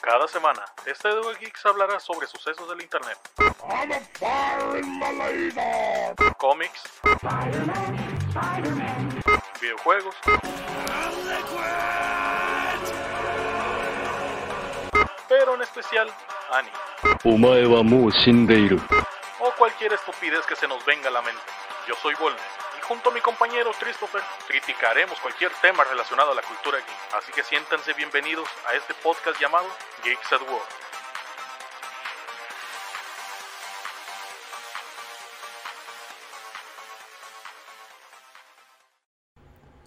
Cada 0.00 0.26
semana, 0.26 0.64
este 0.84 1.08
Duel 1.10 1.38
Geeks 1.38 1.64
hablará 1.66 2.00
sobre 2.00 2.26
sucesos 2.26 2.68
del 2.68 2.82
internet, 2.82 3.16
cómics, 6.38 6.82
videojuegos, 9.60 10.16
pero 15.28 15.54
en 15.54 15.62
especial 15.62 16.10
anime. 16.52 16.76
O 19.38 19.52
cualquier 19.56 19.92
estupidez 19.92 20.44
que 20.46 20.56
se 20.56 20.66
nos 20.66 20.84
venga 20.84 21.08
a 21.08 21.12
la 21.12 21.22
mente. 21.22 21.40
Yo 21.86 21.94
soy 22.02 22.14
Volnes 22.16 22.63
Junto 22.86 23.08
a 23.08 23.14
mi 23.14 23.20
compañero 23.22 23.70
Christopher, 23.80 24.20
criticaremos 24.46 25.18
cualquier 25.20 25.50
tema 25.62 25.84
relacionado 25.84 26.32
a 26.32 26.34
la 26.34 26.42
cultura 26.42 26.76
geek. 26.76 27.14
Así 27.16 27.32
que 27.32 27.42
siéntanse 27.42 27.94
bienvenidos 27.94 28.46
a 28.68 28.74
este 28.76 28.92
podcast 29.02 29.40
llamado 29.40 29.66
Geeks 30.04 30.32
at 30.34 30.42
War. 30.42 30.60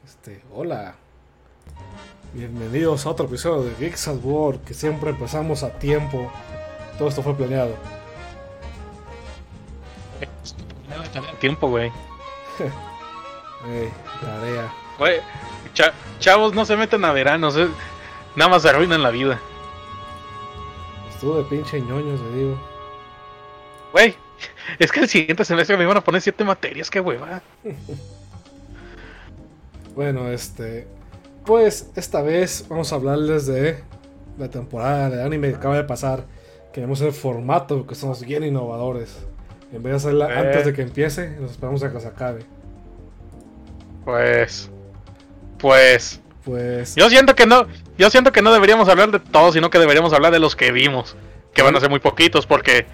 Este, 0.03 0.43
hola. 0.51 0.95
Bienvenidos 2.33 3.05
a 3.05 3.11
otro 3.11 3.27
episodio 3.27 3.69
de 3.69 3.75
Geeks 3.75 4.07
at 4.07 4.17
War, 4.23 4.57
que 4.61 4.73
siempre 4.73 5.11
empezamos 5.11 5.61
a 5.61 5.77
tiempo. 5.77 6.31
Todo 6.97 7.09
esto 7.09 7.21
fue 7.21 7.35
planeado. 7.35 7.75
Tiempo, 11.39 11.67
güey. 11.67 11.91
Ey, 13.67 13.89
tarea. 14.21 14.71
Cha- 15.73 15.93
chavos, 16.19 16.53
no 16.53 16.65
se 16.65 16.75
meten 16.77 17.03
a 17.05 17.11
veranos. 17.11 17.55
eh. 17.57 17.67
Nada 18.35 18.49
más 18.51 18.61
se 18.61 18.69
arruinan 18.69 19.01
la 19.03 19.09
vida. 19.11 19.39
Estuvo 21.09 21.37
de 21.37 21.43
pinche 21.45 21.81
ñoños, 21.81 22.19
le 22.21 22.37
digo. 22.37 22.59
Güey, 23.91 24.15
es 24.79 24.91
que 24.91 24.99
el 25.01 25.07
siguiente 25.09 25.43
semestre 25.45 25.77
me 25.77 25.83
iban 25.83 25.97
a 25.97 26.01
poner 26.03 26.21
siete 26.21 26.43
materias, 26.43 26.89
qué 26.89 26.99
hueva. 26.99 27.41
Bueno, 29.95 30.27
este. 30.29 30.87
Pues 31.45 31.89
esta 31.95 32.21
vez 32.21 32.65
vamos 32.69 32.91
a 32.91 32.95
hablarles 32.97 33.47
de 33.47 33.83
la 34.37 34.49
temporada 34.49 35.09
de 35.09 35.23
anime 35.23 35.49
que 35.49 35.55
acaba 35.55 35.75
de 35.75 35.83
pasar. 35.85 36.23
Queremos 36.73 37.01
el 37.01 37.13
formato 37.13 37.77
porque 37.77 37.95
somos 37.95 38.23
bien 38.23 38.43
innovadores. 38.43 39.17
En 39.73 39.81
vez 39.81 39.91
de 39.93 39.97
hacerla 39.97 40.27
Eh. 40.29 40.37
antes 40.37 40.65
de 40.65 40.73
que 40.73 40.81
empiece, 40.83 41.29
nos 41.39 41.51
esperamos 41.51 41.81
a 41.83 41.91
que 41.91 41.99
se 41.99 42.07
acabe. 42.07 42.45
Pues. 44.07 44.71
Pues. 45.59 46.21
Pues. 46.45 46.95
Yo 46.95 47.09
siento 47.09 47.35
que 47.35 47.45
no. 47.45 47.67
Yo 47.97 48.09
siento 48.09 48.31
que 48.31 48.41
no 48.41 48.53
deberíamos 48.53 48.87
hablar 48.87 49.11
de 49.11 49.19
todos, 49.19 49.53
sino 49.53 49.69
que 49.69 49.79
deberíamos 49.79 50.13
hablar 50.13 50.31
de 50.31 50.39
los 50.39 50.55
que 50.55 50.71
vimos. 50.71 51.17
Que 51.53 51.61
van 51.61 51.75
a 51.75 51.81
ser 51.81 51.89
muy 51.89 51.99
poquitos, 51.99 52.45
porque. 52.45 52.85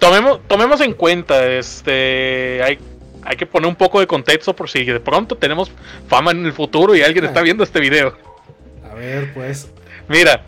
Tomemos, 0.00 0.40
tomemos 0.48 0.80
en 0.80 0.94
cuenta, 0.94 1.46
este. 1.46 2.60
Hay, 2.64 2.80
hay 3.22 3.36
que 3.36 3.46
poner 3.46 3.68
un 3.68 3.76
poco 3.76 4.00
de 4.00 4.08
contexto 4.08 4.56
por 4.56 4.68
si 4.68 4.84
de 4.84 4.98
pronto 4.98 5.36
tenemos 5.36 5.70
fama 6.08 6.32
en 6.32 6.44
el 6.44 6.52
futuro 6.52 6.96
y 6.96 7.02
alguien 7.02 7.26
está 7.26 7.42
viendo 7.42 7.62
este 7.62 7.78
video. 7.78 8.18
A 8.90 8.94
ver, 8.96 9.32
pues. 9.32 9.70
Mira, 10.08 10.42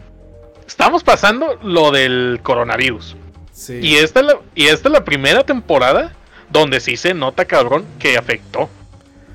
estamos 0.66 1.04
pasando 1.04 1.60
lo 1.62 1.92
del 1.92 2.40
coronavirus. 2.42 3.14
Sí. 3.52 3.78
Y 3.80 3.96
esta, 3.98 4.18
es 4.18 4.26
la, 4.26 4.38
y 4.56 4.66
esta 4.66 4.88
es 4.88 4.92
la 4.92 5.04
primera 5.04 5.46
temporada 5.46 6.12
donde 6.50 6.80
sí 6.80 6.96
se 6.96 7.14
nota, 7.14 7.44
cabrón, 7.44 7.84
que 8.00 8.18
afectó. 8.18 8.68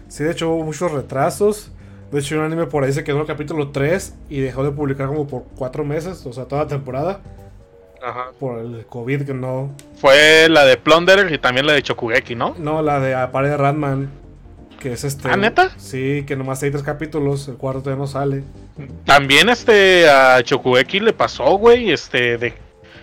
Sí, 0.07 0.23
de 0.23 0.31
hecho 0.31 0.49
hubo 0.49 0.63
muchos 0.63 0.91
retrasos. 0.91 1.71
De 2.11 2.19
hecho, 2.19 2.37
un 2.37 2.45
anime 2.45 2.67
por 2.67 2.85
ahí 2.85 2.93
se 2.93 3.03
quedó 3.03 3.17
en 3.17 3.21
el 3.23 3.27
capítulo 3.27 3.71
3 3.71 4.15
y 4.29 4.39
dejó 4.39 4.63
de 4.63 4.71
publicar 4.71 5.07
como 5.07 5.27
por 5.27 5.43
4 5.57 5.83
meses, 5.83 6.25
o 6.25 6.31
sea, 6.31 6.45
toda 6.45 6.63
la 6.63 6.67
temporada, 6.69 7.19
por 8.39 8.59
el 8.59 8.85
COVID 8.85 9.25
que 9.25 9.33
no... 9.33 9.75
Fue 9.99 10.47
la 10.47 10.63
de 10.63 10.77
Plunderer 10.77 11.29
y 11.33 11.37
también 11.37 11.67
la 11.67 11.73
de 11.73 11.81
Chokugeki, 11.81 12.35
¿no? 12.35 12.55
No, 12.57 12.81
la 12.81 13.01
de 13.01 13.13
Apare 13.13 13.49
de 13.49 13.57
Ratman, 13.57 14.09
que 14.79 14.93
es 14.93 15.03
este... 15.03 15.27
¿Ah, 15.29 15.35
neta? 15.35 15.71
Sí, 15.75 16.23
que 16.25 16.37
nomás 16.37 16.63
hay 16.63 16.71
3 16.71 16.81
capítulos, 16.81 17.49
el 17.49 17.55
cuarto 17.55 17.81
todavía 17.81 17.99
no 17.99 18.07
sale. 18.07 18.43
También 19.03 19.49
este 19.49 20.09
a 20.09 20.41
Chokugeki 20.41 21.01
le 21.01 21.11
pasó, 21.11 21.57
güey, 21.57 21.91
este 21.91 22.37
de 22.37 22.53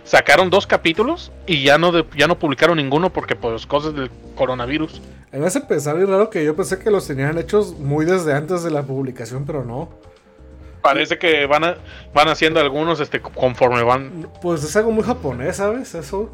sacaron 0.04 0.50
dos 0.50 0.66
capítulos 0.66 1.32
y 1.46 1.62
ya 1.64 1.78
no 1.78 1.90
de- 1.92 2.04
ya 2.16 2.26
no 2.26 2.38
publicaron 2.38 2.76
ninguno 2.76 3.12
porque 3.12 3.34
pues 3.36 3.66
cosas 3.66 3.94
del 3.94 4.10
coronavirus. 4.36 5.00
A 5.32 5.36
mí 5.36 5.40
me 5.40 5.46
hace 5.46 5.60
pensar 5.62 5.96
bien 5.96 6.08
raro 6.08 6.30
que 6.30 6.44
yo 6.44 6.54
pensé 6.54 6.78
que 6.78 6.90
los 6.90 7.06
tenían 7.06 7.38
hechos 7.38 7.78
muy 7.78 8.04
desde 8.04 8.32
antes 8.34 8.62
de 8.62 8.70
la 8.70 8.82
publicación, 8.82 9.44
pero 9.46 9.64
no. 9.64 9.88
Parece 10.82 11.18
que 11.18 11.46
van 11.46 11.64
a, 11.64 11.76
van 12.12 12.28
haciendo 12.28 12.60
algunos 12.60 13.00
este 13.00 13.20
conforme 13.20 13.82
van 13.82 14.28
Pues 14.42 14.62
es 14.62 14.76
algo 14.76 14.90
muy 14.92 15.02
japonés, 15.02 15.56
¿sabes? 15.56 15.94
Eso. 15.94 16.30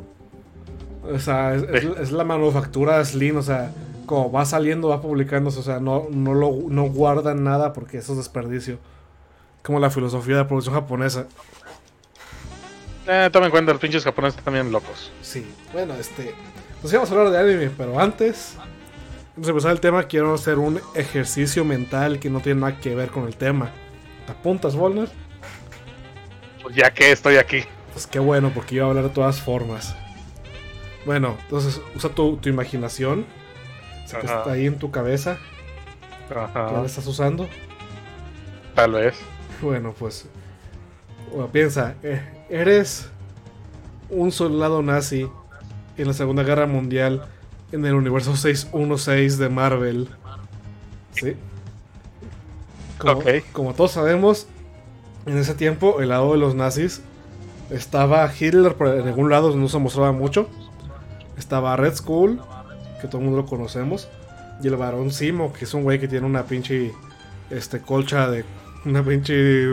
O 1.10 1.18
sea, 1.18 1.54
es, 1.54 1.62
es- 1.62 1.98
es 1.98 2.12
la 2.12 2.24
manufactura 2.24 3.02
Slim, 3.04 3.36
o 3.38 3.42
sea, 3.42 3.70
como 4.06 4.30
va 4.32 4.44
saliendo, 4.44 4.88
va 4.88 5.00
publicándose, 5.00 5.60
o 5.60 5.62
sea, 5.62 5.78
no, 5.78 6.08
no, 6.10 6.34
lo, 6.34 6.50
no 6.68 6.84
guardan 6.90 7.44
nada 7.44 7.72
porque 7.72 7.98
eso 7.98 8.12
es 8.12 8.18
desperdicio. 8.18 8.78
Como 9.62 9.78
la 9.78 9.90
filosofía 9.90 10.34
de 10.36 10.42
la 10.42 10.48
producción 10.48 10.74
japonesa. 10.74 11.26
Eh, 13.10 13.28
toma 13.32 13.46
en 13.46 13.50
cuenta 13.50 13.72
los 13.72 13.80
pinches 13.80 14.04
japoneses 14.04 14.38
están 14.38 14.54
también 14.54 14.72
locos. 14.72 15.10
Sí, 15.20 15.44
bueno, 15.72 15.94
este. 15.94 16.34
Pues 16.80 16.92
íbamos 16.92 17.10
a 17.10 17.14
hablar 17.14 17.32
de 17.32 17.38
anime, 17.38 17.70
pero 17.76 17.98
antes. 17.98 18.56
Antes 19.30 19.46
de 19.46 19.50
empezar 19.50 19.72
el 19.72 19.80
tema, 19.80 20.04
quiero 20.04 20.34
hacer 20.34 20.58
un 20.58 20.80
ejercicio 20.94 21.64
mental 21.64 22.20
que 22.20 22.30
no 22.30 22.40
tiene 22.40 22.60
nada 22.60 22.78
que 22.78 22.94
ver 22.94 23.10
con 23.10 23.26
el 23.26 23.36
tema. 23.36 23.70
¿Te 24.26 24.32
apuntas, 24.32 24.76
Volner? 24.76 25.08
Pues 26.62 26.76
ya 26.76 26.92
que 26.92 27.10
estoy 27.10 27.36
aquí. 27.36 27.64
Pues 27.92 28.06
qué 28.06 28.20
bueno, 28.20 28.52
porque 28.54 28.76
iba 28.76 28.86
a 28.86 28.88
hablar 28.88 29.04
de 29.04 29.10
todas 29.10 29.40
formas. 29.40 29.96
Bueno, 31.04 31.36
entonces 31.42 31.80
usa 31.96 32.10
tu, 32.10 32.36
tu 32.36 32.48
imaginación. 32.48 33.26
que 34.08 34.18
está 34.18 34.52
ahí 34.52 34.66
en 34.66 34.78
tu 34.78 34.90
cabeza. 34.90 35.38
Ajá, 36.34 36.70
la 36.72 36.86
estás 36.86 37.06
usando. 37.06 37.48
tal 38.74 38.92
vez. 38.92 39.18
Bueno, 39.60 39.94
pues. 39.98 40.28
Bueno, 41.32 41.50
piensa, 41.50 41.94
eh, 42.02 42.20
eres 42.50 43.08
un 44.10 44.32
soldado 44.32 44.82
nazi 44.82 45.28
en 45.96 46.06
la 46.06 46.12
Segunda 46.12 46.42
Guerra 46.42 46.66
Mundial 46.66 47.24
en 47.72 47.86
el 47.86 47.94
universo 47.94 48.36
616 48.36 49.38
de 49.38 49.48
Marvel. 49.48 50.08
¿Sí? 51.12 51.36
Como, 52.98 53.22
como 53.52 53.74
todos 53.74 53.92
sabemos, 53.92 54.46
en 55.26 55.38
ese 55.38 55.54
tiempo 55.54 56.00
el 56.00 56.10
lado 56.10 56.32
de 56.32 56.38
los 56.38 56.54
nazis 56.54 57.02
estaba 57.70 58.30
Hitler, 58.32 58.74
por 58.74 58.88
en 58.88 59.06
algún 59.06 59.30
lado 59.30 59.54
no 59.56 59.68
se 59.68 59.78
mostraba 59.78 60.12
mucho. 60.12 60.48
Estaba 61.38 61.76
Red 61.76 61.94
Skull, 61.94 62.40
que 63.00 63.06
todo 63.06 63.18
el 63.18 63.24
mundo 63.24 63.42
lo 63.42 63.46
conocemos. 63.46 64.08
Y 64.62 64.68
el 64.68 64.76
varón 64.76 65.10
Simo, 65.10 65.52
que 65.52 65.64
es 65.64 65.72
un 65.72 65.84
güey 65.84 65.98
que 65.98 66.08
tiene 66.08 66.26
una 66.26 66.44
pinche 66.44 66.92
este, 67.48 67.80
colcha 67.80 68.28
de. 68.28 68.44
Una 68.84 69.02
pinche 69.02 69.68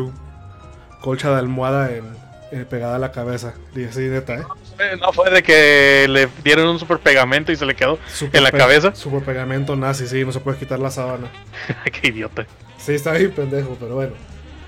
colcha 1.01 1.31
de 1.31 1.37
almohada 1.37 1.91
en, 1.91 2.05
en- 2.51 2.65
pegada 2.65 2.95
a 2.95 2.99
la 2.99 3.11
cabeza. 3.11 3.53
Y 3.75 3.83
así, 3.85 4.01
neta, 4.01 4.35
¿eh? 4.35 4.43
Eh, 4.79 4.97
No 4.99 5.11
fue 5.13 5.29
de 5.29 5.43
que 5.43 6.05
le 6.09 6.27
dieron 6.43 6.67
un 6.67 6.79
super 6.79 6.99
pegamento 6.99 7.51
y 7.51 7.55
se 7.55 7.65
le 7.65 7.75
quedó 7.75 7.97
Super 8.07 8.37
en 8.37 8.43
la 8.43 8.51
cabeza. 8.51 8.93
Super 8.95 9.21
pegamento 9.23 9.75
nazi, 9.75 10.07
sí, 10.07 10.23
no 10.25 10.31
se 10.31 10.39
puede 10.39 10.57
quitar 10.57 10.79
la 10.79 10.91
sábana. 10.91 11.27
Qué 12.01 12.09
idiota. 12.09 12.45
Sí, 12.77 12.93
está 12.93 13.13
bien 13.13 13.31
pendejo, 13.31 13.75
pero 13.79 13.95
bueno. 13.95 14.13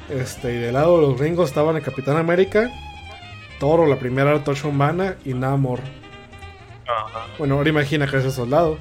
Este, 0.09 0.53
y 0.55 0.57
del 0.57 0.73
lado 0.73 0.99
de 0.99 1.07
los 1.07 1.19
gringos 1.19 1.49
estaban 1.49 1.75
el 1.75 1.83
Capitán 1.83 2.17
América, 2.17 2.71
Toro, 3.59 3.85
la 3.85 3.97
primera 3.99 4.43
torcha 4.43 4.67
humana 4.67 5.15
y 5.25 5.33
Namor. 5.33 5.79
Bueno, 7.37 7.55
ahora 7.55 7.69
imagina 7.69 8.07
que 8.07 8.17
ese 8.17 8.31
soldado. 8.31 8.77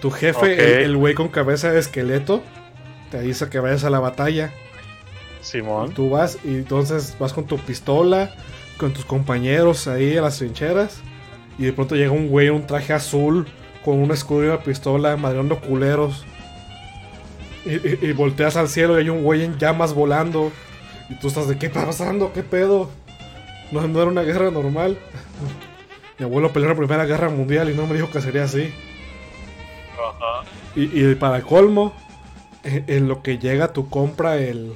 Tu 0.00 0.10
jefe, 0.10 0.82
el 0.84 0.96
güey 0.96 1.14
con 1.14 1.28
cabeza 1.28 1.70
de 1.70 1.80
esqueleto, 1.80 2.42
te 3.10 3.20
dice 3.20 3.50
que 3.50 3.58
vayas 3.60 3.84
a 3.84 3.90
la 3.90 3.98
batalla. 4.00 4.52
Simón. 5.40 5.92
Tú 5.94 6.10
vas 6.10 6.38
y 6.44 6.48
entonces 6.56 7.16
vas 7.18 7.32
con 7.32 7.44
tu 7.46 7.58
pistola, 7.58 8.34
con 8.78 8.92
tus 8.92 9.04
compañeros 9.04 9.86
ahí 9.88 10.16
en 10.16 10.22
las 10.22 10.38
trincheras. 10.38 11.00
Y 11.58 11.64
de 11.64 11.72
pronto 11.72 11.94
llega 11.96 12.10
un 12.12 12.28
güey 12.28 12.48
en 12.48 12.54
un 12.54 12.66
traje 12.66 12.92
azul 12.92 13.46
con 13.84 13.98
un 13.98 14.10
escudo 14.10 14.44
y 14.44 14.48
una 14.48 14.62
pistola, 14.62 15.16
madreando 15.16 15.60
culeros. 15.60 16.24
Y, 17.64 17.74
y- 17.74 17.98
y 18.02 18.12
volteas 18.12 18.56
al 18.56 18.68
cielo 18.68 18.96
y 18.98 19.02
hay 19.02 19.08
un 19.10 19.22
güey 19.22 19.44
en 19.44 19.58
llamas 19.58 19.94
volando. 19.94 20.52
Y 21.08 21.14
tú 21.14 21.28
estás 21.28 21.48
de 21.48 21.58
qué 21.58 21.66
está 21.66 21.84
pasando, 21.86 22.32
qué 22.32 22.42
pedo. 22.42 22.90
No, 23.72 23.86
no 23.88 24.00
era 24.00 24.10
una 24.10 24.22
guerra 24.22 24.50
normal. 24.50 24.98
Mi 26.18 26.24
abuelo 26.24 26.52
peleó 26.52 26.68
en 26.70 26.74
la 26.76 26.78
primera 26.78 27.04
guerra 27.06 27.30
mundial 27.30 27.70
y 27.70 27.74
no 27.74 27.86
me 27.86 27.94
dijo 27.94 28.10
que 28.10 28.20
sería 28.20 28.44
así. 28.44 28.72
Y, 30.76 31.04
y 31.10 31.14
para 31.14 31.40
colmo, 31.42 31.92
en, 32.62 32.84
en 32.86 33.08
lo 33.08 33.22
que 33.22 33.38
llega 33.38 33.72
tu 33.72 33.88
compra 33.88 34.36
el... 34.36 34.74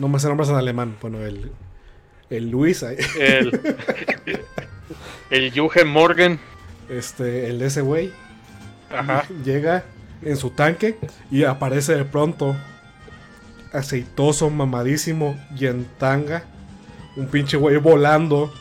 No 0.00 0.08
me 0.08 0.18
sé 0.18 0.28
nombres 0.28 0.48
en 0.48 0.56
alemán. 0.56 0.96
Bueno, 1.00 1.20
el... 1.20 1.52
El 2.30 2.48
Luis, 2.48 2.84
ahí, 2.84 2.96
El, 3.18 3.60
el 5.30 5.52
Jugen 5.52 5.88
Morgan. 5.88 6.38
este, 6.88 7.48
el 7.50 7.58
de 7.58 7.66
ese 7.66 7.80
güey, 7.80 8.12
Ajá. 8.88 9.24
llega 9.44 9.82
en 10.22 10.36
su 10.36 10.50
tanque 10.50 10.96
y 11.30 11.42
aparece 11.42 11.96
de 11.96 12.04
pronto 12.04 12.54
aceitoso, 13.72 14.48
mamadísimo 14.48 15.36
y 15.58 15.66
en 15.66 15.86
tanga. 15.98 16.44
Un 17.16 17.26
pinche 17.26 17.56
güey 17.56 17.76
volando 17.78 18.54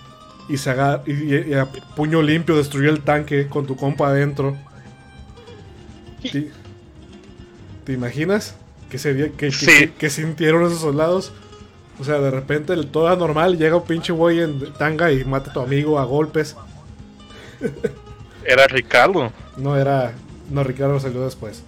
y, 0.49 0.57
se 0.57 0.71
agar- 0.71 1.03
y, 1.05 1.11
y- 1.35 1.49
y 1.49 1.53
a 1.53 1.65
puño 1.95 2.23
limpio 2.23 2.57
destruyó 2.57 2.89
el 2.89 3.01
tanque 3.01 3.47
con 3.47 3.67
tu 3.67 3.75
compa 3.75 4.07
adentro. 4.09 4.57
¿Te, 6.23 6.49
te 7.85 7.93
imaginas? 7.93 8.55
¿Qué 8.89 8.97
sería? 8.97 9.27
¿Qué, 9.29 9.49
qué- 9.49 9.51
Sí. 9.51 9.65
qué- 9.67 9.93
qué 9.97 10.09
sintieron 10.09 10.65
esos 10.65 10.79
soldados? 10.79 11.31
O 11.99 12.03
sea, 12.03 12.19
de 12.19 12.31
repente 12.31 12.75
todo 12.85 13.07
era 13.07 13.15
normal, 13.17 13.57
llega 13.57 13.75
un 13.75 13.83
pinche 13.83 14.13
güey 14.13 14.39
en 14.39 14.73
tanga 14.73 15.11
y 15.11 15.23
mata 15.25 15.51
a 15.51 15.53
tu 15.53 15.59
amigo 15.59 15.99
a 15.99 16.05
golpes. 16.05 16.55
Era 18.45 18.67
Ricardo. 18.67 19.31
No 19.57 19.75
era. 19.77 20.13
No, 20.49 20.63
Ricardo 20.63 20.99
salió 20.99 21.21
después. 21.25 21.61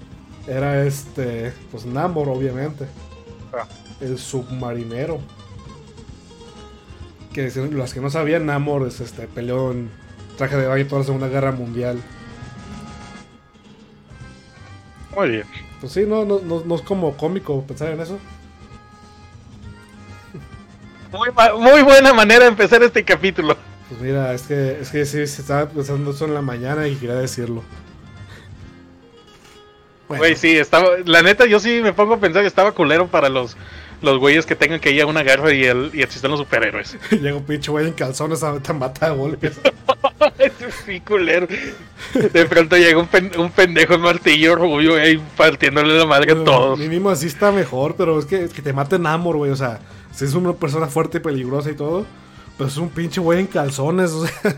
Era 0.47 0.83
este. 0.85 1.51
Pues 1.69 1.85
Namor, 1.85 2.29
obviamente. 2.29 2.85
Ah. 3.53 3.67
El 3.99 4.17
submarinero. 4.17 5.19
Que 7.33 7.51
los 7.71 7.93
que 7.93 7.99
no 8.01 8.09
sabían, 8.09 8.45
Namor 8.45 8.87
es 8.87 8.99
este, 9.01 9.27
peleó 9.27 9.71
en 9.71 9.89
traje 10.37 10.55
de 10.57 10.67
baño 10.67 10.85
toda 10.87 10.99
la 10.99 11.05
Segunda 11.05 11.27
Guerra 11.27 11.51
Mundial. 11.51 12.01
Muy 15.15 15.29
bien. 15.29 15.43
Pues 15.81 15.93
sí, 15.93 16.05
no, 16.07 16.23
no, 16.25 16.39
no, 16.39 16.63
no 16.63 16.75
es 16.75 16.81
como 16.83 17.17
cómico 17.17 17.63
pensar 17.63 17.89
en 17.89 17.99
eso. 17.99 18.19
Muy, 21.11 21.29
muy 21.59 21.81
buena 21.81 22.13
manera 22.13 22.45
de 22.45 22.51
empezar 22.51 22.81
este 22.83 23.03
capítulo. 23.03 23.57
Pues 23.89 23.99
mira, 23.99 24.33
es 24.33 24.43
que, 24.43 24.79
es 24.79 24.89
que 24.89 25.05
sí, 25.05 25.27
se 25.27 25.41
estaba 25.41 25.67
pensando 25.67 26.11
eso 26.11 26.25
en 26.25 26.33
la 26.33 26.41
mañana 26.41 26.87
y 26.87 26.95
quería 26.95 27.15
decirlo. 27.15 27.63
Bueno, 30.07 30.21
Güey, 30.21 30.35
sí, 30.35 30.55
estaba. 30.55 30.87
La 31.05 31.21
neta, 31.21 31.45
yo 31.45 31.59
sí 31.59 31.81
me 31.83 31.91
pongo 31.91 32.13
a 32.13 32.19
pensar 32.19 32.43
que 32.43 32.47
estaba 32.47 32.71
culero 32.71 33.07
para 33.07 33.27
los, 33.27 33.57
los 34.01 34.17
güeyes 34.19 34.45
que 34.45 34.55
tengan 34.55 34.79
que 34.79 34.91
ir 34.91 35.01
a 35.01 35.05
una 35.05 35.21
guerra 35.23 35.53
y, 35.53 35.63
el, 35.63 35.91
y 35.93 36.01
existen 36.01 36.31
los 36.31 36.39
superhéroes. 36.39 36.97
llega 37.11 37.35
un 37.35 37.43
pinche 37.45 37.69
güey 37.71 37.87
en 37.87 37.93
calzones 37.93 38.43
a 38.43 38.59
te 38.59 38.73
mata 38.73 39.07
a 39.07 39.09
golpes. 39.11 39.59
sí, 40.85 40.99
culero. 41.01 41.47
De 42.13 42.45
pronto 42.45 42.75
llega 42.77 42.99
un, 42.99 43.07
pen- 43.07 43.31
un 43.37 43.51
pendejo 43.51 43.93
en 43.93 44.01
martillo 44.01 44.55
rubio 44.55 44.95
ahí 44.95 45.21
partiéndole 45.37 45.97
la 45.97 46.05
madre 46.05 46.31
a 46.33 46.43
todos. 46.43 46.79
Mínimo 46.79 47.09
así 47.09 47.27
está 47.27 47.51
mejor, 47.51 47.95
pero 47.95 48.17
es 48.19 48.25
que, 48.25 48.43
es 48.43 48.53
que 48.53 48.61
te 48.61 48.73
maten 48.73 49.03
Namor, 49.03 49.37
güey. 49.37 49.51
O 49.51 49.55
sea, 49.55 49.79
si 50.13 50.25
es 50.25 50.33
una 50.33 50.53
persona 50.53 50.87
fuerte 50.87 51.17
y 51.19 51.21
peligrosa 51.21 51.69
y 51.71 51.75
todo, 51.75 52.05
pero 52.57 52.69
es 52.69 52.77
un 52.77 52.89
pinche 52.89 53.21
güey 53.21 53.39
en 53.39 53.47
calzones, 53.47 54.11
o 54.11 54.25
sea. 54.25 54.55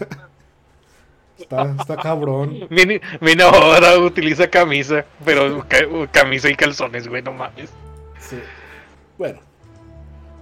Está, 1.37 1.75
está 1.79 1.97
cabrón. 1.97 2.67
Mini 2.69 2.99
ahora 3.41 3.97
utiliza 3.97 4.47
camisa, 4.47 5.03
pero 5.25 5.65
ca- 5.67 5.87
camisa 6.11 6.49
y 6.49 6.55
calzones, 6.55 7.07
güey, 7.07 7.21
no 7.21 7.33
mames. 7.33 7.69
Sí. 8.19 8.37
Bueno. 9.17 9.39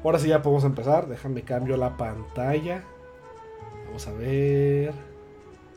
Ahora 0.04 0.20
sí 0.20 0.28
ya 0.28 0.42
podemos 0.42 0.64
empezar. 0.64 1.08
Déjame 1.08 1.44
cambio 1.44 1.78
la 1.78 1.98
pantalla. 1.98 2.84
Vamos 3.86 4.08
a 4.08 4.12
ver. 4.14 4.94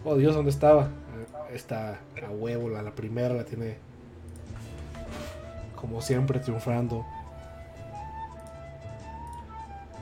Oh 0.04 0.16
Dios, 0.16 0.34
¿dónde 0.34 0.50
estaba? 0.50 0.82
Ah, 0.82 1.48
Está 1.52 2.00
a 2.26 2.30
huevo, 2.30 2.68
la, 2.68 2.82
la 2.82 2.90
primera 2.92 3.34
la 3.34 3.44
tiene. 3.44 3.76
Como 5.76 6.00
siempre, 6.00 6.40
triunfando. 6.40 7.04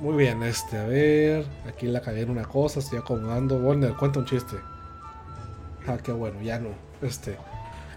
Muy 0.01 0.17
bien, 0.17 0.43
este, 0.43 0.79
a 0.79 0.85
ver. 0.85 1.47
Aquí 1.69 1.87
la 1.87 2.01
cagué 2.01 2.23
en 2.23 2.31
una 2.31 2.45
cosa, 2.45 2.81
estoy 2.81 2.99
acomodando. 2.99 3.57
Warner, 3.57 3.95
cuenta 3.95 4.19
un 4.19 4.25
chiste. 4.27 4.57
Ah, 5.87 5.97
qué 6.03 6.13
bueno, 6.13 6.41
ya 6.43 6.59
no. 6.59 6.71
Este. 7.01 7.37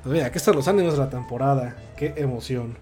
Pues 0.04 0.14
mira, 0.14 0.28
aquí 0.28 0.38
están 0.38 0.56
los 0.56 0.68
animes 0.68 0.94
de 0.94 1.00
la 1.00 1.10
temporada. 1.10 1.76
Qué 1.98 2.14
emoción. 2.18 2.78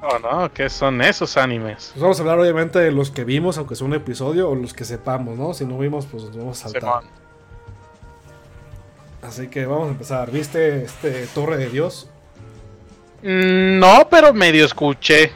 Oh, 0.00 0.18
no, 0.20 0.52
¿qué 0.52 0.68
son 0.70 1.00
esos 1.02 1.36
animes? 1.36 1.90
Pues 1.92 2.00
vamos 2.00 2.18
a 2.18 2.22
hablar 2.22 2.38
obviamente 2.38 2.78
de 2.78 2.92
los 2.92 3.10
que 3.10 3.24
vimos, 3.24 3.58
aunque 3.58 3.74
sea 3.74 3.86
un 3.86 3.94
episodio, 3.94 4.48
o 4.50 4.54
los 4.54 4.72
que 4.72 4.84
sepamos, 4.84 5.36
¿no? 5.36 5.54
Si 5.54 5.64
no 5.64 5.76
vimos, 5.78 6.06
pues 6.06 6.22
nos 6.24 6.36
vamos 6.36 6.58
a 6.60 6.68
saltar. 6.68 6.82
Simón. 6.82 7.04
Así 9.22 9.48
que 9.48 9.66
vamos 9.66 9.88
a 9.88 9.90
empezar. 9.90 10.30
¿Viste 10.30 10.84
este 10.84 11.26
Torre 11.34 11.56
de 11.56 11.68
Dios? 11.68 12.08
Mm, 13.22 13.78
No, 13.80 14.06
pero 14.08 14.32
medio 14.32 14.64
escuché 14.64 15.32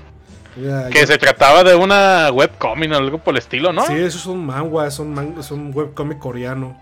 que 0.54 1.00
yo- 1.00 1.06
se 1.06 1.18
trataba 1.18 1.64
de 1.64 1.74
una 1.74 2.30
webcomic 2.32 2.92
o 2.92 2.96
algo 2.96 3.18
por 3.18 3.34
el 3.34 3.38
estilo, 3.38 3.72
¿no? 3.72 3.84
Sí, 3.86 3.94
eso 3.94 4.18
es 4.18 4.26
un 4.26 4.46
manga, 4.46 4.86
es 4.86 4.98
un, 5.00 5.12
man- 5.12 5.34
es 5.40 5.50
un 5.50 5.72
webcomic 5.74 6.18
coreano. 6.18 6.78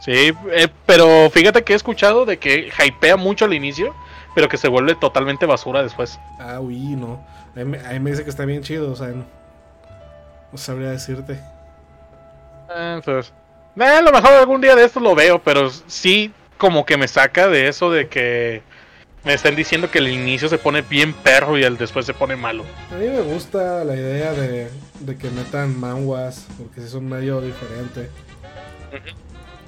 Sí, 0.00 0.32
eh, 0.52 0.68
pero 0.86 1.30
fíjate 1.30 1.62
que 1.64 1.72
he 1.72 1.76
escuchado 1.76 2.26
de 2.26 2.38
que 2.38 2.70
hypea 2.86 3.16
mucho 3.16 3.44
al 3.46 3.54
inicio, 3.54 3.94
pero 4.34 4.48
que 4.48 4.56
se 4.56 4.68
vuelve 4.68 4.94
totalmente 4.94 5.46
basura 5.46 5.82
después. 5.82 6.18
Ah, 6.38 6.60
uy, 6.60 6.78
no. 6.96 7.20
Ahí 7.56 7.64
me, 7.64 7.78
ahí 7.80 8.00
me 8.00 8.10
dice 8.10 8.24
que 8.24 8.30
está 8.30 8.44
bien 8.44 8.62
chido, 8.62 8.92
o 8.92 8.96
sea, 8.96 9.08
no, 9.08 9.24
no 10.52 10.58
sabría 10.58 10.90
decirte. 10.90 11.40
Eh, 12.70 12.94
Entonces, 12.96 13.32
eh, 13.76 13.84
a 13.84 14.00
lo 14.02 14.12
mejor 14.12 14.32
algún 14.32 14.60
día 14.60 14.74
de 14.76 14.84
esto 14.84 15.00
lo 15.00 15.14
veo, 15.14 15.40
pero 15.42 15.70
sí 15.86 16.32
como 16.58 16.84
que 16.84 16.96
me 16.96 17.08
saca 17.08 17.48
de 17.48 17.68
eso 17.68 17.90
de 17.90 18.08
que 18.08 18.62
me 19.24 19.34
estén 19.34 19.56
diciendo 19.56 19.90
que 19.90 19.98
el 19.98 20.08
inicio 20.08 20.48
se 20.48 20.58
pone 20.58 20.82
bien 20.82 21.12
perro 21.12 21.58
y 21.58 21.64
el 21.64 21.76
después 21.76 22.06
se 22.06 22.14
pone 22.14 22.36
malo. 22.36 22.64
A 22.90 22.94
mí 22.94 23.06
me 23.08 23.20
gusta 23.22 23.84
la 23.84 23.94
idea 23.94 24.32
de, 24.32 24.70
de 25.00 25.16
que 25.16 25.30
metan 25.30 25.78
manguas, 25.78 26.46
porque 26.58 26.80
sí 26.82 26.88
son 26.88 27.08
medio 27.08 27.40
diferente. 27.40 28.10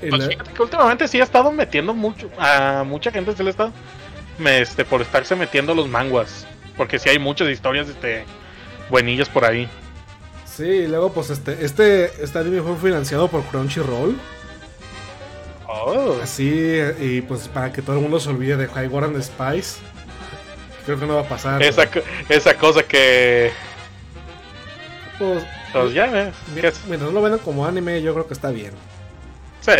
Pues 0.00 0.20
la- 0.20 0.28
fíjate 0.28 0.52
que 0.52 0.62
últimamente 0.62 1.08
sí 1.08 1.20
ha 1.20 1.24
estado 1.24 1.52
metiendo 1.52 1.94
mucho, 1.94 2.28
a 2.38 2.82
mucha 2.86 3.10
gente 3.10 3.34
se 3.36 3.44
le 3.44 3.50
está 3.50 3.70
me, 4.42 4.60
este, 4.60 4.84
por 4.84 5.00
estarse 5.00 5.34
metiendo 5.36 5.74
los 5.74 5.88
manguas, 5.88 6.46
porque 6.76 6.98
sí 6.98 7.08
hay 7.08 7.18
muchas 7.18 7.48
historias 7.48 7.88
este, 7.88 8.24
buenillas 8.90 9.28
por 9.28 9.44
ahí. 9.46 9.68
Sí, 10.44 10.64
y 10.64 10.86
luego 10.86 11.12
pues 11.12 11.30
este, 11.30 11.64
este, 11.64 12.22
este 12.22 12.38
anime 12.38 12.60
fue 12.60 12.76
financiado 12.76 13.28
por 13.28 13.42
Crunchyroll. 13.44 14.18
Oh. 15.66 16.18
Así, 16.22 16.78
y 17.00 17.22
pues 17.22 17.48
para 17.48 17.72
que 17.72 17.80
todo 17.80 17.96
el 17.96 18.02
mundo 18.02 18.20
se 18.20 18.28
olvide 18.28 18.56
de 18.58 18.66
Highward 18.66 19.04
and 19.04 19.22
Spice. 19.22 19.80
Creo 20.84 20.98
que 21.00 21.06
no 21.06 21.14
va 21.14 21.22
a 21.22 21.28
pasar. 21.28 21.62
Esa, 21.62 21.90
co- 21.90 22.02
esa 22.28 22.54
cosa 22.58 22.82
que... 22.82 23.52
pues, 25.18 25.44
Pues 25.72 25.94
ya 25.94 26.06
ves. 26.06 26.34
es- 26.56 26.84
mientras 26.86 27.10
no 27.10 27.12
lo 27.12 27.22
vendan 27.22 27.40
como 27.40 27.64
anime, 27.66 28.02
yo 28.02 28.12
creo 28.12 28.26
que 28.26 28.34
está 28.34 28.50
bien. 28.50 28.72
Sí. 29.60 29.72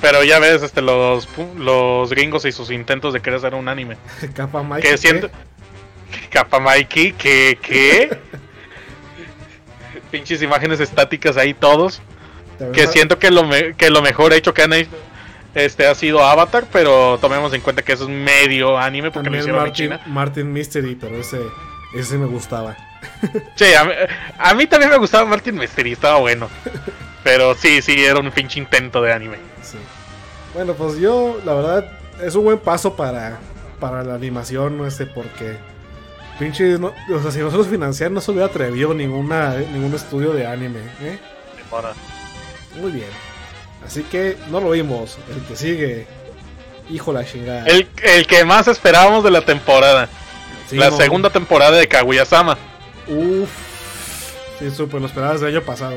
Pero 0.00 0.24
ya 0.24 0.38
ves, 0.38 0.62
este, 0.62 0.80
los, 0.82 1.28
los 1.58 2.10
gringos 2.10 2.44
y 2.46 2.52
sus 2.52 2.70
intentos 2.70 3.12
de 3.12 3.20
querer 3.20 3.38
hacer 3.38 3.54
un 3.54 3.68
anime. 3.68 3.96
Capa 4.34 4.62
Mike. 4.62 4.88
Que 4.88 4.96
siento. 4.98 5.30
Capa 6.30 6.58
Mikey, 6.60 7.12
que. 7.12 7.58
¿Qué? 7.60 8.10
Pinches 10.10 10.42
imágenes 10.42 10.80
estáticas 10.80 11.36
ahí 11.36 11.54
todos. 11.54 12.00
Que 12.74 12.86
siento 12.86 13.18
que 13.18 13.30
lo, 13.30 13.44
me- 13.44 13.74
que 13.74 13.88
lo 13.90 14.02
mejor 14.02 14.32
hecho 14.34 14.52
que 14.52 14.62
han 14.62 14.72
hecho 14.74 14.90
este, 15.54 15.86
ha 15.86 15.94
sido 15.94 16.22
Avatar, 16.22 16.66
pero 16.70 17.16
tomemos 17.18 17.54
en 17.54 17.62
cuenta 17.62 17.80
que 17.82 17.92
eso 17.94 18.04
es 18.04 18.10
medio 18.10 18.76
anime 18.76 19.10
porque 19.10 19.30
lo 19.30 19.36
También 19.36 19.40
hicieron 19.42 19.60
en 19.60 19.66
Martin, 19.68 19.86
China. 19.86 20.00
Martin 20.06 20.52
Mystery, 20.52 20.94
pero 20.94 21.16
ese, 21.16 21.40
ese 21.94 22.18
me 22.18 22.26
gustaba. 22.26 22.76
Sí, 23.56 23.72
a 23.74 23.84
mí, 23.84 23.92
a 24.38 24.54
mí 24.54 24.66
también 24.66 24.90
me 24.90 24.98
gustaba 24.98 25.24
Martin 25.24 25.54
Mystery, 25.54 25.92
estaba 25.92 26.18
bueno. 26.18 26.48
Pero 27.24 27.54
sí, 27.54 27.80
sí, 27.82 28.04
era 28.04 28.18
un 28.20 28.30
pinche 28.30 28.58
intento 28.58 29.00
de 29.02 29.12
anime. 29.12 29.38
Bueno, 30.54 30.74
pues 30.74 30.98
yo, 30.98 31.40
la 31.44 31.54
verdad, 31.54 31.92
es 32.22 32.34
un 32.34 32.44
buen 32.44 32.58
paso 32.58 32.94
para, 32.96 33.38
para 33.78 34.02
la 34.02 34.14
animación, 34.14 34.76
no 34.78 34.90
sé, 34.90 35.06
porque 35.06 35.56
pinche, 36.38 36.78
no- 36.78 36.92
o 37.14 37.22
sea, 37.22 37.30
si 37.30 37.38
nosotros 37.38 37.68
financiar 37.68 38.10
no 38.10 38.20
se 38.20 38.30
hubiera 38.32 38.46
atrevido 38.46 38.92
ninguna, 38.94 39.56
ningún 39.56 39.94
estudio 39.94 40.32
de 40.32 40.46
anime, 40.46 40.80
¿eh? 41.02 41.18
Muy 42.80 42.90
bien. 42.90 43.06
Así 43.86 44.02
que 44.02 44.36
no 44.50 44.60
lo 44.60 44.70
vimos. 44.70 45.18
El 45.34 45.40
que 45.46 45.56
sigue, 45.56 46.06
hijo 46.90 47.12
la 47.12 47.24
chingada. 47.24 47.64
El, 47.66 47.88
el 48.02 48.26
que 48.26 48.44
más 48.44 48.68
esperábamos 48.68 49.22
de 49.24 49.30
la 49.30 49.42
temporada. 49.42 50.08
Sí, 50.68 50.76
la 50.76 50.90
no, 50.90 50.96
segunda 50.96 51.30
temporada 51.30 51.76
de 51.76 51.88
Kaguya-sama. 51.88 52.58
Uf. 53.08 53.48
Sí, 54.58 54.70
súper, 54.70 55.00
lo 55.00 55.06
esperaba 55.06 55.32
desde 55.32 55.48
el 55.48 55.56
año 55.56 55.64
pasado. 55.64 55.96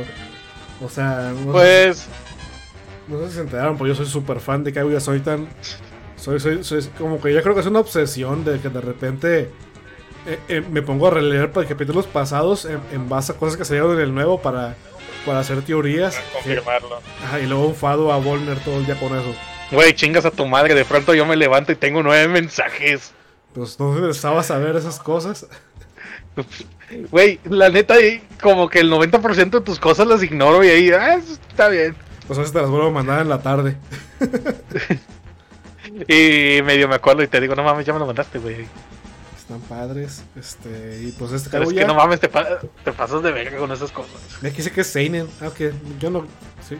O 0.84 0.90
sea, 0.90 1.32
no, 1.36 1.40
sé, 1.46 1.52
Pues, 1.52 2.08
no 3.08 3.20
sé 3.20 3.30
si 3.30 3.36
se 3.36 3.42
enteraron, 3.42 3.78
pero 3.78 3.88
yo 3.88 3.96
soy 3.96 4.06
súper 4.06 4.40
fan 4.40 4.64
de 4.64 4.74
Kaguya. 4.74 5.00
Soy 5.00 5.20
tan. 5.20 5.48
Soy, 6.16 6.40
soy, 6.40 6.64
soy 6.64 6.84
como 6.98 7.22
que 7.22 7.34
yo 7.34 7.42
creo 7.42 7.54
que 7.54 7.62
es 7.62 7.68
una 7.68 7.80
obsesión 7.80 8.46
de 8.46 8.60
que 8.60 8.70
de 8.70 8.80
repente 8.80 9.50
eh, 10.26 10.40
eh, 10.48 10.64
me 10.72 10.82
pongo 10.82 11.08
a 11.08 11.12
releer 11.12 11.52
para 11.52 11.68
capítulos 11.68 12.08
pasados 12.08 12.66
en, 12.66 12.80
en 12.94 13.10
base 13.10 13.34
a 13.34 13.36
cosas 13.36 13.58
que 13.58 13.66
salieron 13.66 13.94
en 13.96 14.02
el 14.02 14.14
nuevo 14.14 14.42
para, 14.42 14.76
para 15.26 15.40
hacer 15.40 15.62
teorías. 15.64 16.18
confirmarlo. 16.32 17.02
Ajá, 17.24 17.40
y 17.40 17.46
luego 17.46 17.68
enfado 17.68 18.12
a 18.14 18.18
Volner 18.18 18.58
todo 18.60 18.78
el 18.78 18.86
día 18.86 18.98
con 19.00 19.18
eso. 19.18 19.36
Güey, 19.72 19.94
chingas 19.94 20.26
a 20.26 20.32
tu 20.32 20.46
madre. 20.46 20.76
De 20.76 20.86
pronto 20.86 21.14
yo 21.14 21.26
me 21.26 21.36
levanto 21.36 21.72
y 21.72 21.76
tengo 21.76 22.04
nueve 22.04 22.28
mensajes. 22.28 23.12
Pues 23.54 23.80
no 23.80 24.00
necesitaba 24.00 24.44
saber 24.44 24.76
esas 24.76 25.00
cosas. 25.00 25.48
Güey, 27.12 27.40
la 27.46 27.70
neta, 27.70 28.00
y 28.02 28.22
como 28.42 28.70
que 28.70 28.80
el 28.80 28.92
90% 28.92 29.50
de 29.50 29.62
tus 29.62 29.80
cosas 29.80 30.08
las 30.08 30.24
ignoro 30.24 30.64
y 30.64 30.70
ahí, 30.70 30.92
ah, 30.92 31.20
está 31.50 31.70
bien. 31.70 31.96
Pues 32.28 32.38
a 32.40 32.42
veces 32.42 32.54
te 32.54 32.62
las 32.62 32.70
vuelvo 32.70 32.88
a 32.88 32.92
mandar 32.92 33.22
en 33.22 33.30
la 33.30 33.42
tarde. 33.42 33.78
Y 36.08 36.62
medio 36.64 36.88
me 36.88 36.96
acuerdo 36.96 37.24
y 37.24 37.28
te 37.28 37.40
digo, 37.40 37.56
no 37.56 37.64
mames, 37.64 37.86
ya 37.86 37.94
me 37.94 38.00
lo 38.00 38.06
mandaste, 38.06 38.40
güey. 38.40 38.62
Está 38.62 39.56
están 39.56 39.62
padres. 39.62 40.24
Este, 40.36 41.02
y 41.04 41.12
pues 41.12 41.32
este 41.34 41.50
Pero 41.50 41.66
es 41.66 41.74
que 41.74 41.86
no 41.86 41.94
mames, 41.94 42.20
te, 42.20 42.30
pa- 42.30 42.60
te 42.84 42.92
pasas 42.94 43.22
de 43.22 43.32
verga 43.32 43.58
con 43.58 43.72
esas 43.72 43.92
cosas. 43.92 44.14
Me 44.42 44.50
dice 44.52 44.72
que 44.72 44.82
es 44.82 44.88
Seinen, 44.88 45.28
aunque 45.42 45.74
yo 46.00 46.10
no, 46.10 46.26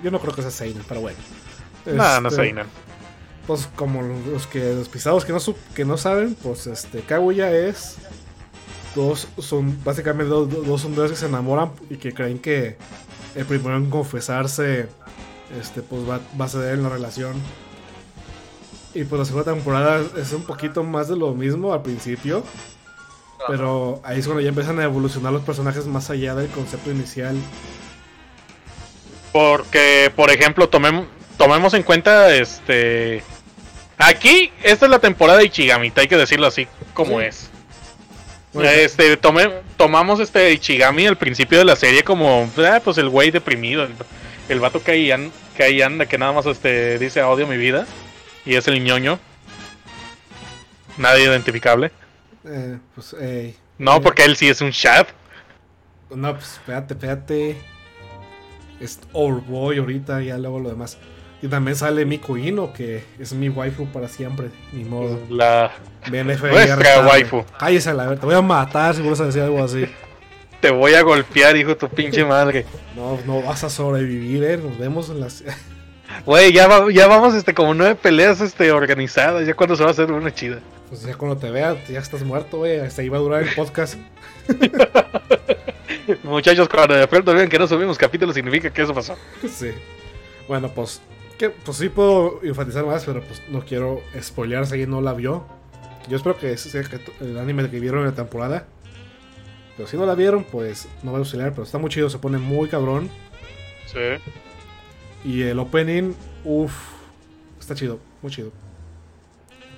yo 0.04 0.10
no 0.10 0.20
creo 0.20 0.34
que 0.34 0.42
sea 0.42 0.52
Seinen, 0.52 0.84
pero 0.88 1.02
bueno. 1.02 1.18
No, 1.86 2.22
no 2.22 2.30
Este, 2.30 2.44
sé, 2.44 2.54
no. 2.54 2.64
Pues 3.46 3.68
como 3.76 4.02
los 4.02 4.48
que 4.48 4.74
los 4.74 4.88
pisados 4.88 5.26
que 5.26 5.34
no 5.34 5.40
que 5.76 5.84
no 5.84 5.98
saben, 5.98 6.36
pues 6.36 6.66
este 6.66 7.02
Kaguya 7.02 7.52
es 7.52 7.98
dos 8.96 9.28
son 9.38 9.84
básicamente 9.84 10.30
dos, 10.30 10.50
dos- 10.50 10.66
dos 10.66 10.86
hombres 10.86 11.12
que 11.12 11.18
se 11.18 11.26
enamoran 11.26 11.72
y 11.90 11.98
que 11.98 12.14
creen 12.14 12.40
que 12.40 12.78
el 13.36 13.46
primero 13.46 13.76
en 13.76 13.90
confesarse 13.90 14.88
este 15.60 15.82
pues 15.82 16.08
va, 16.10 16.20
va 16.40 16.46
a 16.46 16.50
ceder 16.50 16.74
en 16.76 16.84
la 16.84 16.90
relación. 16.90 17.34
Y 18.94 19.04
pues 19.06 19.20
la 19.20 19.26
segunda 19.26 19.52
temporada 19.54 20.02
es 20.18 20.32
un 20.34 20.44
poquito 20.44 20.84
más 20.84 21.08
de 21.08 21.16
lo 21.16 21.34
mismo 21.34 21.74
al 21.74 21.82
principio. 21.82 22.44
Pero 23.48 24.00
ahí 24.06 24.20
es 24.20 24.26
cuando 24.26 24.42
ya 24.42 24.50
empiezan 24.50 24.80
a 24.80 24.84
evolucionar 24.84 25.34
los 25.34 25.42
personajes 25.44 25.86
más 25.86 26.10
allá 26.10 26.34
del 26.36 26.48
concepto 26.50 26.92
inicial. 26.92 27.36
Porque, 29.32 30.12
por 30.16 30.30
ejemplo, 30.30 30.70
tomemos, 30.70 31.08
tomemos 31.38 31.74
en 31.74 31.84
cuenta 31.84 32.34
este. 32.36 33.24
Aquí, 33.98 34.52
esta 34.64 34.86
es 34.86 34.92
la 34.92 35.00
temporada 35.00 35.40
de 35.40 35.46
Ichigamita, 35.46 36.02
hay 36.02 36.08
que 36.08 36.18
decirlo 36.18 36.48
así 36.48 36.68
como 36.94 37.20
Sí. 37.20 37.26
es. 37.26 37.50
Bueno, 38.54 38.70
Este, 38.70 39.18
tome- 39.20 39.62
tomamos 39.78 40.20
este 40.20 40.52
Ichigami 40.54 41.08
al 41.08 41.18
principio 41.18 41.58
de 41.58 41.66
la 41.66 41.76
serie 41.76 42.04
como, 42.04 42.48
ah, 42.58 42.80
pues 42.84 42.98
el 43.00 43.10
güey 43.10 43.32
deprimido, 43.32 43.88
el, 44.50 44.60
vato 44.60 44.84
que 44.84 44.92
ahí, 44.92 45.12
an- 45.12 45.32
que 45.56 45.64
ahí 45.64 45.82
anda, 45.82 46.06
que 46.06 46.18
nada 46.18 46.32
más 46.32 46.46
este, 46.46 46.98
dice 47.00 47.22
odio 47.24 47.48
mi 47.48 47.58
vida, 47.58 47.86
y 48.46 48.56
es 48.56 48.68
el 48.68 48.84
ñoño. 48.84 49.20
Nadie 50.98 51.24
identificable. 51.26 51.92
eh, 52.46 52.78
pues, 52.94 53.14
ey. 53.14 53.56
No, 53.80 53.98
Eh, 53.98 54.02
porque 54.02 54.24
él 54.26 54.36
sí 54.36 54.48
es 54.50 54.62
un 54.62 54.72
chat. 54.72 55.08
No, 56.12 56.34
pues 56.36 56.54
espérate, 56.54 56.94
espérate. 56.94 57.58
Es 58.80 59.00
Overboy 59.14 59.78
ahorita, 59.80 60.22
ya 60.22 60.38
luego 60.38 60.60
lo 60.60 60.70
demás. 60.70 60.98
Y 61.42 61.48
también 61.48 61.76
sale 61.76 62.06
Miku 62.06 62.38
Ino, 62.38 62.72
que 62.74 63.04
es 63.20 63.34
mi 63.34 63.50
waifu 63.50 63.88
para 63.88 64.08
siempre. 64.08 64.50
Ni 64.72 64.84
modo. 64.84 65.20
La, 65.30 65.72
BNF 66.10 66.42
Nuestra 66.44 67.06
waifu. 67.06 67.44
Cállese 67.58 67.94
la 67.94 68.06
ver, 68.08 68.20
te 68.20 68.26
voy 68.26 68.36
a 68.36 68.42
matar 68.42 68.94
si 68.96 69.02
vuelves 69.02 69.22
a 69.22 69.26
decir 69.26 69.42
algo 69.42 69.64
así. 69.64 69.86
Te 70.64 70.72
voy 70.72 70.94
a 70.94 71.02
golpear, 71.04 71.58
hijo 71.58 71.70
de 71.70 71.76
tu 71.76 71.90
pinche 71.90 72.24
madre. 72.36 72.66
No, 72.96 73.20
no 73.28 73.42
vas 73.42 73.66
a 73.66 73.70
sobrevivir, 73.70 74.44
eh. 74.46 74.58
Nos 74.58 74.78
vemos 74.78 75.10
en 75.10 75.20
las. 75.20 75.44
Güey, 76.26 76.54
ya, 76.54 76.68
va- 76.68 76.92
ya 76.92 77.08
vamos 77.08 77.34
este, 77.34 77.54
como 77.56 77.74
nueve 77.74 77.96
peleas 77.96 78.40
este, 78.40 78.72
organizadas, 78.72 79.48
ya 79.48 79.56
cuando 79.56 79.76
se 79.76 79.82
va 79.84 79.90
a 79.90 79.92
hacer 79.94 80.12
una 80.12 80.32
chida. 80.34 80.60
Pues 80.90 81.02
ya 81.02 81.16
cuando 81.16 81.38
te 81.38 81.50
vea, 81.50 81.76
ya 81.90 82.00
estás 82.00 82.22
muerto, 82.24 82.58
güey. 82.60 82.80
Hasta 82.80 83.02
ahí 83.02 83.10
va 83.10 83.18
a 83.18 83.22
durar 83.22 83.42
el 83.44 83.54
podcast. 83.56 83.96
Muchachos, 86.24 86.70
cuando 86.70 86.94
de 86.96 87.08
pronto 87.08 87.34
vean 87.34 87.50
que 87.50 87.58
no 87.58 87.68
subimos 87.68 87.98
capítulos, 87.98 88.36
significa 88.36 88.70
que 88.72 88.82
eso 88.84 88.94
pasó. 88.94 89.16
Sí. 89.50 89.72
Bueno, 90.48 90.70
pues. 90.70 91.02
Que, 91.38 91.50
pues 91.50 91.78
sí 91.78 91.90
puedo 91.90 92.40
enfatizar 92.44 92.86
más, 92.86 93.04
pero 93.06 93.22
pues 93.24 93.42
no 93.50 93.62
quiero 93.66 94.02
spoilear 94.22 94.66
si 94.68 94.74
alguien 94.74 94.92
no 94.92 95.02
la 95.02 95.14
vio. 95.14 95.46
Yo 96.08 96.18
espero 96.18 96.38
que 96.38 96.52
ese 96.54 96.70
sea 96.70 96.84
el 97.22 97.38
anime 97.40 97.70
que 97.72 97.80
vieron 97.80 98.02
en 98.02 98.08
la 98.08 98.16
temporada. 98.16 98.68
Pero 99.76 99.88
si 99.88 99.98
no 99.98 100.06
la 100.06 100.16
vieron, 100.16 100.44
pues 100.44 100.88
no 101.02 101.12
voy 101.12 101.22
a 101.22 101.26
spoilear, 101.26 101.52
pero 101.52 101.64
está 101.64 101.78
muy 101.78 101.90
chido, 101.90 102.10
se 102.10 102.20
pone 102.20 102.38
muy 102.38 102.70
cabrón. 102.70 103.10
Sí. 103.88 104.00
Y 105.26 105.42
el 105.44 105.58
opening, 105.60 106.14
uff, 106.44 106.74
está 107.60 107.74
chido, 107.76 108.00
muy 108.22 108.32
chido. 108.32 108.52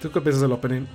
¿Tú 0.01 0.11
qué 0.11 0.19
piensas 0.21 0.41
del 0.41 0.51
opening? 0.51 0.85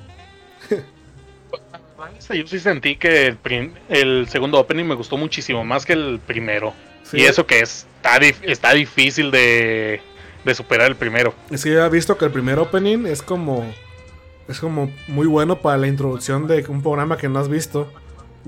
Yo 2.35 2.47
sí 2.47 2.59
sentí 2.61 2.97
que 2.97 3.27
el, 3.27 3.37
prim- 3.37 3.73
el 3.89 4.29
segundo 4.29 4.59
opening 4.59 4.85
me 4.85 4.95
gustó 4.95 5.17
muchísimo 5.17 5.65
más 5.65 5.85
que 5.85 5.95
el 5.95 6.21
primero. 6.25 6.73
Sí, 7.03 7.19
Y 7.19 7.23
eso 7.25 7.47
que 7.47 7.61
está, 7.61 8.19
dif- 8.21 8.41
está 8.43 8.73
difícil 8.73 9.31
de, 9.31 10.01
de 10.45 10.55
superar 10.55 10.87
el 10.89 10.97
primero. 10.97 11.35
Es 11.51 11.65
que 11.65 11.71
yo 11.73 11.85
he 11.85 11.89
visto 11.89 12.17
que 12.17 12.25
el 12.27 12.31
primer 12.31 12.59
opening 12.59 13.07
es 13.07 13.23
como. 13.23 13.65
Es 14.49 14.61
como 14.61 14.91
muy 15.09 15.27
bueno 15.27 15.61
para 15.61 15.77
la 15.79 15.87
introducción 15.87 16.47
de 16.47 16.65
un 16.69 16.83
programa 16.83 17.17
que 17.17 17.29
no 17.29 17.39
has 17.39 17.49
visto. 17.49 17.93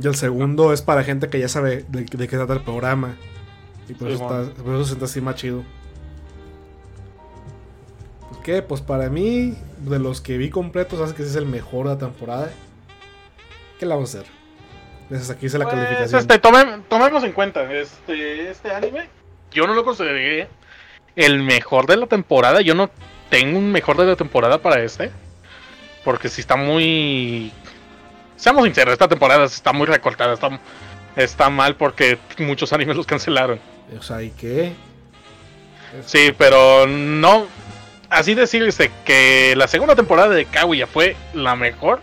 Y 0.00 0.06
el 0.06 0.14
segundo 0.14 0.72
es 0.72 0.82
para 0.82 1.04
gente 1.04 1.28
que 1.28 1.38
ya 1.38 1.48
sabe 1.48 1.84
de, 1.88 2.04
de 2.04 2.28
qué 2.28 2.36
trata 2.36 2.54
el 2.54 2.60
programa. 2.62 3.16
Y 3.88 3.94
por, 3.94 4.08
Sí, 4.08 4.14
eso, 4.14 4.24
bueno. 4.24 4.42
está, 4.42 4.62
por 4.62 4.74
eso 4.74 4.82
se 4.84 4.88
siente 4.90 5.04
así 5.04 5.20
más 5.20 5.34
chido. 5.34 5.62
Pues 8.28 8.40
qué, 8.42 8.62
pues 8.62 8.80
para 8.80 9.08
mí, 9.10 9.54
de 9.78 9.98
los 9.98 10.20
que 10.20 10.38
vi 10.38 10.50
completos, 10.50 11.00
hace 11.00 11.14
que 11.14 11.22
ese 11.22 11.32
es 11.32 11.36
el 11.36 11.46
mejor 11.46 11.88
de 11.88 11.94
la 11.94 11.98
temporada. 11.98 12.50
¿Qué 13.78 13.86
le 13.86 13.94
vamos 13.94 14.14
a 14.14 14.18
hacer? 14.20 14.30
Desde 15.10 15.32
aquí 15.34 15.46
hice 15.46 15.58
la 15.58 15.64
Pues, 15.64 15.74
calificación. 15.76 16.20
este, 16.20 16.38
tome- 16.40 16.82
tomemos 16.88 17.22
en 17.24 17.32
cuenta, 17.32 17.70
este, 17.72 18.50
este 18.50 18.70
anime, 18.70 19.08
yo 19.50 19.66
no 19.66 19.74
lo 19.74 19.84
consideré 19.84 20.48
el 21.16 21.42
mejor 21.42 21.86
de 21.86 21.96
la 21.98 22.06
temporada. 22.06 22.62
Yo 22.62 22.74
no 22.74 22.88
tengo 23.28 23.58
un 23.58 23.70
mejor 23.72 23.96
de 23.98 24.06
la 24.06 24.16
temporada 24.16 24.58
para 24.62 24.82
este. 24.82 25.10
Porque 26.04 26.28
si 26.28 26.40
está 26.40 26.56
muy... 26.56 27.52
Seamos 28.36 28.64
sinceros, 28.64 28.92
esta 28.92 29.08
temporada 29.08 29.44
está 29.44 29.72
muy 29.72 29.86
recortada. 29.86 30.34
Está, 30.34 30.50
está 31.16 31.50
mal 31.50 31.76
porque 31.76 32.18
muchos 32.38 32.72
animes 32.72 32.96
los 32.96 33.06
cancelaron. 33.06 33.60
O 33.98 34.02
sea, 34.02 34.22
¿y 34.22 34.30
qué? 34.30 34.72
Sí, 36.06 36.32
pero 36.36 36.86
no... 36.86 37.46
Así 38.08 38.34
decirse 38.34 38.90
que 39.06 39.54
la 39.56 39.66
segunda 39.68 39.94
temporada 39.96 40.28
de 40.34 40.44
Kaguya 40.44 40.86
fue 40.86 41.16
la 41.32 41.56
mejor. 41.56 42.00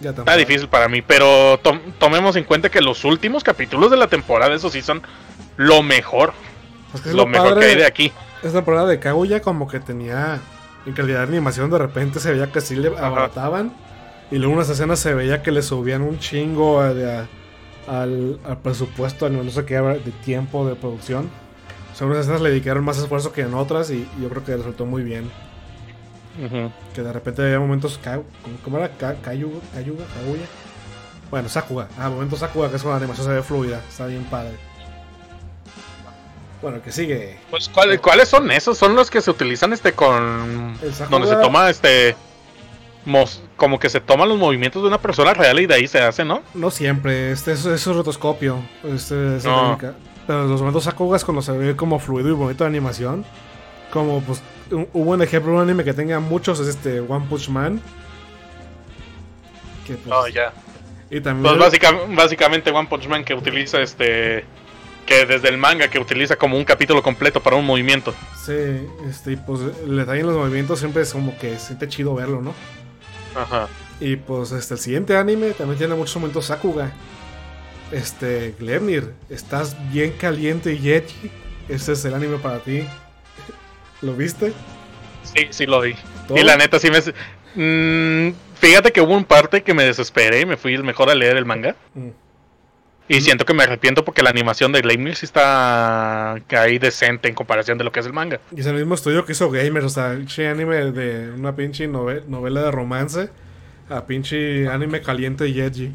Ya 0.00 0.10
Está 0.10 0.36
difícil 0.36 0.68
para 0.68 0.88
mí, 0.88 1.02
pero 1.02 1.58
tom- 1.62 1.80
tomemos 1.98 2.36
en 2.36 2.44
cuenta 2.44 2.68
que 2.70 2.80
los 2.80 3.04
últimos 3.04 3.42
capítulos 3.42 3.90
de 3.90 3.96
la 3.96 4.06
temporada, 4.06 4.54
eso 4.54 4.70
sí, 4.70 4.82
son 4.82 5.02
lo 5.56 5.82
mejor. 5.82 6.32
Es 6.94 7.00
que 7.00 7.08
es 7.10 7.14
lo, 7.14 7.22
lo 7.22 7.28
mejor 7.28 7.58
que 7.58 7.66
hay 7.66 7.76
de 7.76 7.86
aquí. 7.86 8.12
Esta 8.42 8.58
temporada 8.58 8.86
de 8.86 8.98
Kaguya 9.00 9.42
como 9.42 9.68
que 9.68 9.80
tenía 9.80 10.38
en 10.86 10.92
calidad 10.94 11.18
de 11.18 11.24
animación 11.24 11.70
de 11.70 11.78
repente 11.78 12.20
se 12.20 12.32
veía 12.32 12.50
que 12.50 12.60
sí 12.60 12.76
le 12.76 12.88
Ajá. 12.96 13.28
Y 14.30 14.36
luego 14.38 14.54
unas 14.54 14.68
escenas 14.68 14.98
se 15.00 15.14
veía 15.14 15.42
que 15.42 15.50
le 15.50 15.62
subían 15.62 16.02
un 16.02 16.18
chingo 16.18 16.80
a- 16.80 16.94
de- 16.94 17.10
a- 17.18 17.28
al, 17.88 18.38
al 18.46 18.58
presupuesto 18.58 19.28
no 19.28 19.50
sé 19.50 19.64
qué 19.64 19.74
de 19.74 20.12
tiempo 20.24 20.66
de 20.68 20.74
producción. 20.76 21.28
O 21.92 21.96
sea, 21.96 22.06
unas 22.06 22.20
escenas 22.20 22.40
le 22.40 22.50
dedicaron 22.50 22.84
más 22.84 22.98
esfuerzo 22.98 23.32
que 23.32 23.40
en 23.42 23.54
otras 23.54 23.90
y, 23.90 24.06
y 24.18 24.22
yo 24.22 24.28
creo 24.28 24.44
que 24.44 24.56
resultó 24.56 24.86
muy 24.86 25.02
bien. 25.02 25.30
Ujú. 26.44 26.70
Que 26.94 27.02
de 27.02 27.12
repente 27.12 27.42
había 27.42 27.58
momentos 27.58 27.98
Ka- 27.98 28.20
¿cómo, 28.42 28.56
cómo 28.64 28.78
era? 28.78 28.90
Kayuga, 28.90 29.58
Kayuga, 29.74 30.04
Kaguya. 30.14 30.44
Bueno, 31.30 31.48
Sakuga. 31.48 31.88
Ah, 31.98 32.08
momentos 32.08 32.38
Sakuga 32.38 32.70
que 32.70 32.76
es 32.76 32.82
cuando 32.82 32.98
la 33.00 33.04
animación 33.04 33.26
se 33.26 33.32
ve 33.32 33.42
fluida. 33.42 33.80
Está 33.88 34.06
bien 34.06 34.24
padre. 34.24 34.52
Bueno, 36.62 36.82
que 36.82 36.92
sigue. 36.92 37.38
Pues, 37.50 37.68
¿cuál- 37.68 38.00
¿cuáles 38.00 38.28
son 38.28 38.50
esos? 38.50 38.76
Son 38.76 38.94
los 38.94 39.10
que 39.10 39.20
se 39.20 39.30
utilizan 39.30 39.72
este 39.72 39.92
con... 39.92 40.76
El 40.82 40.92
Sakuga- 40.92 41.08
Donde 41.08 41.28
se 41.28 41.36
toma 41.36 41.70
este... 41.70 42.14
mos- 43.06 43.42
como 43.56 43.78
que 43.78 43.88
se 43.88 44.00
toman 44.00 44.28
los 44.28 44.38
movimientos 44.38 44.82
de 44.82 44.88
una 44.88 44.98
persona 44.98 45.32
real 45.34 45.58
y 45.60 45.66
de 45.66 45.74
ahí 45.74 45.86
se 45.86 46.00
hace, 46.00 46.24
¿no? 46.24 46.42
No 46.54 46.70
siempre, 46.70 47.32
este 47.32 47.52
es, 47.52 47.64
es 47.66 47.86
un 47.86 47.94
rotoscopio. 47.96 48.58
Este, 48.84 49.36
esa 49.36 49.48
No. 49.48 49.76
técnica. 49.76 49.94
Pero 50.26 50.46
los 50.46 50.60
momentos 50.60 50.84
Sakuga 50.84 51.16
es 51.16 51.24
cuando 51.24 51.42
se 51.42 51.52
ve 51.52 51.74
como 51.76 51.98
fluido 51.98 52.28
y 52.28 52.32
bonito 52.32 52.64
la 52.64 52.68
animación. 52.70 53.24
Como 53.92 54.20
pues 54.20 54.40
un, 54.70 54.86
un 54.92 55.04
buen 55.04 55.20
ejemplo 55.22 55.50
de 55.52 55.56
un 55.58 55.62
anime 55.64 55.82
que 55.82 55.92
tenga 55.92 56.20
muchos 56.20 56.60
es 56.60 56.68
este 56.68 57.00
One 57.00 57.26
Punch 57.28 57.48
Man. 57.48 57.80
Que, 59.86 59.94
pues, 59.94 60.14
Oh, 60.16 60.28
ya. 60.28 60.52
Y 61.10 61.20
también 61.20 61.56
Pues 61.56 61.58
básica- 61.58 61.98
básicamente 62.14 62.70
One 62.70 62.88
Punch 62.88 63.08
Man 63.08 63.24
que 63.24 63.34
utiliza 63.34 63.80
este... 63.80 64.44
Que 65.06 65.26
desde 65.26 65.48
el 65.48 65.58
manga 65.58 65.88
que 65.88 65.98
utiliza 65.98 66.36
como 66.36 66.56
un 66.56 66.64
capítulo 66.64 67.02
completo 67.02 67.42
para 67.42 67.56
un 67.56 67.66
movimiento. 67.66 68.14
sí, 68.46 68.52
este, 69.08 69.32
y, 69.32 69.36
pues 69.36 69.60
el 69.84 69.96
detalle 69.96 70.20
en 70.20 70.26
los 70.28 70.36
movimientos 70.36 70.78
siempre 70.78 71.02
es 71.02 71.12
como 71.12 71.36
que 71.36 71.58
siente 71.58 71.88
chido 71.88 72.14
verlo, 72.14 72.40
¿no? 72.40 72.54
Ajá. 73.34 73.68
Y 74.00 74.16
pues 74.16 74.52
este, 74.52 74.74
el 74.74 74.80
siguiente 74.80 75.16
anime 75.16 75.50
también 75.50 75.78
tiene 75.78 75.94
muchos 75.94 76.16
momentos 76.16 76.46
Sakuga. 76.46 76.92
Este, 77.92 78.54
Glemnir, 78.58 79.12
estás 79.28 79.76
bien 79.92 80.12
caliente 80.12 80.72
y 80.74 80.90
edgy. 80.90 81.30
Este 81.68 81.92
es 81.92 82.04
el 82.04 82.14
anime 82.14 82.38
para 82.38 82.60
ti. 82.60 82.84
¿Lo 84.00 84.14
viste? 84.14 84.52
Sí, 85.22 85.48
sí 85.50 85.66
lo 85.66 85.80
vi. 85.80 85.94
¿Todo? 86.26 86.38
Y 86.38 86.42
la 86.42 86.56
neta 86.56 86.78
sí 86.78 86.88
me... 86.90 87.00
Mm, 87.54 88.34
fíjate 88.54 88.92
que 88.92 89.00
hubo 89.00 89.16
un 89.16 89.24
parte 89.24 89.62
que 89.62 89.74
me 89.74 89.84
desesperé 89.84 90.40
y 90.40 90.46
me 90.46 90.56
fui 90.56 90.78
mejor 90.78 91.10
a 91.10 91.14
leer 91.14 91.36
el 91.36 91.44
manga. 91.44 91.76
Mm. 91.94 92.08
Y 93.12 93.20
siento 93.22 93.44
que 93.44 93.52
me 93.54 93.64
arrepiento 93.64 94.04
porque 94.04 94.22
la 94.22 94.30
animación 94.30 94.70
de 94.70 94.82
Gleimnir 94.82 95.16
sí 95.16 95.26
está 95.26 96.34
ahí 96.34 96.78
decente 96.78 97.28
en 97.28 97.34
comparación 97.34 97.76
de 97.76 97.82
lo 97.82 97.90
que 97.90 97.98
es 97.98 98.06
el 98.06 98.12
manga. 98.12 98.38
Y 98.56 98.60
es 98.60 98.66
el 98.66 98.74
mismo 98.76 98.94
estudio 98.94 99.24
que 99.24 99.32
hizo 99.32 99.50
Gamer, 99.50 99.82
o 99.82 99.88
sea, 99.88 100.14
pinche 100.16 100.46
anime 100.46 100.76
de 100.92 101.32
una 101.32 101.56
pinche 101.56 101.88
nove- 101.88 102.24
novela 102.28 102.62
de 102.62 102.70
romance 102.70 103.28
a 103.88 104.06
pinche 104.06 104.68
anime 104.68 105.00
caliente 105.02 105.48
y 105.48 105.60
edgy. 105.60 105.92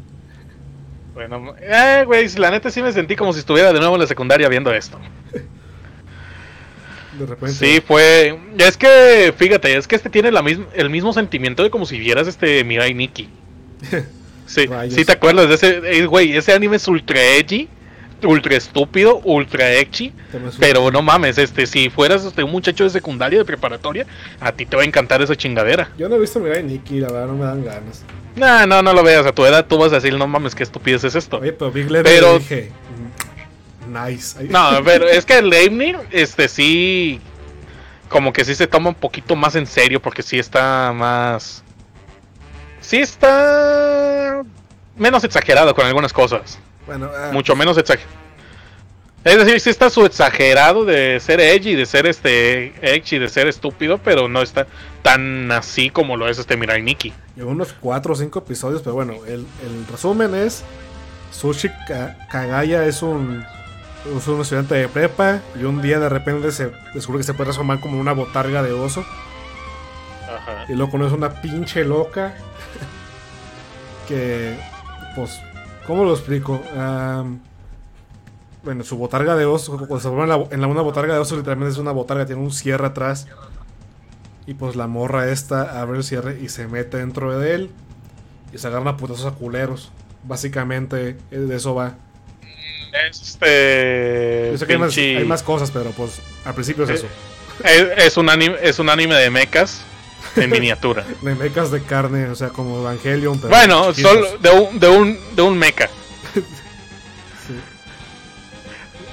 Bueno, 1.14 1.54
eh, 1.58 2.02
güey, 2.04 2.28
la 2.36 2.50
neta 2.50 2.70
sí 2.70 2.82
me 2.82 2.92
sentí 2.92 3.16
como 3.16 3.32
si 3.32 3.38
estuviera 3.38 3.72
de 3.72 3.78
nuevo 3.78 3.94
en 3.94 4.02
la 4.02 4.06
secundaria 4.06 4.46
viendo 4.50 4.70
esto. 4.74 5.00
De 7.18 7.24
repente. 7.24 7.54
Sí, 7.54 7.80
fue... 7.80 8.38
Es 8.58 8.76
que, 8.76 9.32
fíjate, 9.34 9.74
es 9.74 9.88
que 9.88 9.96
este 9.96 10.10
tiene 10.10 10.30
la 10.30 10.42
misma, 10.42 10.66
el 10.74 10.90
mismo 10.90 11.14
sentimiento 11.14 11.62
de 11.62 11.70
como 11.70 11.86
si 11.86 11.98
vieras 11.98 12.28
este 12.28 12.62
Mirai 12.62 12.92
Nikki. 12.92 13.30
Sí, 14.46 14.66
Rayos. 14.66 14.94
sí 14.94 15.04
te 15.04 15.12
acuerdas 15.12 15.48
de 15.48 15.54
ese, 15.56 15.80
eh, 15.84 16.06
güey, 16.06 16.36
ese 16.36 16.52
anime 16.52 16.76
es 16.76 16.86
ultra 16.88 17.20
edgy, 17.22 17.68
ultra 18.22 18.56
estúpido, 18.56 19.20
ultra 19.24 19.72
edgy, 19.72 20.12
pero 20.58 20.90
no 20.90 21.02
mames, 21.02 21.36
este, 21.38 21.66
si 21.66 21.90
fueras 21.90 22.24
este, 22.24 22.42
un 22.42 22.50
muchacho 22.52 22.84
de 22.84 22.90
secundaria, 22.90 23.38
de 23.38 23.44
preparatoria, 23.44 24.06
a 24.40 24.52
ti 24.52 24.64
te 24.66 24.76
va 24.76 24.82
a 24.82 24.86
encantar 24.86 25.20
esa 25.22 25.36
chingadera. 25.36 25.90
Yo 25.98 26.08
no 26.08 26.16
he 26.16 26.20
visto 26.20 26.38
Mirai 26.40 26.62
Nikki, 26.62 27.00
la 27.00 27.10
verdad 27.12 27.26
no 27.26 27.34
me 27.34 27.44
dan 27.44 27.64
ganas. 27.64 28.04
No, 28.36 28.66
no, 28.66 28.82
no 28.82 28.92
lo 28.92 29.02
veas, 29.02 29.26
a 29.26 29.32
tu 29.32 29.44
edad 29.44 29.66
tú 29.66 29.78
vas 29.78 29.92
a 29.92 29.96
decir, 29.96 30.14
no 30.16 30.26
mames, 30.26 30.54
qué 30.54 30.62
estupidez 30.62 31.04
es 31.04 31.14
esto. 31.14 31.38
Oye, 31.38 31.52
pero 31.52 31.70
Big 31.70 31.88
Pero- 31.88 32.38
dije. 32.38 32.70
mm, 33.86 34.06
Nice. 34.06 34.36
No, 34.50 34.80
pero 34.84 35.08
es 35.08 35.24
que 35.24 35.38
el 35.38 35.48
Leibniz, 35.48 35.96
este 36.10 36.48
sí, 36.48 37.20
como 38.08 38.32
que 38.32 38.44
sí 38.44 38.54
se 38.54 38.66
toma 38.66 38.90
un 38.90 38.94
poquito 38.94 39.36
más 39.36 39.54
en 39.56 39.66
serio, 39.66 40.00
porque 40.00 40.22
sí 40.22 40.38
está 40.38 40.92
más... 40.94 41.62
Sí 42.86 42.98
está 42.98 44.42
menos 44.96 45.24
exagerado 45.24 45.74
con 45.74 45.84
algunas 45.86 46.12
cosas. 46.12 46.58
Bueno, 46.86 47.10
ah, 47.12 47.30
mucho 47.32 47.56
menos 47.56 47.76
exagerado. 47.78 48.14
Es 49.24 49.36
decir, 49.38 49.58
sí 49.60 49.70
está 49.70 49.90
su 49.90 50.06
exagerado 50.06 50.84
de 50.84 51.18
ser 51.18 51.40
edgy, 51.40 51.74
de 51.74 51.84
ser 51.84 52.06
este 52.06 52.72
edgy, 52.80 53.18
de 53.18 53.28
ser 53.28 53.48
estúpido, 53.48 53.98
pero 53.98 54.28
no 54.28 54.40
está 54.40 54.68
tan 55.02 55.50
así 55.50 55.90
como 55.90 56.16
lo 56.16 56.28
es 56.28 56.38
este 56.38 56.56
Mirai 56.56 56.80
Nikki. 56.80 57.12
Llevo 57.34 57.50
unos 57.50 57.74
4 57.80 58.12
o 58.12 58.16
5 58.16 58.38
episodios, 58.38 58.82
pero 58.82 58.94
bueno, 58.94 59.14
el, 59.26 59.44
el 59.64 59.86
resumen 59.90 60.32
es: 60.36 60.62
Sushi 61.32 61.70
Ka- 61.88 62.16
Kagaya 62.30 62.84
es 62.86 63.02
un, 63.02 63.44
es 64.16 64.28
un 64.28 64.40
estudiante 64.42 64.76
de 64.76 64.86
prepa 64.88 65.40
y 65.60 65.64
un 65.64 65.82
día 65.82 65.98
de 65.98 66.08
repente 66.08 66.52
se 66.52 66.70
descubre 66.94 67.18
que 67.18 67.24
se 67.24 67.34
puede 67.34 67.46
transformar 67.46 67.80
como 67.80 67.98
una 67.98 68.12
botarga 68.12 68.62
de 68.62 68.70
oso. 68.70 69.04
Y 70.68 70.72
luego 70.74 70.90
conoce 70.92 71.14
una 71.14 71.40
pinche 71.40 71.84
loca 71.84 72.34
que, 74.08 74.56
pues, 75.14 75.40
¿cómo 75.86 76.04
lo 76.04 76.12
explico? 76.12 76.62
Bueno, 78.62 78.82
su 78.82 78.96
botarga 78.96 79.36
de 79.36 79.44
oso, 79.44 79.72
cuando 79.72 79.96
se 80.00 80.08
transforma 80.08 80.24
en, 80.24 80.28
la, 80.28 80.46
en 80.54 80.60
la- 80.60 80.66
una 80.66 80.82
botarga 80.82 81.14
de 81.14 81.20
oso, 81.20 81.36
literalmente 81.36 81.72
es 81.72 81.78
una 81.78 81.92
botarga, 81.92 82.26
tiene 82.26 82.40
un 82.42 82.50
cierre 82.52 82.86
atrás. 82.86 83.26
Y 84.48 84.54
pues 84.54 84.76
la 84.76 84.86
morra 84.86 85.28
esta 85.30 85.80
abre 85.80 85.98
el 85.98 86.04
cierre 86.04 86.38
y 86.40 86.48
se 86.48 86.66
mete 86.68 86.96
dentro 86.98 87.38
de 87.38 87.54
él. 87.54 87.70
Y 88.52 88.58
se 88.58 88.66
agarran 88.68 88.88
a 88.88 88.96
putazos 88.96 89.26
a 89.26 89.32
culeros. 89.32 89.90
Básicamente, 90.24 91.16
eh, 91.30 91.36
de 91.38 91.56
eso 91.56 91.74
va. 91.74 91.94
Este. 93.08 94.50
Yo 94.52 94.58
sé 94.58 94.66
que 94.66 94.72
hay 94.72 94.78
más, 94.78 94.90
pinche- 94.96 95.18
hay 95.18 95.24
más 95.24 95.42
cosas, 95.42 95.70
pero 95.70 95.90
pues 95.90 96.20
al 96.44 96.54
principio 96.54 96.84
es 96.84 96.90
Eh, 96.90 96.94
eso. 96.94 97.06
Es, 97.64 98.04
es 98.06 98.16
un 98.16 98.28
anime, 98.30 98.56
es 98.62 98.78
un 98.78 98.88
anime 98.88 99.14
de 99.16 99.30
mechas 99.30 99.82
en 100.42 100.50
miniatura. 100.50 101.04
De 101.22 101.34
mecas 101.34 101.70
de 101.70 101.82
carne, 101.82 102.28
o 102.28 102.34
sea, 102.34 102.48
como 102.48 102.80
Evangelion. 102.80 103.38
Pero 103.38 103.48
bueno, 103.48 103.92
chiquitos. 103.92 104.12
solo 104.12 104.38
de 104.38 104.50
un, 104.50 104.78
de 104.78 104.88
un, 104.88 105.36
de 105.36 105.42
un 105.42 105.58
mecha. 105.58 105.88
Sí. 107.46 107.54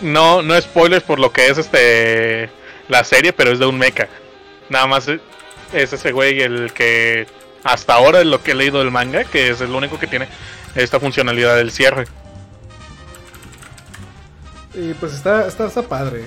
No, 0.02 0.42
no 0.42 0.60
spoilers 0.60 1.04
por 1.04 1.20
lo 1.20 1.32
que 1.32 1.50
es 1.50 1.60
este 1.60 2.50
la 2.88 3.04
serie, 3.04 3.32
pero 3.32 3.52
es 3.52 3.60
de 3.60 3.68
un 3.68 3.78
mecha. 3.78 4.08
Nada 4.70 4.88
más 4.88 5.08
es 5.08 5.20
es 5.74 5.94
ese 5.94 6.12
güey 6.12 6.42
el 6.42 6.72
que 6.74 7.28
hasta 7.64 7.94
ahora 7.94 8.22
es 8.22 8.26
lo 8.26 8.42
que 8.44 8.52
he 8.52 8.56
leído 8.56 8.80
del 8.80 8.92
manga, 8.92 9.24
que 9.24 9.50
es 9.50 9.62
el 9.62 9.72
único 9.72 10.00
que 10.00 10.08
tiene 10.08 10.28
esta 10.76 11.00
funcionalidad 11.00 11.56
del 11.58 11.72
cierre. 11.72 12.06
Y 14.74 14.94
pues 14.94 15.14
está, 15.14 15.48
está, 15.48 15.68
está 15.68 15.84
padre. 15.84 16.26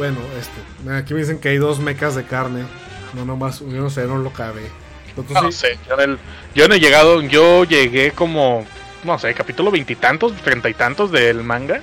Bueno, 0.00 0.16
este. 0.38 0.90
Aquí 0.92 1.12
me 1.12 1.20
dicen 1.20 1.38
que 1.40 1.50
hay 1.50 1.58
dos 1.58 1.78
mecas 1.78 2.14
de 2.14 2.24
carne. 2.24 2.64
No, 3.12 3.26
nomás, 3.26 3.60
yo 3.60 3.66
no 3.66 3.90
sé, 3.90 4.06
no 4.06 4.16
lo 4.16 4.32
cabe. 4.32 4.62
Entonces, 5.10 5.34
No 5.42 5.52
sí, 5.52 5.58
sé, 5.58 5.78
yo, 5.86 5.94
en 6.00 6.10
el- 6.12 6.18
yo 6.54 6.68
no 6.68 6.74
he 6.74 6.80
llegado, 6.80 7.20
yo 7.20 7.64
llegué 7.64 8.12
como, 8.12 8.64
no 9.04 9.18
sé, 9.18 9.34
capítulo 9.34 9.70
veintitantos, 9.70 10.32
treinta 10.42 10.70
y 10.70 10.74
tantos 10.74 11.12
del 11.12 11.42
manga. 11.42 11.82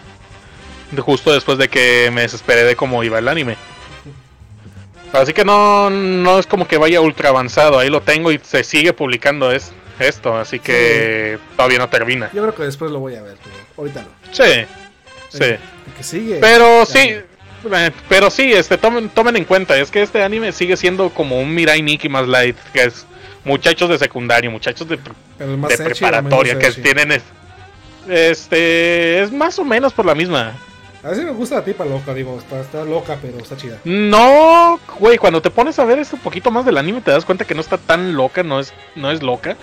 Justo 0.97 1.31
después 1.31 1.59
de 1.59 1.67
que 1.67 2.09
me 2.11 2.21
desesperé 2.21 2.63
de 2.63 2.75
cómo 2.75 3.03
iba 3.03 3.19
el 3.19 3.27
anime. 3.27 3.55
Así 5.13 5.31
que 5.31 5.45
no, 5.45 5.91
no 5.91 6.39
es 6.39 6.47
como 6.47 6.67
que 6.67 6.77
vaya 6.79 6.99
ultra 6.99 7.29
avanzado, 7.29 7.77
ahí 7.77 7.89
lo 7.91 8.01
tengo 8.01 8.31
y 8.31 8.39
se 8.43 8.63
sigue 8.63 8.93
publicando 8.93 9.51
es, 9.51 9.71
esto, 9.99 10.35
así 10.35 10.57
que 10.59 11.37
todavía 11.55 11.77
no 11.77 11.87
termina. 11.89 12.31
yo 12.33 12.41
creo 12.41 12.55
que 12.55 12.63
después 12.63 12.89
lo 12.89 12.97
voy 12.99 13.13
a 13.15 13.21
ver, 13.21 13.37
pero 13.43 13.55
ahorita 13.77 14.01
no. 14.01 14.07
Sí, 14.33 14.65
sí. 15.29 15.43
El 15.43 15.59
que 15.95 16.03
sigue. 16.03 16.37
Pero 16.41 16.79
Ya, 16.79 16.85
sí, 16.87 17.15
pero 18.09 18.29
sí, 18.29 18.51
este, 18.53 18.77
tomen, 18.77 19.09
tomen 19.09 19.35
en 19.37 19.45
cuenta, 19.45 19.77
es 19.77 19.91
que 19.91 20.01
este 20.01 20.23
anime 20.23 20.51
sigue 20.51 20.77
siendo 20.77 21.09
como 21.09 21.39
un 21.39 21.53
Mirai 21.53 21.81
Nikki 21.81 22.09
más 22.09 22.27
light, 22.27 22.57
que 22.73 22.83
es 22.83 23.05
muchachos 23.43 23.89
de 23.89 23.97
secundario, 23.97 24.51
muchachos 24.51 24.87
de, 24.87 24.97
preparatoria, 24.97 26.57
que 26.59 26.71
tienen, 26.81 27.11
es- 27.11 27.23
este, 28.09 29.21
es 29.21 29.31
más 29.31 29.57
o 29.59 29.65
menos 29.65 29.93
por 29.93 30.05
la 30.05 30.15
misma. 30.15 30.53
A 31.03 31.13
si 31.13 31.21
me 31.21 31.31
gusta 31.31 31.55
la 31.55 31.63
tipa 31.63 31.85
loca, 31.85 32.13
digo, 32.13 32.37
está, 32.37 32.59
está 32.59 32.83
loca, 32.83 33.17
pero 33.21 33.37
está 33.37 33.55
chida. 33.55 33.77
No, 33.85 34.79
güey, 34.99 35.17
cuando 35.17 35.41
te 35.41 35.49
pones 35.49 35.77
a 35.79 35.85
ver 35.85 35.99
esto 35.99 36.15
un 36.15 36.21
poquito 36.21 36.51
más 36.51 36.65
del 36.65 36.77
anime 36.77 37.01
te 37.01 37.11
das 37.11 37.23
cuenta 37.23 37.45
que 37.45 37.53
no 37.55 37.61
está 37.61 37.77
tan 37.77 38.15
loca, 38.15 38.43
no 38.43 38.59
es, 38.59 38.73
no 38.95 39.11
es 39.11 39.21
loca. 39.23 39.55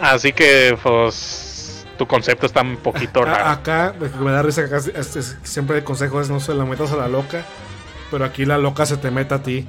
Así 0.00 0.32
que, 0.32 0.76
pues, 0.82 1.53
tu 1.98 2.06
concepto 2.06 2.46
está 2.46 2.62
un 2.62 2.76
poquito 2.76 3.24
raro. 3.24 3.44
acá, 3.46 3.94
me 4.20 4.30
da 4.30 4.42
risa, 4.42 4.68
que 4.68 4.74
acá 4.74 4.84
es- 4.94 5.36
siempre 5.42 5.78
el 5.78 5.84
consejo 5.84 6.20
es 6.20 6.28
no 6.30 6.40
se 6.40 6.54
la 6.54 6.64
metas 6.64 6.92
a 6.92 6.96
la 6.96 7.08
loca, 7.08 7.44
pero 8.10 8.24
aquí 8.24 8.44
la 8.44 8.58
loca 8.58 8.86
se 8.86 8.96
te 8.96 9.10
mete 9.10 9.34
a 9.34 9.42
ti. 9.42 9.68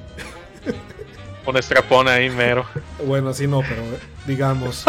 Un 1.46 1.56
estrapón 1.56 2.08
ahí, 2.08 2.28
mero. 2.28 2.64
Bueno, 3.06 3.28
así 3.30 3.46
no, 3.46 3.60
pero 3.60 3.82
digamos. 4.26 4.84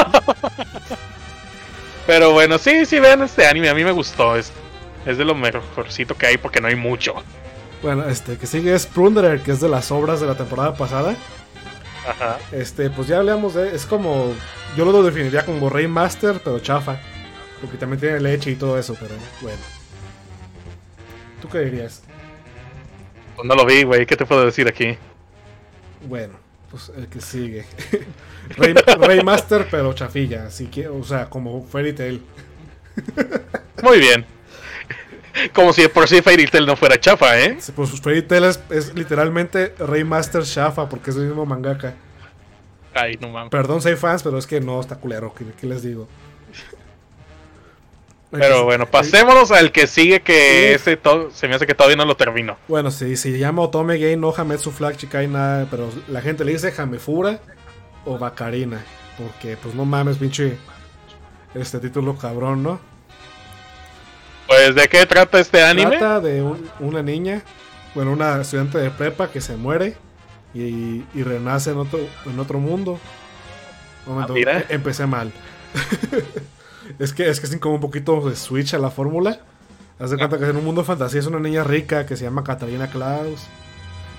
Pero 2.06 2.32
bueno, 2.32 2.58
sí, 2.58 2.86
sí, 2.86 3.00
vean 3.00 3.22
este 3.22 3.46
anime, 3.46 3.70
a 3.70 3.74
mí 3.76 3.84
me 3.84 3.92
gustó. 3.92 4.36
Es, 4.36 4.52
es 5.06 5.18
de 5.18 5.26
lo 5.26 5.36
mejorcito 5.36 6.16
que 6.16 6.26
hay 6.28 6.38
porque 6.38 6.62
no 6.62 6.68
hay 6.68 6.76
mucho. 6.76 7.14
bueno, 7.84 8.08
este, 8.08 8.38
que 8.38 8.48
sigue 8.48 8.74
es 8.74 8.86
Plunderer, 8.88 9.42
que 9.42 9.52
es 9.52 9.60
de 9.60 9.70
las 9.70 9.92
obras 9.92 10.20
de 10.22 10.28
la 10.28 10.36
temporada 10.36 10.74
pasada. 10.76 11.16
Ajá. 12.10 12.38
Este, 12.52 12.90
pues 12.90 13.08
ya 13.08 13.18
hablamos 13.18 13.54
de. 13.54 13.76
Es 13.76 13.86
como. 13.86 14.34
Yo 14.78 14.86
lo 14.86 15.04
definiría 15.04 15.46
como 15.46 15.70
Raymaster, 15.70 16.40
pero 16.44 16.60
chafa. 16.60 16.98
Porque 17.62 17.78
también 17.78 18.00
tiene 18.00 18.20
leche 18.20 18.52
y 18.52 18.56
todo 18.56 18.78
eso, 18.78 18.96
pero 19.00 19.16
bueno. 19.42 19.60
¿Tú 21.42 21.50
qué 21.50 21.60
dirías? 21.60 22.02
Pues 23.36 23.48
no 23.48 23.56
lo 23.56 23.66
vi, 23.66 23.84
güey, 23.84 24.06
¿qué 24.06 24.16
te 24.16 24.26
puedo 24.26 24.46
decir 24.46 24.68
aquí? 24.68 24.98
Bueno, 26.08 26.34
pues 26.72 26.92
el 26.96 27.08
que 27.08 27.22
sigue. 27.22 27.66
Ray- 28.58 28.74
Raymaster, 28.74 29.68
pero 29.70 29.94
chafilla. 29.94 30.46
Así 30.48 30.68
que, 30.68 30.88
o 30.88 31.04
sea, 31.04 31.30
como 31.30 31.64
Fairy 31.66 31.94
Tail. 31.94 32.22
Muy 33.84 34.00
bien. 34.00 34.26
Como 35.54 35.72
si 35.74 35.88
por 35.88 36.08
sí 36.08 36.22
Fairy 36.24 36.48
Tail 36.48 36.66
no 36.66 36.76
fuera 36.76 37.00
chafa, 37.00 37.40
¿eh? 37.40 37.58
Sí, 37.60 37.72
Pues 37.72 37.90
Fairy 38.02 38.24
Tail 38.24 38.46
es, 38.46 38.60
es 38.72 38.94
literalmente 38.96 39.76
Raymaster 39.78 40.44
chafa, 40.44 40.90
porque 40.90 41.12
es 41.12 41.16
el 41.18 41.24
mismo 41.28 41.46
mangaka. 41.46 41.94
Ay, 42.96 43.18
no 43.22 43.30
mames. 43.30 43.52
Perdón, 43.52 43.80
soy 43.82 43.96
fans, 43.96 44.24
pero 44.24 44.40
es 44.40 44.48
que 44.48 44.60
no 44.60 44.80
está 44.82 44.96
culero. 44.96 45.34
¿Qué, 45.36 45.46
qué 45.60 45.68
les 45.68 45.84
digo? 45.84 46.08
Pero 48.30 48.66
bueno, 48.66 48.86
pasémonos 48.86 49.52
al 49.52 49.72
que 49.72 49.88
sigue 49.88 50.20
que 50.22 50.74
ese 50.74 50.98
to- 50.98 51.32
se 51.32 51.48
me 51.48 51.56
hace 51.56 51.66
que 51.66 51.74
todavía 51.74 51.96
no 51.96 52.06
lo 52.06 52.18
termino. 52.18 52.58
Bueno, 52.68 52.92
sí, 52.92 53.16
se 53.16 53.38
llama 53.38 53.62
Otome 53.62 53.98
Gay 53.98 54.18
no 54.18 54.34
Hametsu 54.36 54.72
Flag 54.72 54.98
Chikai 54.98 55.28
nada, 55.28 55.66
pero 55.72 55.90
la 56.10 56.20
gente 56.22 56.44
le 56.44 56.52
dice 56.52 56.74
Hamefura 56.78 57.40
o 58.06 58.18
Bacarina. 58.18 58.84
Porque, 59.18 59.56
pues 59.58 59.74
no 59.76 59.86
mames, 59.86 60.18
pinche. 60.18 60.58
Este 61.56 61.80
título 61.80 62.18
cabrón, 62.18 62.62
¿no? 62.64 62.80
Pues, 64.46 64.76
¿de 64.76 64.88
qué 64.88 65.06
trata 65.06 65.40
este 65.40 65.64
anime? 65.64 65.98
Trata 65.98 66.20
de 66.20 66.42
un- 66.42 66.70
una 66.80 67.02
niña, 67.02 67.42
bueno, 67.96 68.12
una 68.12 68.42
estudiante 68.42 68.78
de 68.78 68.92
prepa 68.92 69.30
que 69.32 69.42
se 69.42 69.56
muere 69.56 69.96
y, 70.54 71.04
y 71.16 71.24
renace 71.24 71.72
en 71.72 71.78
otro, 71.78 72.00
en 72.26 72.40
otro 72.40 72.60
mundo. 72.60 73.00
Un 74.06 74.14
momento, 74.14 74.34
Ah, 74.34 74.36
mira. 74.36 74.66
empecé 74.70 75.06
mal. 75.06 75.32
es 77.00 77.14
que 77.14 77.30
es 77.30 77.40
que 77.40 77.48
es 77.48 77.58
como 77.58 77.76
un 77.76 77.82
poquito 77.82 78.22
de 78.30 78.36
switch 78.36 78.74
a 78.74 78.80
la 78.80 78.90
fórmula. 78.92 79.40
Haz 80.00 80.12
de 80.12 80.18
cuenta 80.18 80.38
que 80.38 80.46
en 80.46 80.56
un 80.58 80.64
mundo 80.66 80.82
de 80.82 80.88
fantasía 80.88 81.20
es 81.20 81.26
una 81.28 81.40
niña 81.40 81.64
rica 81.64 82.06
que 82.06 82.16
se 82.18 82.24
llama 82.26 82.44
Catalina 82.44 82.88
Klaus. 82.90 83.48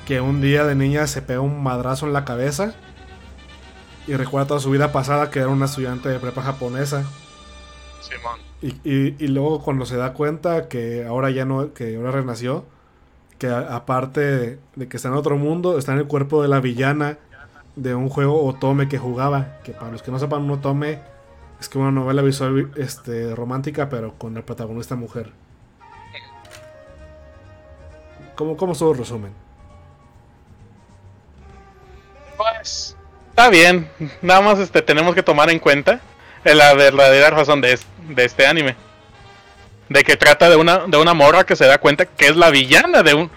Que 0.06 0.20
un 0.20 0.40
día 0.40 0.64
de 0.64 0.74
niña 0.74 1.06
se 1.06 1.22
pega 1.22 1.40
un 1.40 1.62
madrazo 1.62 2.06
en 2.06 2.12
la 2.12 2.24
cabeza. 2.24 2.74
Y 4.06 4.14
recuerda 4.14 4.48
toda 4.48 4.60
su 4.60 4.70
vida 4.70 4.90
pasada 4.90 5.30
que 5.30 5.38
era 5.38 5.48
una 5.48 5.66
estudiante 5.66 6.08
de 6.08 6.18
prepa 6.18 6.42
japonesa. 6.42 7.04
Simón. 8.00 8.40
Y, 8.62 8.68
y- 8.90 9.14
y 9.18 9.28
luego 9.28 9.62
cuando 9.62 9.84
se 9.86 9.96
da 9.96 10.14
cuenta 10.14 10.68
que 10.68 11.04
ahora 11.06 11.30
ya 11.30 11.44
no, 11.44 11.72
que 11.74 11.94
ahora 11.96 12.10
renació, 12.10 12.64
que 13.38 13.48
a- 13.48 13.76
aparte 13.76 14.20
de, 14.20 14.58
de 14.76 14.88
que 14.88 14.96
está 14.96 15.08
en 15.10 15.14
otro 15.14 15.36
mundo, 15.36 15.78
está 15.78 15.92
en 15.92 15.98
el 15.98 16.06
cuerpo 16.06 16.42
de 16.42 16.48
la 16.48 16.60
villana 16.60 17.18
de 17.76 17.94
un 17.94 18.08
juego 18.08 18.44
Otome 18.44 18.88
que 18.88 18.98
jugaba. 18.98 19.58
Que 19.62 19.72
para 19.72 19.92
los 19.92 20.02
que 20.02 20.10
no 20.10 20.18
sepan, 20.18 20.42
un 20.42 20.52
Otome 20.52 21.00
es 21.60 21.68
que 21.68 21.78
una 21.78 21.90
novela 21.90 22.22
visual 22.22 22.70
este, 22.76 23.34
romántica, 23.34 23.88
pero 23.88 24.14
con 24.18 24.36
el 24.36 24.44
protagonista 24.44 24.94
mujer. 24.96 25.32
¿Cómo, 28.36 28.56
cómo 28.56 28.72
el 28.72 28.98
resumen? 28.98 29.32
Pues, 32.36 32.96
Está 33.30 33.50
bien, 33.50 33.88
nada 34.22 34.40
más 34.40 34.58
este, 34.58 34.82
tenemos 34.82 35.14
que 35.14 35.22
tomar 35.22 35.50
en 35.50 35.58
cuenta 35.60 36.00
la 36.44 36.74
verdadera 36.74 37.30
razón 37.30 37.60
de, 37.60 37.72
es- 37.74 37.86
de 38.08 38.24
este 38.24 38.46
anime. 38.46 38.76
De 39.88 40.04
que 40.04 40.16
trata 40.16 40.50
de 40.50 40.56
una, 40.56 40.86
de 40.86 40.96
una 40.98 41.14
morra 41.14 41.44
que 41.44 41.56
se 41.56 41.66
da 41.66 41.78
cuenta 41.78 42.06
que 42.06 42.26
es 42.26 42.36
la 42.36 42.50
villana 42.50 43.02
de 43.02 43.14
un, 43.14 43.30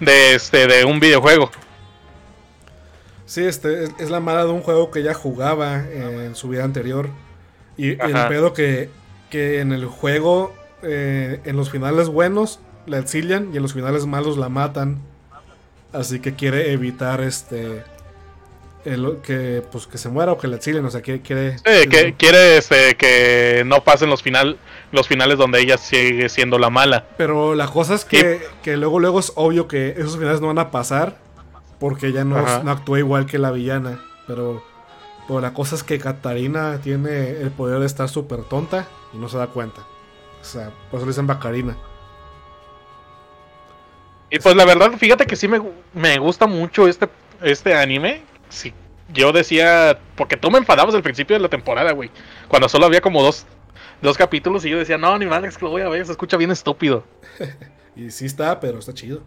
de 0.00 0.34
este, 0.34 0.66
de 0.66 0.84
un 0.84 1.00
videojuego. 1.00 1.50
Sí, 3.26 3.44
este 3.44 3.84
es, 3.84 3.90
es 3.98 4.10
la 4.10 4.20
mala 4.20 4.44
de 4.44 4.50
un 4.50 4.62
juego 4.62 4.90
que 4.90 5.00
ella 5.00 5.14
jugaba 5.14 5.84
en 5.84 6.34
su 6.34 6.48
vida 6.48 6.64
anterior. 6.64 7.10
Y, 7.78 7.90
el 7.90 8.28
pedo 8.28 8.52
que, 8.52 8.90
que 9.30 9.60
en 9.60 9.72
el 9.72 9.86
juego, 9.86 10.54
eh, 10.82 11.40
en 11.44 11.56
los 11.56 11.70
finales 11.70 12.08
buenos, 12.08 12.60
la 12.86 12.98
exilian 12.98 13.50
y 13.52 13.56
en 13.56 13.62
los 13.62 13.72
finales 13.72 14.04
malos 14.04 14.36
la 14.36 14.48
matan. 14.48 14.98
Así 15.92 16.20
que 16.20 16.34
quiere 16.34 16.72
evitar 16.72 17.20
este. 17.22 17.84
el- 18.84 19.18
que, 19.22 19.62
pues, 19.72 19.86
que 19.86 19.96
se 19.96 20.08
muera 20.08 20.32
o 20.32 20.38
que 20.38 20.48
la 20.48 20.56
exilien. 20.56 20.84
O 20.84 20.90
sea, 20.90 21.00
que 21.02 21.20
quiere. 21.22 21.56
Sí, 21.58 21.88
que 21.88 22.14
quiere 22.18 22.58
este, 22.58 22.96
que 22.96 23.62
no 23.64 23.84
pasen 23.84 24.10
los, 24.10 24.22
final, 24.22 24.58
los 24.92 25.08
finales 25.08 25.38
donde 25.38 25.60
ella 25.60 25.78
sigue 25.78 26.28
siendo 26.28 26.58
la 26.58 26.68
mala. 26.68 27.06
Pero 27.16 27.54
la 27.54 27.68
cosa 27.68 27.94
es 27.94 28.04
que, 28.04 28.40
que 28.62 28.76
luego, 28.76 28.98
luego 29.00 29.20
es 29.20 29.32
obvio 29.36 29.68
que 29.68 29.90
esos 29.90 30.18
finales 30.18 30.40
no 30.40 30.48
van 30.48 30.58
a 30.58 30.70
pasar. 30.70 31.16
Porque 31.78 32.08
ella 32.08 32.24
no, 32.24 32.64
no 32.64 32.70
actúa 32.72 32.98
igual 32.98 33.26
que 33.26 33.38
la 33.38 33.52
villana. 33.52 34.00
Pero, 34.26 34.64
pero 35.28 35.40
la 35.40 35.52
cosa 35.52 35.74
es 35.74 35.84
que 35.84 35.98
Katarina 35.98 36.80
tiene 36.80 37.30
el 37.32 37.50
poder 37.50 37.80
de 37.80 37.86
estar 37.86 38.08
súper 38.08 38.44
tonta 38.44 38.88
y 39.12 39.18
no 39.18 39.28
se 39.28 39.36
da 39.36 39.46
cuenta. 39.46 39.82
O 40.40 40.44
sea, 40.44 40.72
por 40.90 40.98
eso 40.98 41.06
le 41.06 41.10
dicen 41.10 41.26
Bacarina. 41.26 41.76
Y 44.30 44.38
pues 44.38 44.56
la 44.56 44.64
verdad, 44.64 44.92
fíjate 44.92 45.26
que 45.26 45.36
sí 45.36 45.46
me, 45.46 45.60
me 45.92 46.18
gusta 46.18 46.46
mucho 46.46 46.88
este, 46.88 47.08
este 47.42 47.74
anime. 47.74 48.22
Sí, 48.48 48.72
yo 49.12 49.32
decía, 49.32 49.98
porque 50.16 50.38
tú 50.38 50.50
me 50.50 50.58
enfadabas 50.58 50.94
al 50.94 51.02
principio 51.02 51.36
de 51.36 51.40
la 51.40 51.48
temporada, 51.48 51.92
güey. 51.92 52.10
Cuando 52.48 52.68
solo 52.68 52.86
había 52.86 53.02
como 53.02 53.22
dos, 53.22 53.46
dos 54.00 54.16
capítulos 54.16 54.64
y 54.64 54.70
yo 54.70 54.78
decía, 54.78 54.96
no, 54.96 55.18
ni 55.18 55.26
madre, 55.26 55.48
es 55.48 55.58
que 55.58 55.64
lo 55.66 55.70
voy 55.70 55.82
a 55.82 55.88
ver, 55.90 56.06
se 56.06 56.12
escucha 56.12 56.36
bien 56.36 56.50
estúpido. 56.50 57.04
Y 57.96 58.12
sí 58.12 58.26
está, 58.26 58.60
pero 58.60 58.78
está 58.78 58.94
chido. 58.94 59.22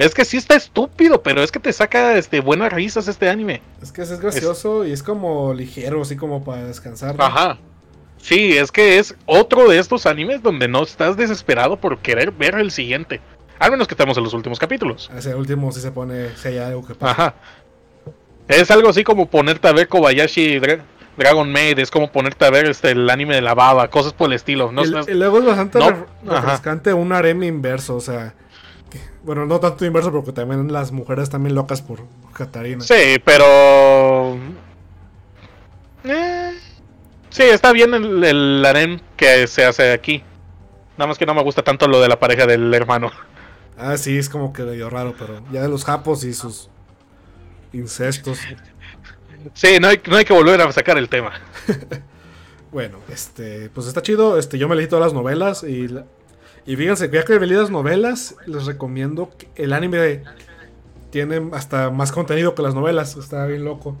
Es 0.00 0.14
que 0.14 0.24
sí 0.24 0.38
está 0.38 0.56
estúpido, 0.56 1.22
pero 1.22 1.42
es 1.42 1.52
que 1.52 1.60
te 1.60 1.72
saca 1.72 2.16
este, 2.16 2.40
buenas 2.40 2.72
risas 2.72 3.06
este 3.06 3.28
anime. 3.28 3.60
Es 3.82 3.92
que 3.92 4.02
es, 4.02 4.10
es 4.10 4.20
gracioso 4.20 4.86
y 4.86 4.92
es 4.92 5.02
como 5.02 5.52
ligero, 5.52 6.00
así 6.02 6.16
como 6.16 6.42
para 6.42 6.64
descansar. 6.64 7.16
¿no? 7.16 7.24
Ajá. 7.24 7.58
Sí, 8.18 8.56
es 8.56 8.72
que 8.72 8.98
es 8.98 9.14
otro 9.26 9.68
de 9.68 9.78
estos 9.78 10.06
animes 10.06 10.42
donde 10.42 10.68
no 10.68 10.82
estás 10.82 11.16
desesperado 11.16 11.76
por 11.78 11.98
querer 11.98 12.32
ver 12.32 12.54
el 12.54 12.70
siguiente. 12.70 13.20
Al 13.58 13.70
menos 13.70 13.86
que 13.88 13.94
estemos 13.94 14.16
en 14.16 14.24
los 14.24 14.32
últimos 14.32 14.58
capítulos. 14.58 15.10
Ese 15.16 15.34
último 15.34 15.70
sí 15.70 15.80
se 15.80 15.92
pone, 15.92 16.34
si 16.36 16.48
hay 16.48 16.58
algo 16.58 16.86
que 16.86 16.94
pasa. 16.94 17.12
Ajá. 17.12 17.34
Es 18.48 18.70
algo 18.70 18.88
así 18.88 19.04
como 19.04 19.26
ponerte 19.26 19.68
a 19.68 19.72
ver 19.72 19.86
Kobayashi 19.86 20.58
Dra- 20.60 20.80
Dragon 21.16 21.52
Maid, 21.52 21.78
es 21.78 21.90
como 21.90 22.10
ponerte 22.10 22.44
a 22.46 22.50
ver 22.50 22.66
este 22.66 22.92
el 22.92 23.08
anime 23.10 23.34
de 23.34 23.42
la 23.42 23.54
baba, 23.54 23.88
cosas 23.88 24.12
por 24.14 24.28
el 24.28 24.32
estilo. 24.32 24.72
No 24.72 24.82
y 24.82 25.12
luego 25.14 25.38
es 25.40 25.44
bastante 25.44 25.78
No, 25.78 26.06
refrescante 26.24 26.92
un 26.94 27.12
harem 27.12 27.42
inverso, 27.42 27.96
o 27.96 28.00
sea... 28.00 28.34
bueno, 29.24 29.46
no 29.46 29.60
tanto 29.60 29.84
inverso 29.84 30.10
porque 30.12 30.32
también 30.32 30.72
las 30.72 30.92
mujeres 30.92 31.24
están 31.24 31.42
bien 31.42 31.54
locas 31.54 31.82
por 31.82 32.00
Katarina. 32.32 32.80
Sí, 32.82 33.20
pero. 33.24 34.36
Eh, 36.04 36.52
Sí, 37.30 37.44
está 37.44 37.70
bien 37.72 37.94
el, 37.94 38.24
el 38.24 38.64
harem 38.66 38.98
que 39.16 39.46
se 39.46 39.64
hace 39.64 39.92
aquí. 39.92 40.24
Nada 40.98 41.06
más 41.08 41.16
que 41.16 41.26
no 41.26 41.32
me 41.34 41.42
gusta 41.44 41.62
tanto 41.62 41.86
lo 41.86 42.00
de 42.00 42.08
la 42.08 42.18
pareja 42.18 42.44
del 42.44 42.74
hermano. 42.74 43.10
Ah, 43.78 43.96
sí, 43.96 44.18
es 44.18 44.28
como 44.28 44.52
que 44.52 44.62
medio 44.64 44.90
raro, 44.90 45.14
pero 45.16 45.40
ya 45.52 45.62
de 45.62 45.68
los 45.68 45.84
japos 45.84 46.24
y 46.24 46.34
sus 46.34 46.68
incestos. 47.72 48.40
Sí, 49.54 49.78
no 49.80 49.86
hay, 49.88 50.00
no 50.08 50.16
hay 50.16 50.24
que 50.24 50.32
volver 50.32 50.60
a 50.60 50.72
sacar 50.72 50.98
el 50.98 51.08
tema. 51.08 51.32
Bueno, 52.72 52.98
este, 53.08 53.68
pues 53.70 53.88
está 53.88 54.00
chido. 54.00 54.38
Este, 54.38 54.56
yo 54.56 54.68
me 54.68 54.76
leí 54.76 54.86
todas 54.86 55.04
las 55.06 55.12
novelas 55.12 55.64
y, 55.64 55.88
la- 55.88 56.04
y 56.66 56.76
fíjense, 56.76 57.10
ya 57.10 57.24
que 57.24 57.38
leí 57.38 57.56
las 57.56 57.70
novelas, 57.70 58.36
les 58.46 58.66
recomiendo 58.66 59.30
que 59.36 59.48
el 59.56 59.72
anime 59.72 60.22
tiene 61.10 61.50
hasta 61.52 61.90
más 61.90 62.12
contenido 62.12 62.54
que 62.54 62.62
las 62.62 62.74
novelas. 62.74 63.16
Está 63.16 63.46
bien 63.46 63.64
loco. 63.64 63.96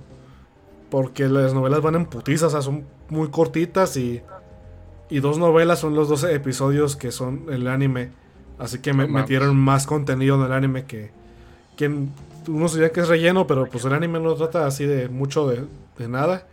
Porque 0.90 1.28
las 1.28 1.54
novelas 1.54 1.82
van 1.82 1.94
en 1.94 2.06
putizas, 2.06 2.48
o 2.48 2.50
sea, 2.50 2.62
son 2.62 2.84
muy 3.08 3.28
cortitas 3.28 3.96
y, 3.96 4.22
y 5.08 5.20
dos 5.20 5.38
novelas 5.38 5.78
son 5.78 5.94
los 5.94 6.08
12 6.08 6.34
episodios 6.34 6.96
que 6.96 7.12
son 7.12 7.46
el 7.50 7.66
anime. 7.68 8.10
Así 8.58 8.80
que 8.80 8.92
me 8.92 9.06
metieron 9.06 9.56
más 9.56 9.86
contenido 9.86 10.36
en 10.36 10.42
el 10.42 10.52
anime 10.52 10.84
que, 10.84 11.12
que 11.76 11.86
uno 12.48 12.68
diría 12.68 12.92
que 12.92 13.00
es 13.00 13.08
relleno, 13.08 13.46
pero 13.46 13.66
pues 13.66 13.84
el 13.84 13.92
anime 13.92 14.20
no 14.20 14.34
trata 14.34 14.66
así 14.66 14.84
de 14.84 15.08
mucho 15.08 15.48
de, 15.48 15.64
de 15.96 16.08
nada. 16.08 16.46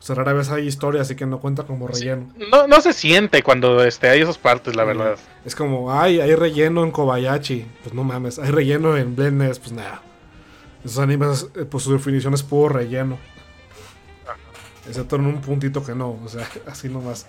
O 0.00 0.02
sea, 0.02 0.14
rara 0.14 0.32
vez 0.32 0.48
hay 0.50 0.66
historia, 0.66 1.02
así 1.02 1.14
que 1.14 1.26
no 1.26 1.40
cuenta 1.40 1.64
como 1.64 1.86
relleno. 1.86 2.32
No, 2.50 2.66
no 2.66 2.80
se 2.80 2.94
siente 2.94 3.42
cuando 3.42 3.84
este, 3.84 4.08
hay 4.08 4.22
esas 4.22 4.38
partes, 4.38 4.74
la 4.74 4.84
verdad. 4.84 5.18
Es 5.44 5.54
como, 5.54 5.92
ay, 5.92 6.20
hay 6.20 6.34
relleno 6.34 6.84
en 6.84 6.90
Kobayashi. 6.90 7.66
Pues 7.82 7.94
no 7.94 8.02
mames, 8.02 8.38
hay 8.38 8.50
relleno 8.50 8.96
en 8.96 9.14
Blendness, 9.14 9.58
pues 9.58 9.72
nada. 9.72 10.00
Esos 10.82 10.98
animes, 11.00 11.48
eh, 11.54 11.66
pues 11.66 11.84
su 11.84 11.92
definición 11.92 12.32
es 12.32 12.42
puro 12.42 12.70
relleno. 12.70 13.18
Excepto 14.88 15.16
en 15.16 15.26
un 15.26 15.40
puntito 15.42 15.84
que 15.84 15.94
no, 15.94 16.18
o 16.24 16.28
sea, 16.28 16.48
así 16.66 16.88
nomás. 16.88 17.26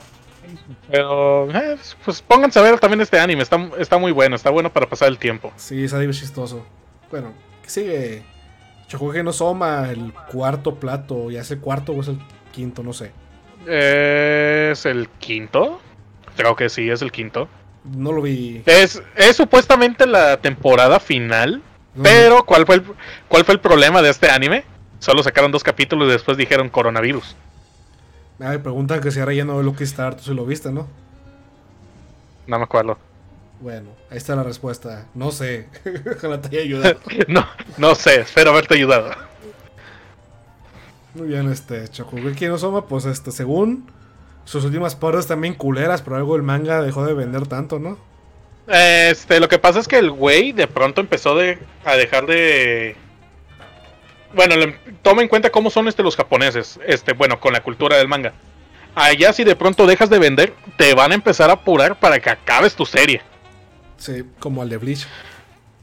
Pero, 0.90 1.52
eh, 1.52 1.78
pues 2.06 2.22
pónganse 2.22 2.58
a 2.58 2.62
ver 2.62 2.80
también 2.80 3.02
este 3.02 3.20
anime. 3.20 3.44
Está, 3.44 3.70
está 3.80 3.98
muy 3.98 4.14
bueno, 4.14 4.38
está 4.38 4.50
bueno 4.50 4.72
para 4.72 4.88
pasar 4.88 5.10
el 5.10 5.18
tiempo. 5.18 5.52
Sí, 5.58 5.84
es 5.84 5.94
algo 5.94 6.14
chistoso. 6.14 6.66
Bueno, 7.10 7.34
¿qué 7.64 7.70
sigue? 7.70 8.24
Chokuge 8.88 9.24
no 9.24 9.34
Soma, 9.34 9.90
el 9.92 10.14
cuarto 10.32 10.76
plato. 10.76 11.30
¿Ya 11.30 11.42
es 11.42 11.52
el 11.52 11.60
cuarto 11.60 11.92
o 11.92 12.00
es 12.00 12.08
el 12.08 12.18
quinto? 12.52 12.84
No 12.84 12.94
sé. 12.94 13.12
¿Es 13.66 14.86
el 14.86 15.08
quinto? 15.20 15.82
Creo 16.36 16.56
que 16.56 16.70
sí, 16.70 16.90
es 16.90 17.02
el 17.02 17.12
quinto. 17.12 17.48
No 17.84 18.12
lo 18.12 18.22
vi. 18.22 18.62
Es, 18.66 19.02
es 19.16 19.36
supuestamente 19.36 20.06
la 20.06 20.38
temporada 20.38 21.00
final. 21.00 21.62
No, 21.96 22.04
Pero, 22.04 22.46
¿cuál 22.46 22.66
fue, 22.66 22.76
el, 22.76 22.84
¿cuál 23.28 23.44
fue 23.44 23.56
el 23.56 23.60
problema 23.60 24.02
de 24.02 24.10
este 24.10 24.30
anime? 24.30 24.64
Solo 25.00 25.24
sacaron 25.24 25.52
dos 25.52 25.64
capítulos 25.64 26.08
y 26.08 26.12
después 26.12 26.38
dijeron 26.38 26.70
coronavirus. 26.70 27.36
Me 28.38 28.58
preguntan 28.60 29.02
que 29.02 29.12
si 29.12 29.20
hay 29.20 29.26
relleno 29.26 29.58
de 29.58 29.64
Lucky 29.64 29.84
Star, 29.84 30.16
tú 30.16 30.24
sí 30.24 30.34
lo 30.34 30.46
viste, 30.46 30.72
¿no? 30.72 30.88
No 32.48 32.58
me 32.58 32.64
acuerdo. 32.64 32.98
Bueno, 33.60 33.90
ahí 34.10 34.18
está 34.18 34.36
la 34.36 34.44
respuesta. 34.44 35.06
No 35.14 35.32
sé. 35.32 35.68
Ojalá 36.18 36.42
te 36.42 36.48
haya 36.50 36.62
ayudado. 36.62 37.00
No, 37.28 37.46
no 37.78 37.96
sé, 37.96 38.22
espero 38.22 38.52
haberte 38.52 38.76
ayudado. 38.76 39.12
Muy 41.14 41.28
bien, 41.28 41.52
este 41.52 41.88
Chokugeki 41.90 42.48
no 42.48 42.58
Soma, 42.58 42.86
pues 42.86 43.06
este, 43.06 43.32
según 43.32 43.90
sus 44.46 44.64
últimas 44.64 44.96
partes 44.96 45.28
también 45.28 45.54
culeras, 45.54 46.02
pero 46.02 46.16
algo 46.16 46.36
el 46.36 46.42
manga 46.44 46.82
dejó 46.82 47.06
de 47.06 47.14
vender 47.14 47.48
tanto, 47.48 47.80
¿no? 47.80 47.98
Este, 48.68 49.40
lo 49.40 49.50
que 49.50 49.60
pasa 49.60 49.80
es 49.80 49.88
que 49.88 49.98
el 49.98 50.12
güey 50.12 50.52
de 50.54 50.68
pronto 50.68 51.02
empezó 51.02 51.36
de, 51.36 51.60
a 51.84 51.96
dejar 51.96 52.26
de. 52.28 52.96
Bueno, 54.34 54.56
le- 54.56 54.78
toma 55.02 55.22
en 55.22 55.28
cuenta 55.28 55.50
cómo 55.50 55.70
son 55.70 55.88
este, 55.90 56.04
los 56.04 56.16
japoneses, 56.16 56.80
este, 56.88 57.14
bueno, 57.14 57.40
con 57.40 57.52
la 57.54 57.62
cultura 57.64 57.98
del 57.98 58.08
manga. 58.08 58.34
Allá 58.96 59.34
si 59.34 59.44
de 59.44 59.56
pronto 59.56 59.86
dejas 59.88 60.10
de 60.10 60.20
vender, 60.20 60.54
te 60.78 60.94
van 60.94 61.12
a 61.12 61.16
empezar 61.16 61.50
a 61.50 61.54
apurar 61.54 62.00
para 62.00 62.20
que 62.20 62.30
acabes 62.30 62.76
tu 62.76 62.86
serie. 62.86 63.22
Sí, 63.98 64.24
como 64.40 64.62
al 64.62 64.70
de 64.70 64.78
Bleach. 64.78 65.08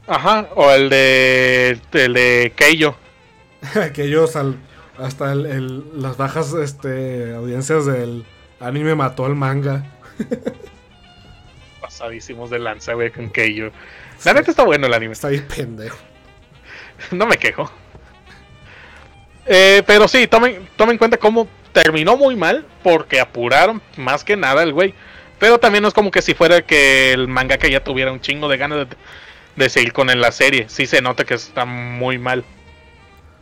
Ajá, 0.07 0.49
o 0.55 0.71
el 0.71 0.89
de 0.89 1.79
el 1.93 2.13
de 2.13 2.53
Keijo. 2.55 2.95
que 3.93 4.03
ellos 4.03 4.35
al, 4.35 4.55
hasta 4.99 5.31
el, 5.31 5.45
el- 5.45 5.83
las 6.01 6.17
bajas 6.17 6.53
este, 6.53 7.33
audiencias 7.35 7.85
del 7.85 8.25
anime 8.59 8.95
mató 8.95 9.25
al 9.25 9.35
manga. 9.35 9.85
Pasadísimos 11.81 12.49
de 12.49 12.59
lanza, 12.59 12.93
güey, 12.93 13.11
con 13.11 13.29
Keijo. 13.29 13.71
La 14.25 14.33
neta 14.33 14.51
está 14.51 14.63
bueno 14.63 14.87
el 14.87 14.93
anime. 14.93 15.13
Está 15.13 15.29
bien 15.29 15.47
pendejo. 15.47 15.97
no 17.11 17.25
me 17.25 17.37
quejo. 17.37 17.71
Eh, 19.45 19.81
pero 19.87 20.07
sí, 20.07 20.27
tomen, 20.27 20.67
tomen 20.75 20.93
en 20.93 20.97
cuenta 20.97 21.17
cómo 21.17 21.47
terminó 21.71 22.17
muy 22.17 22.35
mal 22.35 22.65
porque 22.83 23.19
apuraron 23.19 23.81
más 23.97 24.23
que 24.23 24.35
nada 24.35 24.61
el 24.63 24.73
güey. 24.73 24.93
Pero 25.39 25.57
también 25.57 25.81
no 25.81 25.87
es 25.87 25.93
como 25.93 26.11
que 26.11 26.21
si 26.21 26.33
fuera 26.33 26.61
que 26.61 27.13
el 27.13 27.27
mangaka 27.29 27.67
ya 27.67 27.83
tuviera 27.83 28.11
un 28.11 28.19
chingo 28.19 28.49
de 28.49 28.57
ganas 28.57 28.89
de, 28.89 28.95
de 29.55 29.69
seguir 29.69 29.93
con 29.93 30.07
la 30.07 30.31
serie. 30.33 30.65
Sí 30.67 30.85
se 30.85 31.01
nota 31.01 31.23
que 31.23 31.33
está 31.35 31.63
muy 31.65 32.17
mal. 32.17 32.43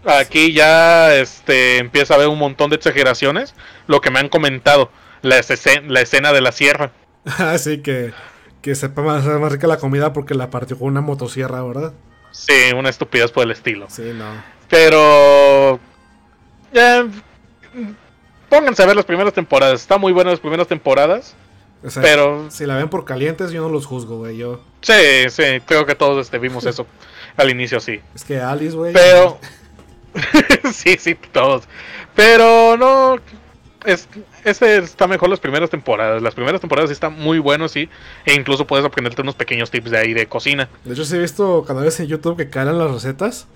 Aquí 0.08 0.54
ya 0.54 1.14
este, 1.16 1.78
empieza 1.78 2.14
a 2.14 2.18
haber 2.18 2.30
un 2.30 2.40
montón 2.40 2.70
de 2.70 2.78
exageraciones. 2.78 3.54
Lo 3.88 4.02
que 4.02 4.10
me 4.12 4.20
han 4.20 4.30
comentado. 4.30 4.90
La, 5.22 5.38
escen- 5.40 5.88
la 5.88 6.02
escena 6.02 6.32
de 6.34 6.42
la 6.42 6.52
sierra. 6.52 6.92
Así 7.38 7.82
que, 7.82 8.14
que 8.62 8.76
sepa 8.76 9.02
más, 9.02 9.26
más 9.26 9.52
rica 9.52 9.68
la 9.68 9.78
comida 9.78 10.14
porque 10.14 10.34
la 10.36 10.50
partió 10.50 10.78
con 10.78 10.88
una 10.90 11.02
motosierra, 11.02 11.62
¿verdad? 11.64 11.94
Sí, 12.32 12.54
una 12.76 12.90
estupidez 12.90 13.32
por 13.32 13.44
el 13.44 13.52
estilo. 13.52 13.88
Sí, 13.90 14.12
no. 14.16 14.26
Pero. 14.70 15.80
eh, 16.74 17.06
pónganse 18.50 18.84
a 18.84 18.86
ver 18.86 18.96
las 18.96 19.06
primeras 19.06 19.34
temporadas. 19.34 19.82
Está 19.82 19.98
muy 19.98 20.12
buenas 20.14 20.34
las 20.34 20.40
primeras 20.40 20.68
temporadas. 20.68 21.36
O 21.84 21.90
sea, 21.90 22.02
Pero- 22.02 22.50
si 22.50 22.66
la 22.66 22.76
ven 22.76 22.90
por 22.90 23.06
calientes, 23.06 23.52
yo 23.52 23.62
no 23.62 23.70
los 23.70 23.86
juzgo, 23.86 24.18
güey. 24.20 24.38
Yo, 24.38 24.62
Sí, 24.82 24.94
sí, 25.30 25.44
creo 25.66 25.86
que 25.86 25.96
todos 25.96 26.26
este, 26.26 26.38
vimos 26.40 26.66
eso 26.68 26.86
al 27.36 27.50
inicio, 27.50 27.80
sí. 27.80 28.00
es 28.16 28.24
que 28.24 28.40
Alice, 28.40 28.76
güey. 28.76 28.94
Pero. 28.94 29.40
sí, 30.74 30.98
sí, 31.00 31.16
todos. 31.32 31.68
Pero 32.16 32.78
no. 32.78 33.16
Es, 33.86 34.10
este 34.44 34.78
está 34.80 35.08
mejor 35.08 35.30
las 35.30 35.40
primeras 35.40 35.70
temporadas. 35.70 36.22
Las 36.22 36.36
primeras 36.36 36.60
temporadas 36.60 36.90
sí 36.90 36.94
están 36.94 37.14
muy 37.14 37.40
buenos, 37.40 37.72
sí. 37.72 37.90
E 38.26 38.34
incluso 38.34 38.66
puedes 38.66 38.86
aprenderte 38.86 39.22
unos 39.22 39.36
pequeños 39.36 39.72
tips 39.72 39.92
de 39.92 39.98
ahí 39.98 40.14
de 40.14 40.28
cocina. 40.28 40.70
De 40.84 40.94
hecho, 40.94 41.06
sí 41.06 41.16
he 41.16 41.20
visto 41.20 41.64
canales 41.66 42.00
en 42.00 42.08
YouTube 42.08 42.38
que 42.38 42.50
calan 42.50 42.80
las 42.80 42.92
recetas. 42.92 43.48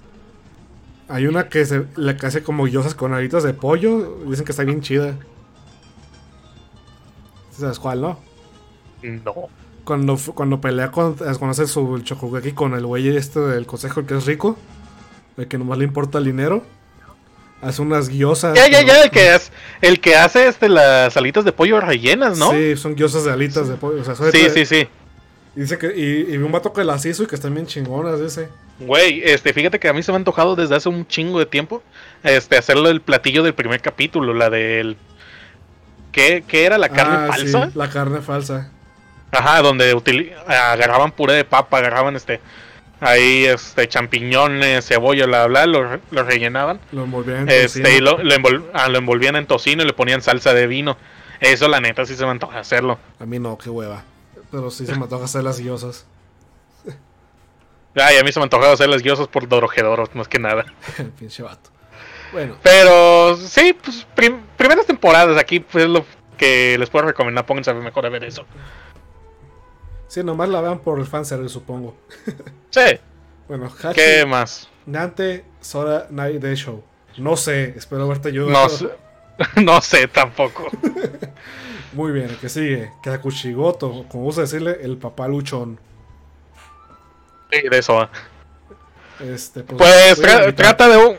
Hay 1.10 1.28
una 1.28 1.50
que 1.50 1.66
se 1.66 1.86
la 1.96 2.16
que 2.16 2.26
hace 2.28 2.44
como 2.44 2.66
guiosas 2.66 2.96
con 2.96 3.14
alitas 3.14 3.44
de 3.44 3.54
pollo. 3.54 4.20
Dicen 4.26 4.46
que 4.46 4.52
está 4.52 4.64
bien 4.64 4.82
chida. 4.82 5.18
¿Sabes 7.52 7.80
cuál, 7.80 8.02
no? 8.02 8.20
No. 9.04 9.50
Cuando, 9.84 10.18
cuando 10.34 10.62
pelea 10.62 10.92
con, 10.92 11.16
cuando 11.16 11.50
hace 11.50 11.68
su 11.68 12.00
chocogeki 12.00 12.54
con 12.54 12.74
el 12.76 12.86
güey 12.86 13.10
este 13.16 13.40
del 13.40 13.66
consejo 13.66 14.06
que 14.06 14.16
es 14.16 14.26
rico. 14.26 14.58
El 15.38 15.48
que 15.48 15.58
nomás 15.58 15.78
le 15.78 15.86
importa 15.86 16.17
el 16.17 16.26
dinero. 16.26 16.63
Hace 17.62 17.82
unas 17.84 18.10
guiosas. 18.10 18.56
Ya, 18.56 18.67
ya, 18.67 18.82
ya, 18.82 19.04
el 19.04 19.12
que, 19.12 19.30
hace, 19.30 19.52
el 19.82 20.02
que 20.02 20.15
hace 20.15 20.48
este, 20.48 20.67
las 20.67 21.15
alitas 21.15 21.46
de 21.46 21.52
pollo 21.52 21.80
rellenas, 21.80 22.38
¿no? 22.38 22.52
Sí, 22.52 22.76
son 22.76 22.96
guiosas 22.96 23.24
de 23.24 23.32
alitas 23.32 23.67
de 23.67 23.76
pollo. 23.76 24.02
O 24.02 24.04
sea, 24.04 24.15
sí, 24.15 24.50
sí. 24.54 24.65
sí. 24.65 24.88
Y 25.56 25.60
dice 25.62 25.78
que, 25.78 25.94
y, 25.96 26.34
y 26.34 26.38
un 26.38 26.52
vato 26.52 26.74
que 26.74 26.84
las 26.84 27.06
hizo 27.06 27.24
y 27.24 27.28
que 27.28 27.36
están 27.36 27.54
bien 27.54 27.67
chingonas, 27.67 28.20
dice. 28.20 28.50
Güey, 28.80 29.22
este, 29.24 29.54
fíjate 29.54 29.80
que 29.80 29.88
a 29.89 29.94
mí 29.94 30.02
se 30.02 30.12
me 30.12 30.15
ha 30.15 30.17
antojado 30.17 30.56
desde 30.56 30.76
hace 30.76 30.89
un 30.89 31.06
chingo 31.06 31.38
de 31.38 31.46
tiempo 31.46 31.84
este, 32.24 32.58
hacerlo 32.58 32.89
el 32.89 33.02
platillo 33.02 33.44
del 33.44 33.54
primer 33.54 33.80
capítulo, 33.82 34.34
la 34.34 34.50
del... 34.50 34.98
¿Qué, 36.12 36.44
qué 36.48 36.65
era? 36.65 36.78
¿La 36.80 36.89
carne 36.89 37.15
Ah, 37.15 37.28
falsa? 37.28 37.65
sí, 37.67 37.72
la 37.78 37.89
carne 37.89 38.22
falsa. 38.22 38.72
Ajá, 39.32 39.62
donde 39.62 39.91
agarraban 40.48 41.12
puré 41.12 41.34
de 41.34 41.46
papa, 41.46 41.78
agarraban 41.78 42.15
este... 42.15 42.39
Ahí, 43.02 43.46
este, 43.46 43.88
champiñones, 43.88 44.86
cebolla, 44.88 45.26
bla, 45.26 45.48
bla, 45.48 45.66
lo, 45.66 45.84
re- 45.90 46.00
lo 46.12 46.24
rellenaban. 46.24 46.80
Lo 46.92 47.04
envolvían 47.04 47.42
en 47.42 47.50
Este, 47.50 47.82
tocino. 47.82 47.90
y 47.90 48.00
lo, 48.00 48.24
lo 48.24 48.36
envol- 48.36 48.70
ah, 48.74 48.88
lo 48.90 49.00
envolvían 49.00 49.36
en 49.36 49.48
tocino 49.48 49.82
y 49.84 49.88
le 49.88 49.94
ponían 49.94 50.22
salsa 50.22 50.54
de 50.54 50.68
vino. 50.68 50.98
Eso, 51.40 51.68
la 51.68 51.80
neta, 51.82 52.06
sí 52.06 52.16
se 52.16 52.24
me 52.26 52.32
antoja 52.32 52.60
hacerlo. 52.60 53.00
A 53.20 53.26
mí 53.26 53.40
no, 53.40 53.58
qué 53.58 53.70
hueva. 53.72 54.04
Pero 54.52 54.70
sí 54.70 54.86
se 54.86 54.96
me 54.96 55.04
antoja 55.04 55.26
hacer 55.26 55.44
las 55.44 55.60
guiosas. 55.60 56.06
Ay, 57.96 58.18
a 58.18 58.24
mí 58.24 58.32
se 58.32 58.40
me 58.40 58.44
antojaba 58.44 58.72
hacer 58.74 58.88
las 58.88 59.02
guiosas 59.02 59.28
por 59.28 59.48
Dorojedoro, 59.50 60.08
más 60.14 60.28
que 60.28 60.40
nada. 60.40 60.66
Pinche 61.20 61.44
vato. 61.44 61.70
Bueno, 62.32 62.56
Pero 62.64 63.36
sí, 63.36 63.74
pues 63.74 64.08
prim- 64.16 64.42
primeras 64.56 64.86
temporadas 64.86 65.38
aquí 65.38 65.60
pues, 65.60 65.84
es 65.86 65.90
lo 65.90 66.06
que 66.38 66.78
les 66.78 66.90
puedo 66.90 67.06
recomendar. 67.08 67.46
Pónganse 67.46 67.72
a 67.72 67.74
ver 67.74 67.84
mejor 67.84 68.06
a 68.06 68.10
ver 68.10 68.24
eso. 68.24 68.46
Sí, 70.12 70.24
nomás 70.24 70.50
la 70.50 70.60
vean 70.62 70.80
por 70.80 71.00
el 71.00 71.06
fanservice, 71.06 71.54
supongo. 71.54 71.95
Sí, 72.69 73.00
Bueno, 73.47 73.65
Hachi, 73.82 73.95
¿qué 73.95 74.26
más? 74.26 74.67
Nante, 74.86 75.43
Sora, 75.62 76.08
Night 76.10 76.41
Day 76.41 76.56
Show. 76.56 76.84
No 77.17 77.36
sé, 77.38 77.74
espero 77.78 78.04
haberte 78.06 78.30
ayudado. 78.30 78.52
No 78.63 78.69
sé, 78.69 78.89
no 79.62 79.82
sé 79.82 80.08
tampoco. 80.08 80.67
Muy 81.93 82.12
bien, 82.13 82.30
el 82.30 82.38
que 82.38 82.47
sigue. 82.47 82.91
Kakushigoto, 83.04 84.06
como 84.08 84.24
gusta 84.24 84.41
decirle, 84.41 84.78
el 84.82 84.97
papá 84.97 85.28
luchón. 85.28 85.78
Sí, 87.52 87.62
de 87.69 87.78
eso. 87.78 87.95
va. 87.95 88.10
Este, 89.19 89.63
Pues 89.63 90.17
tra- 90.21 90.45
mitad. 90.45 90.56
trata 90.56 90.88
de 90.88 90.97
un... 90.97 91.17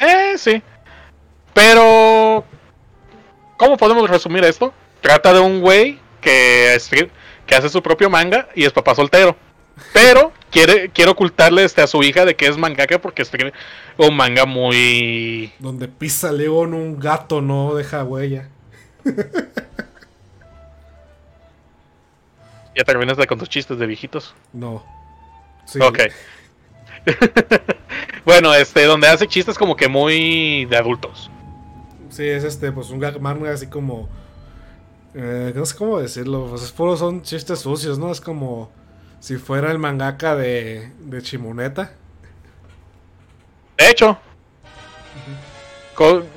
Eh, 0.00 0.34
sí. 0.36 0.60
Pero... 1.54 2.44
¿Cómo 3.56 3.76
podemos 3.76 4.10
resumir 4.10 4.42
esto? 4.44 4.72
Trata 5.00 5.32
de 5.32 5.38
un 5.40 5.60
güey 5.60 6.00
que, 6.20 6.76
que 7.50 7.56
hace 7.56 7.68
su 7.68 7.82
propio 7.82 8.08
manga 8.08 8.48
y 8.54 8.64
es 8.64 8.72
papá 8.72 8.94
soltero. 8.94 9.36
Pero 9.92 10.32
quiere, 10.52 10.88
quiere 10.90 11.10
ocultarle 11.10 11.64
este, 11.64 11.82
a 11.82 11.88
su 11.88 12.00
hija 12.04 12.24
de 12.24 12.36
que 12.36 12.46
es 12.46 12.56
mangaka 12.56 13.00
porque 13.00 13.22
escribe 13.22 13.52
un 13.96 14.14
manga 14.14 14.46
muy... 14.46 15.52
Donde 15.58 15.88
pisa 15.88 16.30
león 16.30 16.74
un 16.74 17.00
gato 17.00 17.40
no 17.42 17.74
deja 17.74 18.04
huella. 18.04 18.48
Ya 22.76 22.84
terminas 22.84 23.16
de 23.16 23.26
con 23.26 23.36
tus 23.36 23.48
chistes 23.48 23.80
de 23.80 23.86
viejitos. 23.86 24.32
No. 24.52 24.84
Sí. 25.66 25.80
Ok. 25.82 25.98
bueno, 28.24 28.54
este, 28.54 28.84
donde 28.84 29.08
hace 29.08 29.26
chistes 29.26 29.58
como 29.58 29.74
que 29.74 29.88
muy 29.88 30.66
de 30.66 30.76
adultos. 30.76 31.28
Sí, 32.10 32.26
es 32.26 32.44
este, 32.44 32.70
pues 32.70 32.90
un 32.90 33.00
manga 33.20 33.52
así 33.52 33.66
como. 33.66 34.08
Eh, 35.14 35.52
no 35.54 35.66
sé 35.66 35.76
cómo 35.76 36.00
decirlo. 36.00 36.46
Pues 36.48 36.62
es 36.62 36.74
son 36.98 37.22
chistes 37.22 37.60
sucios, 37.60 37.98
¿no? 37.98 38.10
Es 38.10 38.20
como 38.20 38.70
si 39.20 39.36
fuera 39.36 39.70
el 39.70 39.78
mangaka 39.78 40.36
de, 40.36 40.92
de 40.98 41.22
Chimuneta. 41.22 41.92
De 43.76 43.90
hecho, 43.90 44.18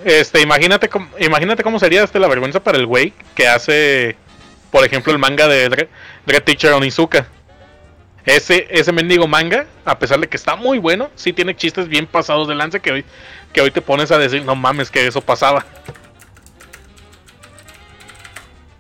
este, 0.04 0.42
imagínate, 0.42 0.90
imagínate 1.20 1.64
cómo 1.64 1.80
sería 1.80 2.04
este 2.04 2.20
la 2.20 2.28
vergüenza 2.28 2.62
para 2.62 2.78
el 2.78 2.86
güey 2.86 3.14
que 3.34 3.48
hace, 3.48 4.18
por 4.72 4.84
ejemplo, 4.84 5.14
el 5.14 5.20
manga 5.20 5.48
de 5.48 5.70
Dread 6.26 6.44
Teacher 6.44 6.74
Onizuka. 6.74 7.28
Ese, 8.26 8.68
ese 8.70 8.92
mendigo 8.92 9.28
manga, 9.28 9.66
a 9.84 10.00
pesar 10.00 10.20
de 10.20 10.28
que 10.28 10.38
está 10.38 10.56
muy 10.56 10.80
bueno, 10.80 11.10
sí 11.16 11.34
tiene 11.34 11.56
chistes 11.56 11.88
bien 11.88 12.08
pasados 12.08 12.48
de 12.48 12.56
lance 12.56 12.80
que 12.80 12.92
hoy, 12.92 13.06
que 13.52 13.62
hoy 13.62 13.72
te 13.72 13.82
pones 13.82 14.12
a 14.12 14.18
decir, 14.18 14.44
no 14.44 14.56
mames, 14.56 14.90
que 14.90 15.06
eso 15.06 15.22
pasaba. 15.22 15.66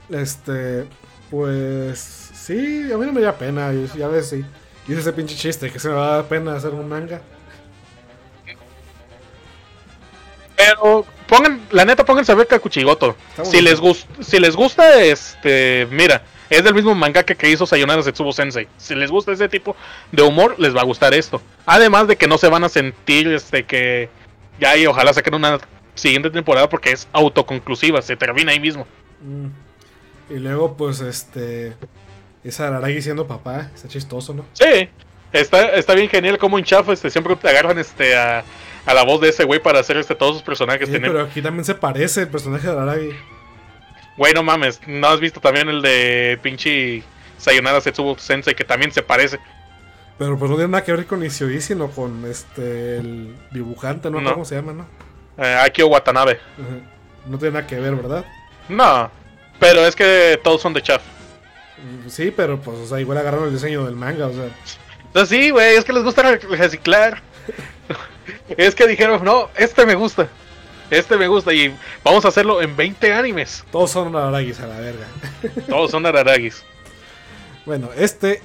Este, 0.10 0.86
pues. 1.30 2.00
Sí, 2.34 2.92
a 2.92 2.98
mí 2.98 3.06
no 3.06 3.14
me 3.14 3.22
da 3.22 3.38
pena. 3.38 3.74
y 3.74 3.90
Ya 3.98 4.08
ves, 4.08 4.30
sí. 4.30 4.46
Hice 4.88 5.00
ese 5.00 5.14
pinche 5.14 5.36
chiste 5.36 5.72
que 5.72 5.80
se 5.80 5.88
me 5.88 5.96
va 5.96 6.08
a 6.08 6.16
dar 6.18 6.26
pena 6.26 6.56
hacer 6.56 6.72
un 6.72 6.88
manga. 6.90 7.22
Pero 10.56 11.06
pongan, 11.28 11.62
la 11.72 11.86
neta, 11.86 12.06
pónganse 12.06 12.32
a 12.32 12.36
ver 12.36 12.48
Kakuchigoto. 12.48 13.16
Si 13.44 13.62
les, 13.62 13.80
gusta, 13.80 14.24
si 14.24 14.40
les 14.40 14.56
gusta, 14.56 15.02
este, 15.02 15.88
mira, 15.90 16.22
es 16.50 16.64
del 16.64 16.74
mismo 16.74 16.94
mangaka 16.94 17.34
que 17.36 17.50
hizo 17.50 17.66
Sayonara 17.66 18.04
Setsubo 18.04 18.32
Sensei. 18.32 18.68
Si 18.78 18.94
les 18.94 19.10
gusta 19.10 19.32
ese 19.32 19.50
tipo 19.50 19.76
de 20.12 20.22
humor, 20.22 20.56
les 20.60 20.76
va 20.76 20.82
a 20.82 20.86
gustar 20.86 21.14
esto. 21.14 21.42
Además 21.66 22.08
de 22.08 22.16
que 22.16 22.28
no 22.28 22.38
se 22.38 22.50
van 22.50 22.64
a 22.64 22.70
sentir, 22.70 23.28
este, 23.28 23.66
que 23.66 24.10
ya 24.60 24.76
y 24.78 24.86
ojalá 24.86 25.14
saquen 25.14 25.36
una 25.36 25.60
siguiente 25.96 26.30
temporada 26.30 26.70
porque 26.70 26.92
es 26.92 27.08
autoconclusiva, 27.14 28.02
se 28.02 28.16
termina 28.16 28.52
ahí 28.52 28.60
mismo. 28.60 28.86
Mm. 29.22 29.63
Y 30.30 30.36
luego, 30.40 30.76
pues, 30.78 31.00
este. 31.02 31.74
Es 32.44 32.60
Araragi 32.60 33.02
siendo 33.02 33.26
papá. 33.28 33.70
Está 33.74 33.88
chistoso, 33.88 34.34
¿no? 34.34 34.46
Sí, 34.54 34.90
está, 35.32 35.70
está 35.76 35.94
bien 35.96 36.10
genial 36.10 36.38
como 36.38 36.58
en 36.60 36.66
Chafa, 36.66 36.92
este, 36.94 37.10
siempre 37.10 37.36
te 37.38 37.48
agarran, 37.50 37.80
este, 37.80 38.16
a, 38.18 38.44
a 38.86 38.94
la 38.94 39.04
voz 39.04 39.22
de 39.22 39.30
ese 39.30 39.46
güey 39.46 39.62
para 39.62 39.80
hacer, 39.80 39.96
este, 39.98 40.14
todos 40.16 40.34
sus 40.34 40.44
personajes. 40.44 40.88
Sí, 40.88 40.92
Tienen- 40.94 41.12
pero 41.12 41.24
aquí 41.24 41.42
también 41.42 41.64
se 41.64 41.76
parece 41.76 42.22
el 42.22 42.28
personaje 42.28 42.68
de 42.68 42.74
Araragi. 42.74 43.12
Güey, 44.18 44.34
no 44.34 44.44
mames, 44.44 44.80
¿no 44.88 45.08
has 45.08 45.20
visto 45.20 45.40
también 45.40 45.70
el 45.70 45.82
de 45.82 46.38
pinche 46.44 47.02
Sayonara 47.38 47.80
Setsubo 47.82 48.18
Sensei 48.18 48.54
que 48.54 48.64
también 48.64 48.92
se 48.92 49.02
parece? 49.02 49.40
Pero 50.20 50.38
pues 50.38 50.52
no 50.52 50.58
tiene 50.58 50.70
nada 50.72 50.84
que 50.84 50.92
ver 50.92 51.08
con 51.08 51.24
Ishii, 51.26 51.62
sino 51.62 51.90
con 51.90 52.24
este 52.30 52.98
el 52.98 53.36
dibujante, 53.52 54.12
¿no? 54.12 54.22
No. 54.22 54.34
¿Cómo 54.34 54.46
se 54.46 54.56
llama, 54.56 54.74
no? 54.74 54.86
Eh, 55.44 55.56
Akio 55.66 55.88
Watanabe. 55.88 56.40
No 57.26 57.38
tiene 57.40 57.54
nada 57.56 57.66
que 57.68 57.80
ver, 57.80 57.96
¿verdad? 57.96 58.24
No, 58.70 59.10
pero 59.64 59.86
es 59.88 59.96
que 59.96 60.40
todos 60.44 60.62
son 60.62 60.74
de 60.74 60.82
Chaff. 60.82 61.02
Sí, 62.08 62.32
pero 62.36 62.60
pues, 62.62 62.78
o 62.78 62.86
sea, 62.88 63.00
igual 63.00 63.18
agarraron 63.18 63.48
el 63.48 63.54
diseño 63.54 63.86
del 63.86 63.96
manga, 63.96 64.28
o 64.28 64.34
sea. 64.34 64.48
Entonces 65.06 65.30
sí, 65.38 65.50
güey, 65.50 65.76
es 65.76 65.84
que 65.86 65.94
les 65.94 66.04
gusta 66.04 66.22
re- 66.24 66.38
reciclar. 66.38 67.22
es 68.58 68.76
que 68.76 68.88
dijeron, 68.88 69.24
no, 69.24 69.50
este 69.58 69.86
me 69.86 69.96
gusta. 69.96 70.28
Este 70.90 71.18
me 71.18 71.28
gusta 71.28 71.54
y 71.54 71.76
vamos 72.04 72.24
a 72.26 72.28
hacerlo 72.28 72.62
en 72.62 72.76
20 72.76 73.14
animes. 73.14 73.64
Todos 73.72 73.92
son 73.92 74.16
Araragis 74.16 74.60
a 74.60 74.68
la 74.68 74.80
verga. 74.80 75.06
Todos 75.70 75.92
son 75.92 76.06
Araragis. 76.06 76.64
Bueno, 77.66 77.90
este. 77.96 78.42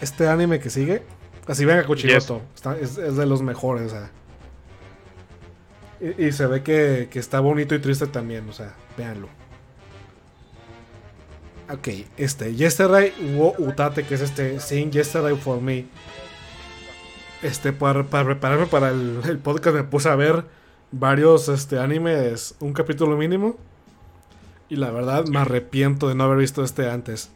Este 0.00 0.28
anime 0.28 0.60
que 0.60 0.70
sigue. 0.70 1.02
Así 1.46 1.64
venga 1.64 1.84
Kuchigoto. 1.84 2.42
Está- 2.54 2.76
es, 2.80 2.98
es 2.98 3.16
de 3.16 3.26
los 3.26 3.42
mejores, 3.42 3.86
o 3.86 3.90
sea. 3.90 4.10
Y, 6.00 6.26
y 6.26 6.32
se 6.32 6.46
ve 6.46 6.62
que, 6.62 7.08
que 7.10 7.18
está 7.18 7.40
bonito 7.40 7.74
y 7.74 7.80
triste 7.80 8.06
también, 8.06 8.48
o 8.48 8.52
sea, 8.52 8.74
véanlo. 8.96 9.28
Ok, 11.70 11.88
este, 12.16 12.54
Yesterday 12.54 13.12
wo 13.36 13.54
Utate, 13.58 14.04
que 14.04 14.14
es 14.14 14.20
este 14.22 14.58
Sing 14.60 14.90
Yesterday 14.90 15.36
for 15.36 15.60
Me. 15.60 15.84
Este, 17.42 17.72
para, 17.72 18.04
para 18.04 18.24
prepararme 18.24 18.66
para 18.66 18.88
el, 18.90 19.20
el 19.28 19.38
podcast 19.38 19.76
me 19.76 19.84
puse 19.84 20.08
a 20.08 20.16
ver 20.16 20.44
varios 20.90 21.48
este, 21.48 21.78
animes, 21.78 22.54
un 22.60 22.72
capítulo 22.72 23.16
mínimo. 23.16 23.56
Y 24.70 24.76
la 24.76 24.90
verdad 24.90 25.26
me 25.26 25.38
arrepiento 25.38 26.08
de 26.08 26.14
no 26.14 26.24
haber 26.24 26.38
visto 26.38 26.64
este 26.64 26.90
antes. 26.90 27.30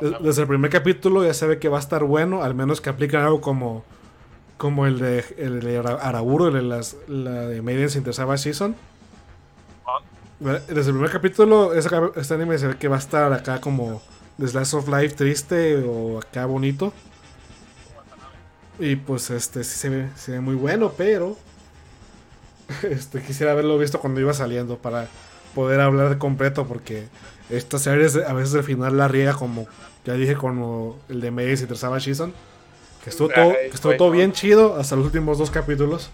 Des- 0.00 0.14
Desde 0.22 0.42
el 0.42 0.48
primer 0.48 0.70
capítulo 0.70 1.24
ya 1.24 1.34
se 1.34 1.46
ve 1.46 1.58
que 1.58 1.68
va 1.68 1.76
a 1.76 1.80
estar 1.80 2.04
bueno, 2.04 2.42
al 2.42 2.54
menos 2.54 2.80
que 2.80 2.90
aplican 2.90 3.22
algo 3.22 3.40
como 3.40 3.84
como 4.56 4.86
el 4.86 4.98
de, 4.98 5.22
el 5.36 5.60
de 5.60 5.76
Ara- 5.78 5.98
Araburo, 6.00 6.48
el 6.48 6.54
de 6.54 6.62
las, 6.62 6.96
la 7.08 7.42
de 7.46 7.60
the 8.02 8.12
Savage 8.14 8.38
Season. 8.44 8.74
Desde 10.38 10.90
el 10.90 10.94
primer 10.94 11.10
capítulo, 11.10 11.72
este 11.72 12.34
anime 12.34 12.58
se 12.58 12.68
ve 12.68 12.76
que 12.76 12.88
va 12.88 12.96
a 12.96 12.98
estar 12.98 13.32
acá 13.32 13.60
como 13.60 14.02
The 14.38 14.48
Slice 14.48 14.76
of 14.76 14.88
Life 14.88 15.16
triste 15.16 15.76
o 15.86 16.18
acá 16.18 16.46
bonito. 16.46 16.92
Y 18.78 18.96
pues 18.96 19.30
este 19.30 19.64
sí 19.64 19.78
se 19.78 19.88
ve, 19.88 20.08
se 20.16 20.32
ve 20.32 20.40
muy 20.40 20.54
bueno, 20.54 20.92
pero 20.96 21.36
Este, 22.82 23.22
quisiera 23.22 23.52
haberlo 23.52 23.78
visto 23.78 24.00
cuando 24.00 24.20
iba 24.20 24.32
saliendo 24.32 24.78
para 24.78 25.08
poder 25.54 25.80
hablar 25.80 26.10
de 26.10 26.18
completo 26.18 26.66
porque 26.66 27.08
esta 27.48 27.78
serie 27.78 28.06
a 28.26 28.32
veces 28.32 28.54
al 28.54 28.64
final 28.64 28.96
la 28.96 29.08
riega 29.08 29.34
como 29.34 29.66
ya 30.04 30.14
dije 30.14 30.34
con 30.34 30.96
el 31.08 31.20
de 31.20 31.30
Maze 31.30 31.64
y 31.64 31.66
Tercera 31.66 31.98
Season 31.98 32.32
que 33.02 33.10
estuvo 33.10 33.28
todo, 33.28 33.52
que 33.52 33.70
estuvo 33.72 33.96
todo 33.96 34.10
bien 34.10 34.32
chido 34.32 34.76
hasta 34.76 34.96
los 34.96 35.06
últimos 35.06 35.38
dos 35.38 35.50
capítulos. 35.50 36.10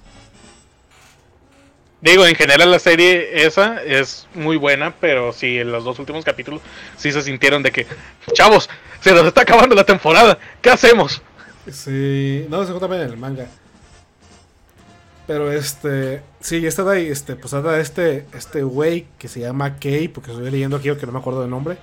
Digo, 2.03 2.27
en 2.27 2.35
general 2.35 2.69
la 2.73 2.81
serie 2.81 3.47
esa 3.47 3.81
es 3.81 4.27
muy 4.35 4.57
buena, 4.57 4.93
pero 5.01 5.33
sí, 5.33 5.59
en 5.59 5.71
los 5.71 5.85
dos 5.85 6.01
últimos 6.01 6.25
capítulos 6.25 6.61
sí 6.97 7.13
se 7.13 7.23
sintieron 7.23 7.63
de 7.63 7.71
que, 7.71 7.87
chavos, 8.33 8.69
se 9.01 9.13
nos 9.13 9.25
está 9.25 9.43
acabando 9.43 9.77
la 9.77 9.85
temporada, 9.85 10.37
¿qué 10.61 10.71
hacemos? 10.71 11.23
Sí, 11.71 12.45
no, 12.51 12.67
se 12.67 12.73
también 12.73 13.03
en 13.03 13.11
el 13.11 13.17
manga. 13.17 13.47
Pero 15.29 15.53
este, 15.53 16.23
sí, 16.41 16.67
esta 16.67 16.83
de 16.83 16.97
ahí, 16.97 17.07
este, 17.07 17.37
pues 17.37 17.53
de 17.53 17.81
este, 17.81 18.27
este 18.35 18.65
güey 18.65 19.07
que 19.17 19.29
se 19.29 19.39
llama 19.39 19.77
Kay, 19.77 20.09
porque 20.09 20.33
estoy 20.33 20.51
leyendo 20.51 20.77
aquí 20.77 20.93
que 20.97 21.07
no 21.07 21.13
me 21.13 21.21
acuerdo 21.21 21.43
del 21.43 21.51
nombre. 21.51 21.79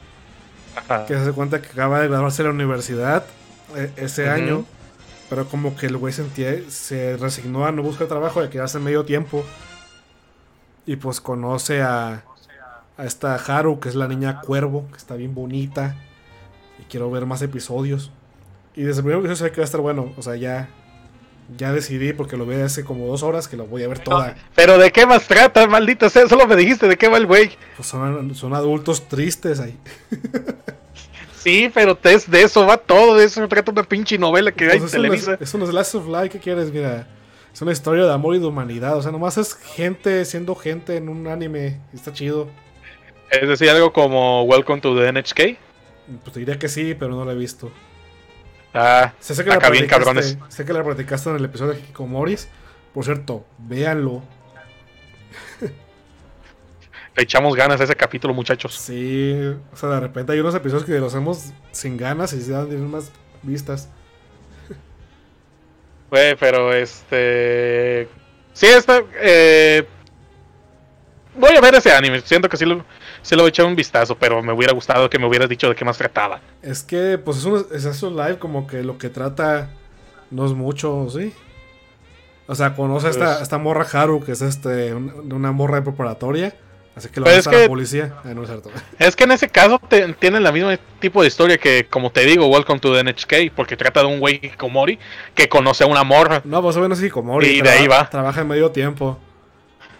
Que 1.07 1.13
se 1.13 1.19
hace 1.21 1.31
cuenta 1.31 1.61
que 1.61 1.69
acaba 1.69 2.01
de 2.01 2.09
graduarse 2.09 2.43
de 2.43 2.49
la 2.49 2.53
universidad 2.53 3.25
eh, 3.77 3.89
ese 3.95 4.29
año. 4.29 4.65
Pero 5.29 5.47
como 5.47 5.77
que 5.77 5.85
el 5.85 5.95
güey 5.95 6.11
sentía, 6.11 6.53
se 6.69 7.15
resignó 7.15 7.65
a 7.65 7.71
no 7.71 7.83
buscar 7.83 8.07
trabajo 8.07 8.41
y 8.41 8.47
a 8.47 8.49
quedarse 8.49 8.79
medio 8.79 9.05
tiempo. 9.05 9.45
Y 10.89 10.95
pues 10.95 11.21
conoce 11.21 11.83
a, 11.83 12.23
a 12.97 13.05
esta 13.05 13.35
Haru, 13.35 13.79
que 13.79 13.89
es 13.89 13.95
la 13.95 14.07
niña 14.07 14.41
cuervo, 14.41 14.87
que 14.89 14.97
está 14.97 15.13
bien 15.13 15.35
bonita. 15.35 15.95
Y 16.79 16.85
quiero 16.85 17.11
ver 17.11 17.27
más 17.27 17.43
episodios. 17.43 18.11
Y 18.73 18.81
desde 18.81 19.01
el 19.01 19.05
primer 19.05 19.19
episodio 19.19 19.35
se 19.35 19.51
que 19.51 19.61
va 19.61 19.65
a 19.65 19.65
estar 19.65 19.81
bueno. 19.81 20.11
O 20.17 20.23
sea, 20.23 20.35
ya 20.35 20.67
ya 21.55 21.71
decidí, 21.71 22.11
porque 22.13 22.37
lo 22.37 22.47
vi 22.47 22.55
hace 22.55 22.83
como 22.83 23.05
dos 23.05 23.21
horas, 23.21 23.47
que 23.47 23.55
lo 23.55 23.67
voy 23.67 23.83
a 23.83 23.87
ver 23.87 23.99
toda. 23.99 24.33
pero 24.55 24.79
¿de 24.79 24.91
qué 24.91 25.05
más 25.05 25.27
trata, 25.27 25.67
maldita 25.67 26.09
sea? 26.09 26.27
Solo 26.27 26.47
me 26.47 26.55
dijiste 26.55 26.87
de 26.87 26.97
qué 26.97 27.07
va 27.07 27.17
el 27.17 27.27
güey. 27.27 27.51
Pues 27.75 27.87
son, 27.87 28.33
son 28.33 28.55
adultos 28.55 29.07
tristes 29.07 29.59
ahí. 29.59 29.77
sí, 31.37 31.69
pero 31.71 31.99
de 32.01 32.41
eso 32.41 32.65
va 32.65 32.77
todo. 32.77 33.15
De 33.15 33.25
eso 33.25 33.47
trata 33.47 33.69
una 33.69 33.83
pinche 33.83 34.17
novela 34.17 34.51
que 34.51 34.65
pues 34.65 34.73
hay 34.73 34.81
en 34.81 34.89
Televisa. 34.89 35.37
Es, 35.39 35.53
un 35.53 35.71
Last 35.71 35.93
of 35.93 36.07
Life, 36.07 36.29
¿qué 36.29 36.39
quieres? 36.39 36.73
Mira, 36.73 37.05
es 37.53 37.61
una 37.61 37.71
historia 37.71 38.05
de 38.05 38.13
amor 38.13 38.35
y 38.35 38.39
de 38.39 38.45
humanidad. 38.45 38.97
O 38.97 39.01
sea, 39.01 39.11
nomás 39.11 39.37
es 39.37 39.55
gente 39.55 40.23
siendo 40.25 40.55
gente 40.55 40.97
en 40.97 41.09
un 41.09 41.27
anime. 41.27 41.79
Está 41.93 42.13
chido. 42.13 42.49
Es 43.31 43.47
decir, 43.47 43.69
algo 43.69 43.93
como 43.93 44.43
Welcome 44.43 44.81
to 44.81 44.95
the 44.95 45.11
NHK. 45.11 45.57
Pues 46.23 46.33
te 46.33 46.39
diría 46.39 46.57
que 46.57 46.67
sí, 46.67 46.95
pero 46.95 47.15
no 47.15 47.25
lo 47.25 47.31
he 47.31 47.35
visto. 47.35 47.71
Ah, 48.73 49.13
sé 49.19 49.43
que 49.43 49.51
acá 49.51 49.69
bien 49.69 49.87
cabrones. 49.87 50.37
Sé 50.49 50.65
que 50.65 50.73
la 50.73 50.83
platicaste 50.83 51.29
en 51.29 51.37
el 51.37 51.45
episodio 51.45 51.73
de 51.73 51.79
Hikikomoris. 51.79 52.47
Por 52.93 53.03
cierto, 53.03 53.45
véanlo. 53.57 54.23
Le 57.15 57.23
echamos 57.23 57.55
ganas 57.55 57.81
a 57.81 57.83
ese 57.83 57.95
capítulo, 57.95 58.33
muchachos. 58.33 58.75
Sí, 58.75 59.33
o 59.71 59.75
sea, 59.75 59.89
de 59.89 59.99
repente 59.99 60.31
hay 60.31 60.39
unos 60.39 60.55
episodios 60.55 60.85
que 60.85 60.99
los 60.99 61.13
hacemos 61.13 61.51
sin 61.71 61.97
ganas 61.97 62.33
y 62.33 62.41
se 62.41 62.51
dan 62.51 62.89
más 62.89 63.11
vistas. 63.41 63.89
Güey, 66.09 66.35
pero 66.35 66.73
este. 66.73 68.07
Sí, 68.53 68.65
está. 68.65 69.01
Eh... 69.21 69.87
Voy 71.35 71.55
a 71.55 71.61
ver 71.61 71.75
ese 71.75 71.91
anime. 71.91 72.19
Siento 72.21 72.49
que 72.49 72.57
sí 72.57 72.65
lo, 72.65 72.83
se 73.21 73.35
lo 73.35 73.47
echado 73.47 73.69
un 73.69 73.75
vistazo, 73.75 74.17
pero 74.17 74.41
me 74.43 74.51
hubiera 74.51 74.73
gustado 74.73 75.09
que 75.09 75.17
me 75.17 75.25
hubieras 75.25 75.47
dicho 75.47 75.69
de 75.69 75.75
qué 75.75 75.85
más 75.85 75.97
trataba. 75.97 76.41
Es 76.61 76.83
que, 76.83 77.17
pues 77.17 77.37
es 77.37 77.45
un, 77.45 77.65
es 77.71 77.85
eso 77.85 78.09
live, 78.09 78.39
como 78.39 78.67
que 78.67 78.83
lo 78.83 78.97
que 78.97 79.09
trata 79.09 79.69
no 80.31 80.45
es 80.45 80.51
mucho, 80.51 81.07
¿sí? 81.09 81.33
O 82.47 82.55
sea, 82.55 82.75
conoce 82.75 83.07
a 83.07 83.09
esta, 83.11 83.25
pues 83.25 83.41
esta 83.41 83.57
morra 83.57 83.85
Haru, 83.91 84.23
que 84.23 84.33
es 84.33 84.41
este 84.41 84.93
una 84.93 85.51
morra 85.51 85.77
de 85.77 85.83
preparatoria. 85.83 86.55
Así 86.99 87.07
que 87.07 87.21
lo 87.21 87.25
va 87.25 87.31
a 87.31 87.35
la 87.35 87.67
policía. 87.67 88.13
Ah, 88.25 88.33
no 88.33 88.43
es, 88.43 88.49
cierto. 88.49 88.69
es 88.99 89.15
que 89.15 89.23
en 89.23 89.31
ese 89.31 89.47
caso 89.47 89.79
te, 89.79 90.13
tienen 90.13 90.43
la 90.43 90.51
misma 90.51 90.77
tipo 90.99 91.21
de 91.21 91.29
historia 91.29 91.57
que, 91.57 91.85
como 91.89 92.11
te 92.11 92.25
digo, 92.25 92.47
Welcome 92.47 92.81
to 92.81 92.93
the 92.93 93.01
NHK, 93.01 93.55
porque 93.55 93.77
trata 93.77 94.01
de 94.01 94.07
un 94.07 94.19
güey 94.19 94.41
Hikomori 94.43 94.99
que 95.33 95.47
conoce 95.47 95.85
a 95.85 95.87
una 95.87 96.03
morra. 96.03 96.41
No, 96.43 96.61
pues 96.61 96.75
bueno 96.75 96.93
es 96.93 97.01
Hikomori. 97.01 97.47
Y 97.47 97.61
de 97.61 97.69
ahí 97.69 97.87
va. 97.87 98.09
Trabaja 98.09 98.41
en 98.41 98.49
medio 98.49 98.71
tiempo. 98.71 99.17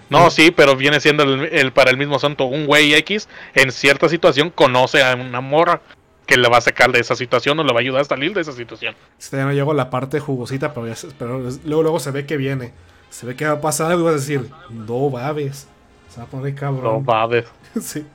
No, 0.10 0.30
sí, 0.30 0.52
pero 0.52 0.76
viene 0.76 1.00
siendo 1.00 1.24
el, 1.24 1.72
para 1.72 1.92
el 1.92 1.98
mismo 1.98 2.18
asunto. 2.18 2.46
Un 2.46 2.66
güey 2.66 2.94
X 2.96 3.30
en 3.54 3.72
cierta 3.72 4.10
situación 4.10 4.50
conoce 4.50 5.02
a 5.02 5.16
una 5.16 5.40
morra 5.40 5.82
que 6.26 6.36
le 6.36 6.50
va 6.50 6.58
a 6.58 6.62
sacar 6.62 6.92
de 6.92 7.00
esa 7.00 7.16
situación 7.16 7.58
o 7.60 7.64
le 7.64 7.72
va 7.72 7.80
a 7.80 7.82
ayudar 7.82 8.02
a 8.02 8.06
salir 8.06 8.34
de 8.34 8.42
esa 8.42 8.52
situación. 8.52 8.94
Este 9.18 9.38
ya 9.38 9.46
no 9.46 9.54
llegó 9.54 9.72
a 9.72 9.76
la 9.76 9.90
parte 9.90 10.20
jugosita, 10.20 10.74
pero, 10.74 11.40
luego, 11.64 11.84
luego 11.84 12.00
se 12.00 12.12
ve 12.12 12.26
que 12.26 12.36
viene. 12.36 12.74
Se 13.10 13.26
ve 13.26 13.36
que 13.36 13.46
va 13.46 13.54
a 13.54 13.62
pasar 13.62 13.92
algo 13.92 14.02
y 14.02 14.06
va 14.06 14.12
a 14.12 14.16
decir, 14.16 14.50
no 14.70 15.10
babes. 15.10 15.68
Se 16.10 16.18
va 16.20 16.24
a 16.24 16.28
poner 16.28 16.56
cabrón. 16.56 16.84
No 16.84 17.02
babes. 17.02 17.46
sí. 17.82 18.06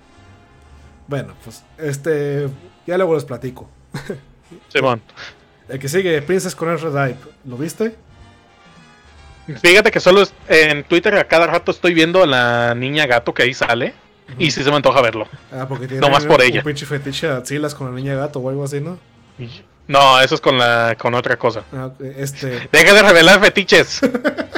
Bueno, 1.07 1.35
pues 1.45 1.63
este. 1.79 2.49
Ya 2.87 2.97
luego 2.97 3.15
les 3.15 3.25
platico. 3.25 3.69
Simón. 4.69 5.01
el 5.69 5.79
que 5.79 5.89
sigue, 5.89 6.21
Princess 6.23 6.55
con 6.55 6.77
Red 6.77 7.15
¿Lo 7.45 7.57
viste? 7.57 7.97
Fíjate 9.61 9.91
que 9.91 10.01
solo 10.01 10.23
en 10.49 10.85
Twitter 10.85 11.15
a 11.17 11.25
cada 11.25 11.47
rato 11.47 11.71
estoy 11.71 11.93
viendo 11.93 12.23
a 12.23 12.27
la 12.27 12.75
niña 12.75 13.07
gato 13.07 13.35
que 13.35 13.43
ahí 13.43 13.55
sale. 13.55 13.95
Y 14.39 14.51
sí 14.51 14.65
se 14.65 14.71
me 14.71 14.77
antoja 14.77 15.03
verlo. 15.03 15.29
Ah, 15.53 15.67
porque 15.69 15.87
tiene 15.87 16.01
no 16.01 16.11
más 16.11 16.25
por 16.25 16.41
ella. 16.41 16.61
un 16.61 16.65
pinche 16.65 16.87
fetiche 16.87 17.29
de 17.29 17.75
con 17.77 17.91
la 17.91 17.95
niña 17.95 18.15
gato 18.15 18.39
o 18.39 18.49
algo 18.49 18.65
así, 18.65 18.81
¿no? 18.81 18.99
No, 19.87 20.21
eso 20.21 20.35
es 20.35 20.41
con 20.41 20.57
la 20.57 20.97
con 20.99 21.15
otra 21.15 21.37
cosa. 21.37 21.63
Ah, 21.73 21.91
este... 22.17 22.69
Deja 22.73 22.95
de 22.95 23.03
revelar 23.03 23.41
fetiches. 23.41 24.01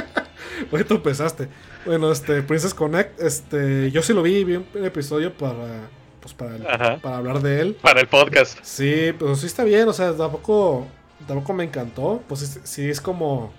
Oye, 0.71 0.83
tú 0.85 0.95
empezaste. 0.95 1.49
Bueno, 1.85 2.11
este, 2.11 2.41
Princess 2.41 2.73
Connect, 2.73 3.21
este, 3.21 3.91
yo 3.91 4.01
sí 4.01 4.13
lo 4.13 4.21
vi, 4.21 4.43
vi 4.43 4.55
un 4.55 4.85
episodio 4.85 5.33
para, 5.33 5.89
pues 6.19 6.33
para, 6.33 6.97
para 6.99 7.17
hablar 7.17 7.41
de 7.41 7.61
él. 7.61 7.77
Para 7.81 8.01
el 8.01 8.07
podcast. 8.07 8.59
Sí, 8.63 9.13
pero 9.17 9.35
sí 9.35 9.45
está 9.45 9.63
bien, 9.63 9.87
o 9.87 9.93
sea, 9.93 10.13
tampoco, 10.15 10.87
tampoco 11.27 11.53
me 11.53 11.63
encantó. 11.63 12.21
Pues 12.27 12.59
sí 12.63 12.89
es 12.89 12.99
como 12.99 13.53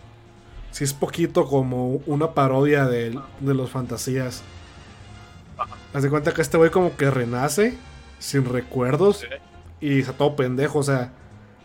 si 0.71 0.85
es 0.85 0.93
poquito 0.93 1.47
como 1.47 2.01
una 2.07 2.35
parodia 2.35 2.87
de, 2.87 3.19
los 3.41 3.71
fantasías. 3.71 4.43
Haz 5.93 6.03
de 6.03 6.11
cuenta 6.11 6.33
que 6.33 6.43
este 6.43 6.57
güey 6.57 6.71
como 6.71 6.97
que 6.97 7.11
renace 7.11 7.77
sin 8.19 8.45
recuerdos 8.45 9.27
y 9.81 10.01
está 10.01 10.13
todo 10.13 10.37
pendejo, 10.37 10.81
o 10.81 10.83
sea, 10.83 11.13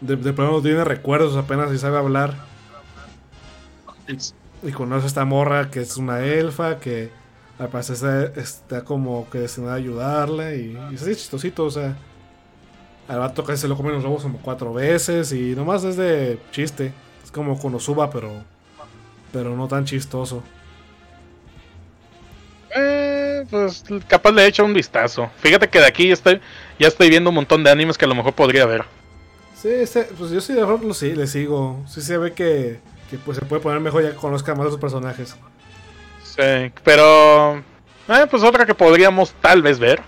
de, 0.02 0.18
pronto 0.18 0.54
no 0.54 0.62
tiene 0.62 0.84
recuerdos, 0.84 1.36
apenas 1.36 1.72
si 1.72 1.78
sabe 1.78 1.98
hablar. 1.98 2.36
Y, 4.64 4.72
conoce 4.72 5.06
a 5.06 5.08
esta 5.08 5.26
morra 5.26 5.70
que 5.70 5.82
es 5.82 5.98
una 5.98 6.24
elfa, 6.24 6.80
que 6.80 7.12
al 7.60 7.70
parecer 7.70 8.34
está, 8.36 8.84
como 8.84 9.30
que 9.30 9.40
destinada 9.40 9.74
a 9.74 9.78
ayudarle 9.78 10.58
y, 10.58 10.78
y 10.92 10.96
es 10.96 11.02
así 11.02 11.16
chistosito, 11.16 11.66
o 11.66 11.72
sea. 11.72 11.96
Al 13.08 13.20
vato 13.20 13.44
que 13.44 13.58
se 13.58 13.68
lo 13.68 13.76
comen 13.76 13.94
los 13.94 14.04
lobos 14.04 14.24
como 14.24 14.40
cuatro 14.40 14.74
veces 14.74 15.34
y 15.34 15.56
nomás 15.56 15.84
es 15.84 15.98
de 15.98 16.40
chiste. 16.52 16.94
Es 17.22 17.32
como 17.32 17.60
con 17.60 17.78
suba 17.80 18.10
pero 18.10 18.32
pero 19.34 19.58
no 19.58 19.68
tan 19.68 19.84
chistoso. 19.84 20.42
Eh, 22.76 23.46
pues 23.50 23.84
capaz 24.08 24.32
le 24.32 24.44
he 24.44 24.48
hecho 24.48 24.64
un 24.64 24.74
vistazo. 24.74 25.30
Fíjate 25.40 25.68
que 25.68 25.80
de 25.80 25.88
aquí 25.88 26.08
ya 26.08 26.14
estoy, 26.14 26.40
ya 26.80 26.88
estoy 26.88 27.10
viendo 27.10 27.32
un 27.32 27.36
montón 27.36 27.64
de 27.64 27.72
animes 27.72 27.98
que 27.98 28.06
a 28.06 28.08
lo 28.08 28.16
mejor 28.16 28.34
podría 28.34 28.66
ver. 28.66 28.86
Sí, 29.56 29.70
pues 30.18 30.32
yo 30.32 30.40
sí, 30.40 30.54
de 30.54 30.62
lo 30.62 30.94
sí, 30.94 31.14
le 31.14 31.28
sigo. 31.28 31.84
Sí 31.88 32.02
se 32.02 32.18
ve 32.18 32.34
que, 32.34 32.80
que 33.14 33.20
pues 33.20 33.38
se 33.38 33.46
puede 33.46 33.62
poner 33.62 33.80
mejor 33.80 34.02
ya 34.02 34.10
que 34.10 34.16
conozca 34.16 34.56
más 34.56 34.66
a 34.66 34.70
sus 34.72 34.80
personajes. 34.80 35.36
Sí, 36.24 36.72
pero... 36.84 37.60
Eh, 38.10 38.26
pues 38.28 38.42
otra 38.42 38.66
que 38.66 38.74
podríamos 38.74 39.36
tal 39.40 39.62
vez 39.62 39.78
ver. 39.78 40.02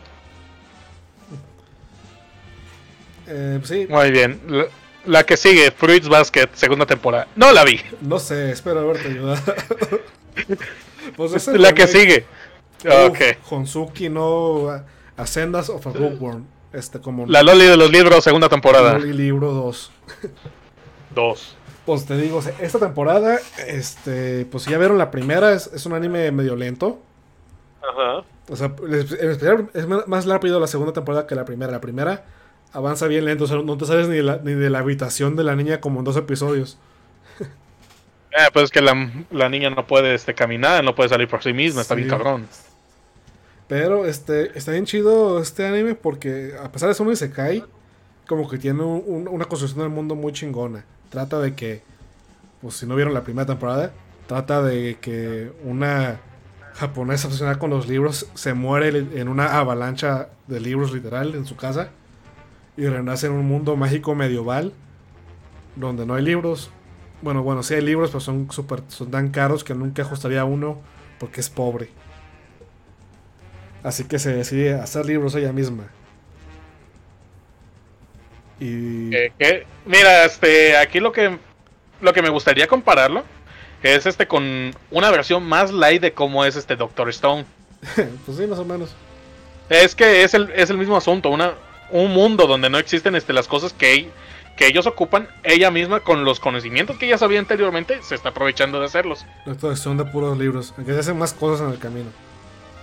Eh, 3.27 3.57
pues 3.59 3.69
sí. 3.69 3.85
Muy 3.87 4.09
bien. 4.09 4.41
La 5.05 5.23
que 5.23 5.37
sigue, 5.37 5.69
Fruits 5.69 6.09
Basket, 6.09 6.49
segunda 6.53 6.87
temporada. 6.87 7.27
No 7.35 7.51
la 7.51 7.63
vi. 7.63 7.79
No 8.01 8.17
sé, 8.17 8.49
espero 8.49 8.79
haberte 8.79 9.07
ayudado. 9.09 9.53
pues 11.15 11.47
la 11.47 11.73
que 11.75 11.85
sigue. 11.85 12.25
ok. 13.07 13.19
Honsuki 13.51 14.09
no 14.09 14.83
Ascendas 15.15 15.69
of 15.69 15.85
a 15.85 15.91
Bookworm. 15.91 16.47
Este, 16.73 16.99
como 16.99 17.27
la 17.27 17.43
Loli 17.43 17.65
de 17.65 17.77
los 17.77 17.91
libros, 17.91 18.23
segunda 18.23 18.49
temporada. 18.49 18.93
Loli 18.97 19.13
libro 19.13 19.51
2. 19.51 19.91
2. 21.13 21.57
Pues 21.85 22.05
te 22.05 22.17
digo, 22.17 22.41
esta 22.59 22.79
temporada, 22.79 23.39
este, 23.67 24.45
pues 24.45 24.63
si 24.63 24.71
ya 24.71 24.77
vieron 24.77 24.97
la 24.97 25.11
primera, 25.11 25.53
es, 25.53 25.67
es 25.67 25.85
un 25.85 25.93
anime 25.93 26.31
medio 26.31 26.55
lento. 26.55 26.99
Ajá. 27.81 28.23
O 28.49 28.55
sea, 28.55 28.73
en 28.87 28.93
especial 28.93 29.69
es 29.73 29.87
más 29.87 30.25
rápido 30.25 30.59
la 30.59 30.67
segunda 30.67 30.93
temporada 30.93 31.27
que 31.27 31.35
la 31.35 31.45
primera. 31.45 31.71
La 31.71 31.81
primera 31.81 32.25
avanza 32.75 33.07
bien 33.07 33.25
lento, 33.25 33.45
o 33.45 33.47
sea, 33.47 33.57
no 33.57 33.77
te 33.77 33.85
sabes 33.85 34.07
ni 34.07 34.17
de, 34.17 34.23
la, 34.23 34.37
ni 34.43 34.53
de 34.53 34.69
la 34.69 34.79
habitación 34.79 35.35
de 35.35 35.43
la 35.43 35.55
niña 35.55 35.79
como 35.79 35.99
en 35.99 36.05
dos 36.05 36.17
episodios. 36.17 36.77
Eh, 37.39 38.49
pues 38.53 38.65
es 38.65 38.71
que 38.71 38.81
la, 38.81 39.49
niña 39.49 39.69
no 39.69 39.87
puede 39.87 40.13
este, 40.13 40.35
caminar, 40.35 40.83
no 40.83 40.93
puede 40.93 41.09
salir 41.09 41.27
por 41.27 41.41
sí 41.41 41.53
misma, 41.53 41.81
está 41.81 41.95
bien 41.95 42.09
cabrón. 42.09 42.47
Pero 43.67 44.05
este, 44.05 44.57
está 44.57 44.71
bien 44.71 44.85
chido 44.85 45.39
este 45.39 45.65
anime 45.65 45.95
porque 45.95 46.53
a 46.61 46.71
pesar 46.71 46.89
de 46.89 46.95
ser 46.95 47.07
un 47.07 47.15
cae 47.33 47.63
como 48.27 48.47
que 48.49 48.57
tiene 48.57 48.83
una 48.83 49.45
construcción 49.45 49.81
del 49.81 49.89
mundo 49.89 50.15
muy 50.15 50.33
chingona. 50.33 50.85
Trata 51.09 51.39
de 51.39 51.55
que, 51.55 51.83
pues 52.61 52.75
si 52.75 52.85
no 52.85 52.95
vieron 52.95 53.13
la 53.13 53.23
primera 53.23 53.45
temporada, 53.45 53.91
trata 54.27 54.61
de 54.61 54.97
que 54.99 55.51
una 55.63 56.19
japonesa 56.73 57.27
obsesionada 57.27 57.57
con 57.57 57.69
los 57.69 57.87
libros 57.87 58.27
se 58.33 58.53
muere 58.53 58.89
en 58.89 59.27
una 59.27 59.57
avalancha 59.57 60.29
de 60.47 60.59
libros 60.59 60.93
literal 60.93 61.33
en 61.35 61.45
su 61.45 61.55
casa 61.55 61.89
y 62.77 62.85
renace 62.85 63.27
en 63.27 63.33
un 63.33 63.47
mundo 63.47 63.75
mágico 63.77 64.13
medieval 64.15 64.73
donde 65.75 66.05
no 66.05 66.15
hay 66.15 66.23
libros. 66.23 66.69
Bueno, 67.21 67.43
bueno, 67.43 67.63
sí 67.63 67.75
hay 67.75 67.81
libros, 67.81 68.09
pero 68.09 68.19
son, 68.19 68.51
super, 68.51 68.83
son 68.89 69.09
tan 69.09 69.29
caros 69.29 69.63
que 69.63 69.73
nunca 69.73 70.01
ajustaría 70.01 70.43
uno 70.43 70.79
porque 71.19 71.39
es 71.39 71.49
pobre. 71.49 71.89
Así 73.83 74.03
que 74.03 74.19
se 74.19 74.33
decide 74.33 74.73
hacer 74.73 75.05
libros 75.05 75.35
ella 75.35 75.53
misma. 75.53 75.83
Y... 78.59 79.11
Mira, 79.85 80.25
este, 80.25 80.77
aquí 80.77 80.99
lo 80.99 81.11
que, 81.11 81.37
lo 82.01 82.13
que 82.13 82.21
me 82.21 82.29
gustaría 82.29 82.67
compararlo 82.67 83.23
es 83.83 84.05
este 84.05 84.27
con 84.27 84.73
una 84.91 85.11
versión 85.11 85.43
más 85.45 85.71
light 85.71 86.01
de 86.01 86.13
cómo 86.13 86.45
es 86.45 86.55
este 86.55 86.75
Doctor 86.75 87.09
Stone. 87.09 87.45
pues 88.25 88.37
sí, 88.37 88.47
más 88.47 88.59
o 88.59 88.65
menos. 88.65 88.95
Es 89.69 89.95
que 89.95 90.23
es 90.23 90.33
el, 90.33 90.51
es 90.55 90.69
el 90.69 90.77
mismo 90.77 90.97
asunto, 90.97 91.29
una, 91.29 91.53
un 91.91 92.13
mundo 92.13 92.47
donde 92.47 92.69
no 92.69 92.77
existen 92.77 93.15
este, 93.15 93.33
las 93.33 93.47
cosas 93.47 93.73
que, 93.73 94.09
que 94.57 94.67
ellos 94.67 94.87
ocupan, 94.87 95.27
ella 95.43 95.71
misma 95.71 95.99
con 95.99 96.23
los 96.23 96.39
conocimientos 96.39 96.97
que 96.97 97.07
ya 97.07 97.17
sabía 97.17 97.39
anteriormente, 97.39 98.01
se 98.03 98.15
está 98.15 98.29
aprovechando 98.29 98.79
de 98.79 98.85
hacerlos. 98.85 99.25
Doctor 99.45 99.75
son 99.77 99.97
de 99.97 100.05
puros 100.05 100.37
libros. 100.37 100.73
Aunque 100.77 100.93
se 100.93 100.99
hacen 100.99 101.17
más 101.17 101.33
cosas 101.33 101.65
en 101.67 101.73
el 101.73 101.79
camino. 101.79 102.09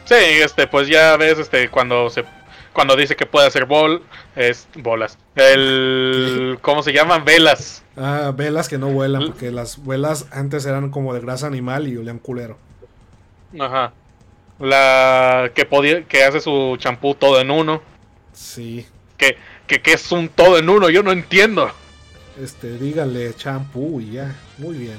Sí, 0.04 0.14
este, 0.14 0.66
pues 0.66 0.88
ya 0.88 1.16
ves, 1.16 1.38
este, 1.38 1.68
cuando 1.68 2.10
se, 2.10 2.24
cuando 2.72 2.96
dice 2.96 3.16
que 3.16 3.26
puede 3.26 3.46
hacer 3.46 3.66
bol, 3.66 4.02
es 4.36 4.68
bolas. 4.76 5.18
El, 5.34 6.58
¿cómo 6.62 6.82
se 6.82 6.92
llaman? 6.92 7.24
Velas. 7.24 7.82
Ah, 7.96 8.32
velas 8.34 8.68
que 8.68 8.78
no 8.78 8.88
vuelan, 8.88 9.26
porque 9.26 9.50
las 9.50 9.84
velas 9.84 10.26
antes 10.32 10.64
eran 10.66 10.90
como 10.90 11.14
de 11.14 11.20
grasa 11.20 11.46
animal 11.46 11.88
y 11.88 11.96
olían 11.96 12.18
culero. 12.18 12.56
Ajá. 13.58 13.92
La 14.58 15.50
que 15.54 15.64
podía, 15.64 16.04
que 16.04 16.24
hace 16.24 16.40
su 16.40 16.76
champú 16.78 17.14
todo 17.14 17.40
en 17.40 17.50
uno. 17.50 17.82
Sí. 18.32 18.86
Que, 19.16 19.36
que, 19.66 19.82
que 19.82 19.92
es 19.92 20.12
un 20.12 20.28
todo 20.28 20.58
en 20.58 20.68
uno, 20.68 20.88
yo 20.88 21.02
no 21.02 21.12
entiendo. 21.12 21.70
Este, 22.40 22.78
díganle 22.78 23.34
champú 23.34 24.00
y 24.00 24.12
ya. 24.12 24.34
Muy 24.58 24.76
bien. 24.76 24.96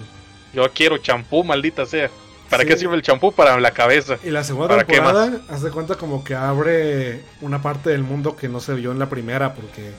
Yo 0.53 0.69
quiero 0.71 0.97
champú, 0.97 1.43
maldita 1.43 1.85
sea. 1.85 2.09
¿Para 2.53 2.63
Sí. 2.63 2.69
qué 2.69 2.77
sirve 2.77 2.95
el 2.95 3.01
champú? 3.01 3.31
Para 3.31 3.59
la 3.59 3.71
cabeza. 3.71 4.17
Y 4.23 4.29
la 4.29 4.43
segunda 4.43 4.69
¿Para 4.69 4.83
temporada, 4.85 5.31
haz 5.49 5.61
de 5.61 5.69
cuenta 5.71 5.95
como 5.95 6.23
que 6.23 6.35
abre 6.35 7.21
una 7.41 7.61
parte 7.61 7.89
del 7.89 8.03
mundo 8.03 8.35
que 8.35 8.47
no 8.47 8.59
se 8.59 8.73
vio 8.73 8.91
en 8.91 8.99
la 8.99 9.09
primera, 9.09 9.53
porque, 9.53 9.91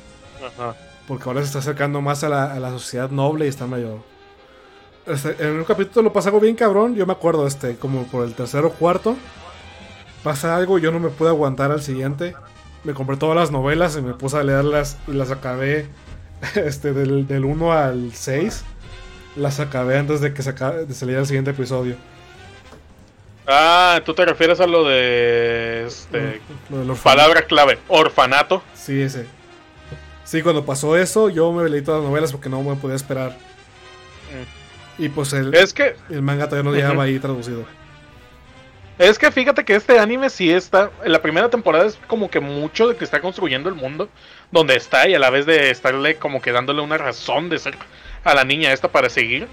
Ajá. 0.45 0.75
porque 1.07 1.25
ahora 1.29 1.41
se 1.41 1.47
está 1.47 1.59
acercando 1.59 2.01
más 2.01 2.25
a 2.25 2.29
la, 2.29 2.53
a 2.53 2.59
la 2.61 2.71
sociedad 2.71 3.11
noble 3.11 3.47
y 3.47 3.49
está 3.49 3.67
medio... 3.67 4.05
Este, 5.07 5.37
en 5.39 5.59
un 5.59 5.65
capítulo 5.65 6.11
pasa 6.15 6.31
algo 6.31 6.41
bien 6.41 6.57
cabrón, 6.57 6.95
yo 6.95 7.05
me 7.05 7.13
acuerdo, 7.13 7.47
este, 7.47 7.77
como 7.77 8.05
por 8.07 8.25
el 8.25 8.33
tercero 8.35 8.69
o 8.69 8.73
cuarto, 8.73 9.17
pasa 10.23 10.57
algo, 10.57 10.79
yo 10.79 10.91
no 10.91 10.99
me 10.99 11.11
pude 11.11 11.29
aguantar 11.29 11.71
al 11.71 11.83
siguiente. 11.83 12.35
Me 12.85 12.95
compré 12.95 13.17
todas 13.17 13.37
las 13.37 13.51
novelas 13.51 13.97
y 13.97 14.03
me 14.03 14.15
puse 14.15 14.37
a 14.39 14.43
leerlas 14.43 14.97
y 15.07 15.13
las 15.13 15.31
acabé 15.31 15.89
este, 16.55 16.93
del, 16.93 17.27
del 17.27 17.45
1 17.45 17.73
al 17.73 18.13
6. 18.15 18.63
Las 19.37 19.59
acabé 19.61 19.99
antes 19.99 20.21
de 20.21 20.33
que 20.33 20.43
se 20.43 20.55
acabe- 20.55 20.87
de 20.87 20.95
salir 20.95 21.17
el 21.17 21.27
siguiente 21.27 21.51
episodio. 21.51 21.97
Ah, 23.47 24.01
tú 24.05 24.15
te 24.15 24.25
refieres 24.25 24.61
a 24.61 24.67
lo 24.67 24.85
de. 24.85 25.85
Este, 25.87 26.41
Lo 26.71 26.79
del 26.79 26.97
palabra 26.97 27.43
clave: 27.43 27.79
orfanato. 27.89 28.63
Sí, 28.75 29.03
ese. 29.03 29.27
Sí, 30.25 30.43
cuando 30.43 30.65
pasó 30.65 30.97
eso, 30.97 31.29
yo 31.29 31.53
me 31.53 31.69
leí 31.69 31.83
todas 31.83 32.01
las 32.01 32.09
novelas 32.11 32.33
porque 32.33 32.49
no 32.49 32.63
me 32.63 32.75
podía 32.77 32.97
esperar. 32.97 33.37
Y 34.97 35.09
pues 35.09 35.33
el, 35.33 35.55
Es 35.55 35.75
que. 35.75 35.97
el 36.09 36.23
manga 36.23 36.49
todavía 36.49 36.71
no 36.71 36.77
llegaba 36.77 37.03
ahí 37.03 37.19
traducido. 37.19 37.65
Es 38.97 39.19
que 39.19 39.33
fíjate 39.33 39.65
que 39.65 39.75
este 39.75 39.99
anime 39.99 40.31
sí 40.31 40.51
está. 40.51 40.91
En 41.05 41.13
la 41.13 41.21
primera 41.21 41.51
temporada 41.51 41.87
es 41.87 41.99
como 42.07 42.31
que 42.31 42.39
mucho 42.41 42.89
de 42.89 42.97
que 42.97 43.05
está 43.05 43.21
construyendo 43.21 43.69
el 43.69 43.75
mundo 43.75 44.09
donde 44.53 44.77
está 44.77 45.09
y 45.09 45.15
a 45.15 45.19
la 45.19 45.31
vez 45.31 45.47
de 45.47 45.71
estarle 45.71 46.17
como 46.17 46.41
que 46.41 46.53
dándole 46.53 46.81
una 46.81 46.97
razón 46.97 47.49
de 47.49 47.59
ser 47.59 47.75
a 48.23 48.35
la 48.35 48.45
niña 48.45 48.73
esta 48.73 48.89
para 48.89 49.11
seguir. 49.11 49.49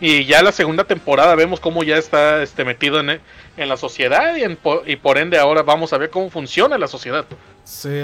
Y 0.00 0.24
ya 0.26 0.42
la 0.42 0.52
segunda 0.52 0.84
temporada 0.84 1.34
vemos 1.34 1.58
cómo 1.58 1.82
ya 1.82 1.96
está 1.96 2.42
este, 2.42 2.64
metido 2.64 3.00
en, 3.00 3.20
en 3.56 3.68
la 3.68 3.76
sociedad 3.76 4.36
y, 4.36 4.44
en 4.44 4.56
y 4.86 4.96
por 4.96 5.18
ende 5.18 5.38
ahora 5.38 5.62
vamos 5.62 5.92
a 5.92 5.98
ver 5.98 6.10
cómo 6.10 6.30
funciona 6.30 6.78
la 6.78 6.86
sociedad. 6.86 7.24
Sí, 7.64 8.00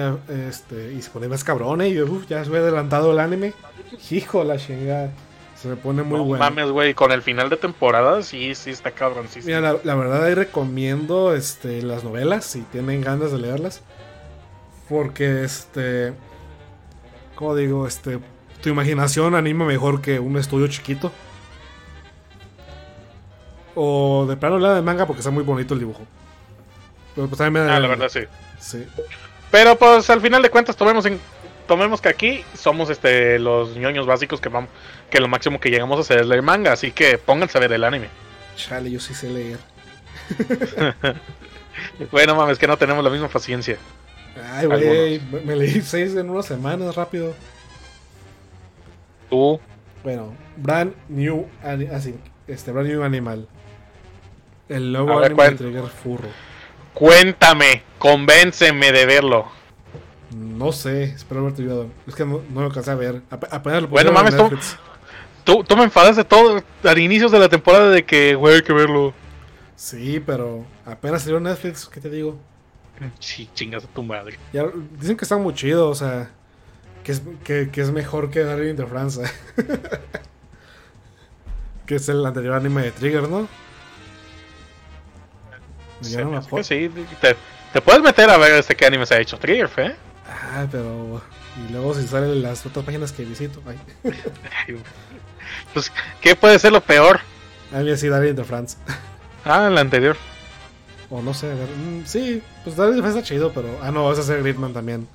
este, 0.48 0.92
y 0.92 1.00
se 1.02 1.10
pone 1.10 1.28
más 1.28 1.44
cabrón, 1.44 1.80
¿eh? 1.82 1.88
Y 1.88 1.94
yo, 1.94 2.04
uf, 2.06 2.26
ya 2.26 2.44
se 2.44 2.50
ve 2.50 2.58
adelantado 2.58 3.12
el 3.12 3.20
anime. 3.20 3.52
Hijo 4.10 4.42
la 4.42 4.56
chingada. 4.58 5.10
Se 5.56 5.68
me 5.68 5.76
pone 5.76 6.02
muy 6.02 6.18
no 6.18 6.24
bueno. 6.24 6.44
mames, 6.44 6.70
güey, 6.70 6.94
con 6.94 7.12
el 7.12 7.22
final 7.22 7.48
de 7.48 7.56
temporada 7.56 8.22
sí, 8.22 8.54
sí 8.54 8.70
está 8.70 8.90
cabrón. 8.90 9.28
Sí, 9.30 9.40
sí. 9.40 9.46
Mira, 9.46 9.60
la, 9.60 9.76
la 9.82 9.94
verdad 9.94 10.24
ahí 10.24 10.34
recomiendo 10.34 11.34
este, 11.34 11.80
las 11.80 12.04
novelas 12.04 12.44
si 12.44 12.62
tienen 12.62 13.00
ganas 13.00 13.32
de 13.32 13.38
leerlas. 13.38 13.82
Porque 14.88 15.44
este. 15.44 16.12
¿Cómo 17.36 17.54
digo? 17.54 17.86
Este. 17.86 18.18
Tu 18.62 18.68
imaginación 18.68 19.34
anima 19.34 19.64
mejor 19.64 20.02
que 20.02 20.18
un 20.18 20.36
estudio 20.36 20.66
chiquito. 20.66 21.12
O 23.74 24.26
de 24.28 24.36
plano 24.36 24.58
la 24.58 24.74
de 24.74 24.82
manga 24.82 25.06
porque 25.06 25.20
está 25.20 25.30
muy 25.30 25.42
bonito 25.42 25.74
el 25.74 25.80
dibujo. 25.80 26.02
Pero 27.14 27.28
pues 27.28 27.38
también 27.38 27.66
me 27.66 27.72
Ah, 27.72 27.80
la 27.80 27.88
verdad 27.88 28.08
sí. 28.08 28.20
Sí. 28.58 28.86
Pero 29.50 29.76
pues 29.76 30.08
al 30.10 30.20
final 30.20 30.42
de 30.42 30.50
cuentas 30.50 30.76
tomemos 30.76 31.06
en 31.06 31.20
tomemos 31.66 32.00
que 32.00 32.08
aquí 32.08 32.44
somos 32.54 32.90
este 32.90 33.38
los 33.38 33.76
ñoños 33.76 34.06
básicos 34.06 34.40
que 34.40 34.48
vamos 34.48 34.70
que 35.10 35.18
lo 35.20 35.28
máximo 35.28 35.60
que 35.60 35.70
llegamos 35.70 35.96
a 35.98 36.00
hacer 36.02 36.20
es 36.20 36.26
leer 36.26 36.42
manga, 36.42 36.72
así 36.72 36.92
que 36.92 37.18
pónganse 37.18 37.56
a 37.58 37.60
ver 37.60 37.72
el 37.72 37.84
anime. 37.84 38.08
Chale, 38.56 38.90
yo 38.90 39.00
sí 39.00 39.14
sé 39.14 39.30
leer. 39.30 39.58
Bueno, 42.12 42.36
mames, 42.36 42.58
que 42.58 42.66
no 42.68 42.76
tenemos 42.76 43.02
la 43.02 43.10
misma 43.10 43.28
paciencia. 43.28 43.76
Ay, 44.52 44.66
güey. 44.66 45.20
Me, 45.30 45.40
me 45.40 45.56
leí 45.56 45.80
seis 45.80 46.14
en 46.14 46.30
unas 46.30 46.46
semanas 46.46 46.94
rápido. 46.94 47.34
Tú, 49.28 49.60
Bueno, 50.02 50.32
Brand 50.56 50.94
New, 51.08 51.46
así, 51.92 52.14
este, 52.46 52.70
Brand 52.70 52.88
New 52.88 53.02
Animal. 53.02 53.48
El 54.68 54.92
nuevo 54.92 55.16
ver, 55.16 55.26
anime 55.26 55.50
de. 55.50 55.56
Trigger 55.56 55.86
Furro. 55.88 56.28
cuéntame, 56.94 57.82
convénceme 57.98 58.92
de 58.92 59.06
verlo. 59.06 59.46
No 60.34 60.72
sé, 60.72 61.04
espero 61.04 61.42
haberte 61.42 61.62
ayudado. 61.62 61.88
Es 62.06 62.14
que 62.14 62.24
no, 62.24 62.40
no 62.50 62.60
lo 62.60 62.66
alcancé 62.66 62.90
a 62.90 62.94
ver. 62.96 63.22
Ap- 63.30 63.52
apenas 63.52 63.82
lo 63.82 63.88
Bueno, 63.88 64.12
mames, 64.12 64.36
tú-. 64.36 64.50
Tú, 65.44 65.62
tú 65.62 65.76
me 65.76 65.84
enfadas 65.84 66.16
de 66.16 66.24
todo 66.24 66.62
al 66.82 66.98
inicios 66.98 67.30
de 67.30 67.38
la 67.38 67.48
temporada 67.48 67.90
de 67.90 68.04
que, 68.04 68.34
güey, 68.34 68.56
hay 68.56 68.62
que 68.62 68.72
verlo. 68.72 69.12
Sí, 69.76 70.22
pero 70.24 70.64
apenas 70.86 71.22
salió 71.22 71.38
Netflix, 71.40 71.86
¿qué 71.86 72.00
te 72.00 72.08
digo? 72.08 72.38
Sí, 73.18 73.50
chingas 73.54 73.84
a 73.84 73.88
tu 73.88 74.02
madre. 74.02 74.38
Ya, 74.52 74.64
dicen 74.98 75.16
que 75.16 75.24
está 75.24 75.36
muy 75.36 75.52
chido, 75.52 75.90
o 75.90 75.94
sea, 75.94 76.30
que 77.02 77.12
es, 77.12 77.22
que, 77.44 77.68
que 77.70 77.80
es 77.82 77.90
mejor 77.90 78.30
que 78.30 78.44
Darling 78.44 78.70
in 78.70 78.76
the 78.76 78.86
France. 78.86 79.20
que 81.86 81.96
es 81.96 82.08
el 82.08 82.24
anterior 82.24 82.54
anime 82.54 82.82
de 82.82 82.92
Trigger, 82.92 83.28
¿no? 83.28 83.46
No 86.00 86.42
me 86.52 86.64
Sí, 86.64 86.90
te, 87.20 87.36
te 87.72 87.80
puedes 87.80 88.02
meter 88.02 88.28
a 88.30 88.36
ver 88.36 88.52
este 88.54 88.76
qué 88.76 88.86
anime 88.86 89.06
se 89.06 89.14
ha 89.14 89.20
hecho 89.20 89.38
Trigger, 89.38 89.70
¿eh? 89.78 89.96
Ah, 90.28 90.66
pero. 90.70 91.22
Y 91.56 91.72
luego 91.72 91.94
si 91.94 92.06
salen 92.06 92.42
las 92.42 92.66
otras 92.66 92.84
páginas 92.84 93.12
que 93.12 93.24
visito. 93.24 93.62
Ay, 93.66 93.78
Pues, 95.72 95.92
¿qué 96.20 96.34
puede 96.34 96.58
ser 96.58 96.72
lo 96.72 96.80
peor? 96.80 97.20
a 97.72 97.78
mí 97.78 97.96
sí, 97.96 98.06
in 98.06 98.36
the 98.36 98.44
France. 98.44 98.76
Ah, 99.44 99.66
el 99.66 99.76
anterior. 99.78 100.16
O 101.10 101.20
no 101.20 101.34
sé, 101.34 101.52
mm, 101.52 102.04
sí, 102.06 102.42
pues 102.64 102.76
in 102.78 102.96
the 102.96 103.02
France 103.02 103.18
está 103.18 103.22
chido, 103.22 103.52
pero. 103.52 103.78
Ah, 103.82 103.90
no, 103.90 104.04
vas 104.06 104.18
a 104.18 104.22
hacer 104.22 104.42
Gridman 104.42 104.72
también. 104.72 105.06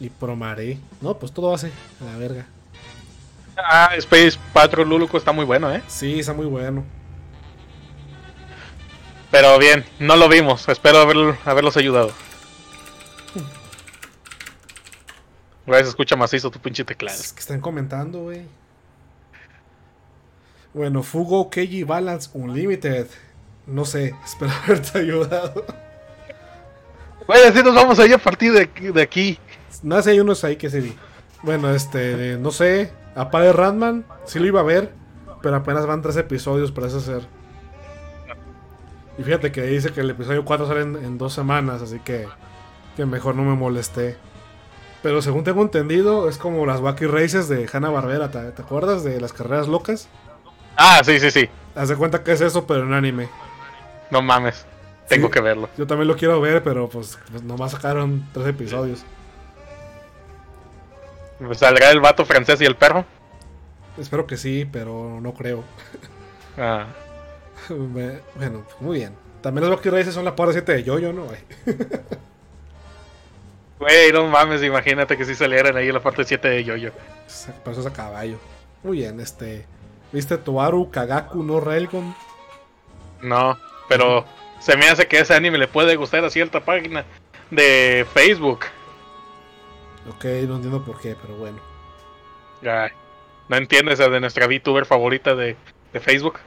Y 0.00 0.10
Promare. 0.10 0.78
No, 1.00 1.14
pues 1.16 1.32
todo 1.32 1.54
hace. 1.54 1.70
A 2.00 2.04
la 2.12 2.18
verga. 2.18 2.46
Ah, 3.56 3.90
Space 3.96 4.38
Patrol 4.52 4.88
Luluco 4.88 5.16
está 5.16 5.32
muy 5.32 5.44
bueno, 5.44 5.72
¿eh? 5.72 5.82
Sí, 5.86 6.18
está 6.20 6.32
muy 6.32 6.46
bueno. 6.46 6.84
Pero 9.34 9.58
bien, 9.58 9.84
no 9.98 10.14
lo 10.14 10.28
vimos. 10.28 10.68
Espero 10.68 10.98
haber- 11.00 11.34
haberlos 11.44 11.76
ayudado. 11.76 12.12
Güey, 15.66 15.82
se 15.82 15.88
escucha 15.88 16.14
macizo 16.14 16.52
tu 16.52 16.60
pinche 16.60 16.84
teclado. 16.84 17.18
Es 17.18 17.32
que 17.32 17.40
están 17.40 17.60
comentando, 17.60 18.20
güey. 18.20 18.46
Bueno, 20.72 21.02
Fugo 21.02 21.50
Keiji 21.50 21.82
Balance 21.82 22.30
Unlimited. 22.32 23.08
No 23.66 23.84
sé, 23.84 24.14
espero 24.24 24.52
haberte 24.64 24.98
ayudado. 25.00 25.64
Güey, 27.26 27.42
así 27.44 27.60
nos 27.64 27.74
vamos 27.74 27.98
a 27.98 28.06
ir 28.06 28.14
a 28.14 28.18
partir 28.18 28.52
de, 28.52 28.92
de 28.92 29.02
aquí. 29.02 29.36
Nada, 29.82 30.02
si 30.02 30.10
hay 30.10 30.20
unos 30.20 30.44
ahí 30.44 30.54
que 30.54 30.70
sí 30.70 30.78
vi. 30.78 30.96
Bueno, 31.42 31.74
este, 31.74 32.36
no 32.38 32.52
sé. 32.52 32.92
Apague 33.16 33.52
Ratman, 33.52 34.04
sí 34.26 34.38
lo 34.38 34.46
iba 34.46 34.60
a 34.60 34.64
ver, 34.64 34.92
pero 35.42 35.56
apenas 35.56 35.86
van 35.86 36.02
tres 36.02 36.16
episodios, 36.18 36.70
parece 36.70 37.00
ser. 37.00 37.26
Y 39.18 39.22
fíjate 39.22 39.52
que 39.52 39.62
dice 39.62 39.92
que 39.92 40.00
el 40.00 40.10
episodio 40.10 40.44
4 40.44 40.66
sale 40.66 40.80
en, 40.82 40.96
en 40.96 41.18
dos 41.18 41.32
semanas, 41.32 41.82
así 41.82 42.00
que, 42.00 42.26
que 42.96 43.06
mejor 43.06 43.34
no 43.36 43.42
me 43.42 43.54
molesté. 43.54 44.16
Pero 45.02 45.20
según 45.22 45.44
tengo 45.44 45.62
entendido, 45.62 46.28
es 46.28 46.38
como 46.38 46.64
las 46.66 46.80
Wacky 46.80 47.06
Races 47.06 47.48
de 47.48 47.68
Hanna 47.72 47.90
Barbera. 47.90 48.30
¿te, 48.30 48.40
te 48.52 48.62
acuerdas 48.62 49.04
de 49.04 49.20
las 49.20 49.32
carreras 49.32 49.68
locas? 49.68 50.08
Ah, 50.76 51.00
sí, 51.04 51.20
sí, 51.20 51.30
sí. 51.30 51.48
Haz 51.74 51.88
de 51.90 51.96
cuenta 51.96 52.24
que 52.24 52.32
es 52.32 52.40
eso, 52.40 52.66
pero 52.66 52.82
en 52.84 52.92
anime. 52.94 53.28
No 54.10 54.22
mames. 54.22 54.66
Tengo 55.08 55.26
Sí. 55.28 55.32
que 55.34 55.40
verlo. 55.40 55.68
Yo 55.76 55.86
también 55.86 56.08
lo 56.08 56.16
quiero 56.16 56.40
ver, 56.40 56.62
pero 56.62 56.88
pues, 56.88 57.18
pues 57.30 57.42
nomás 57.42 57.72
sacaron 57.72 58.26
tres 58.32 58.46
episodios. 58.48 59.04
¿Saldrá 61.52 61.90
el 61.90 62.00
vato 62.00 62.24
francés 62.24 62.60
y 62.60 62.64
el 62.64 62.76
perro? 62.76 63.04
Espero 63.98 64.26
que 64.26 64.36
sí, 64.36 64.66
pero 64.70 65.20
no 65.20 65.34
creo. 65.34 65.62
Ah. 66.56 66.86
Bueno, 68.36 68.64
muy 68.80 68.98
bien. 68.98 69.14
También 69.40 69.68
los 69.68 69.76
Rocky 69.76 69.90
Races 69.90 70.14
son 70.14 70.24
la 70.24 70.34
parte 70.34 70.54
7 70.54 70.72
de 70.72 70.82
Yoyo, 70.84 71.12
¿no? 71.12 71.26
güey? 73.78 74.12
No 74.12 74.26
mames, 74.26 74.62
imagínate 74.62 75.16
que 75.16 75.24
si 75.24 75.34
salieran 75.34 75.76
ahí 75.76 75.92
la 75.92 76.00
parte 76.00 76.24
7 76.24 76.48
de 76.48 76.64
Yoyo. 76.64 76.92
Pero 77.62 77.72
eso 77.72 77.80
es 77.80 77.86
a 77.86 77.92
caballo. 77.92 78.38
Muy 78.82 78.98
bien, 78.98 79.20
este. 79.20 79.66
¿Viste 80.12 80.38
Toaru 80.38 80.90
Kagaku 80.90 81.42
no 81.42 81.60
Railgun? 81.60 82.14
No, 83.20 83.58
pero 83.88 84.24
se 84.60 84.76
me 84.76 84.86
hace 84.88 85.06
que 85.08 85.18
ese 85.18 85.34
anime 85.34 85.58
le 85.58 85.68
puede 85.68 85.96
gustar 85.96 86.24
a 86.24 86.30
cierta 86.30 86.64
página 86.64 87.04
de 87.50 88.06
Facebook. 88.14 88.60
Ok, 90.08 90.24
no 90.46 90.56
entiendo 90.56 90.84
por 90.84 91.00
qué, 91.00 91.16
pero 91.20 91.36
bueno. 91.36 91.58
Ay, 92.62 92.90
no 93.48 93.56
entiendes 93.56 94.00
esa 94.00 94.08
de 94.08 94.20
nuestra 94.20 94.46
VTuber 94.46 94.86
favorita 94.86 95.34
de, 95.34 95.56
de 95.92 96.00
Facebook. 96.00 96.38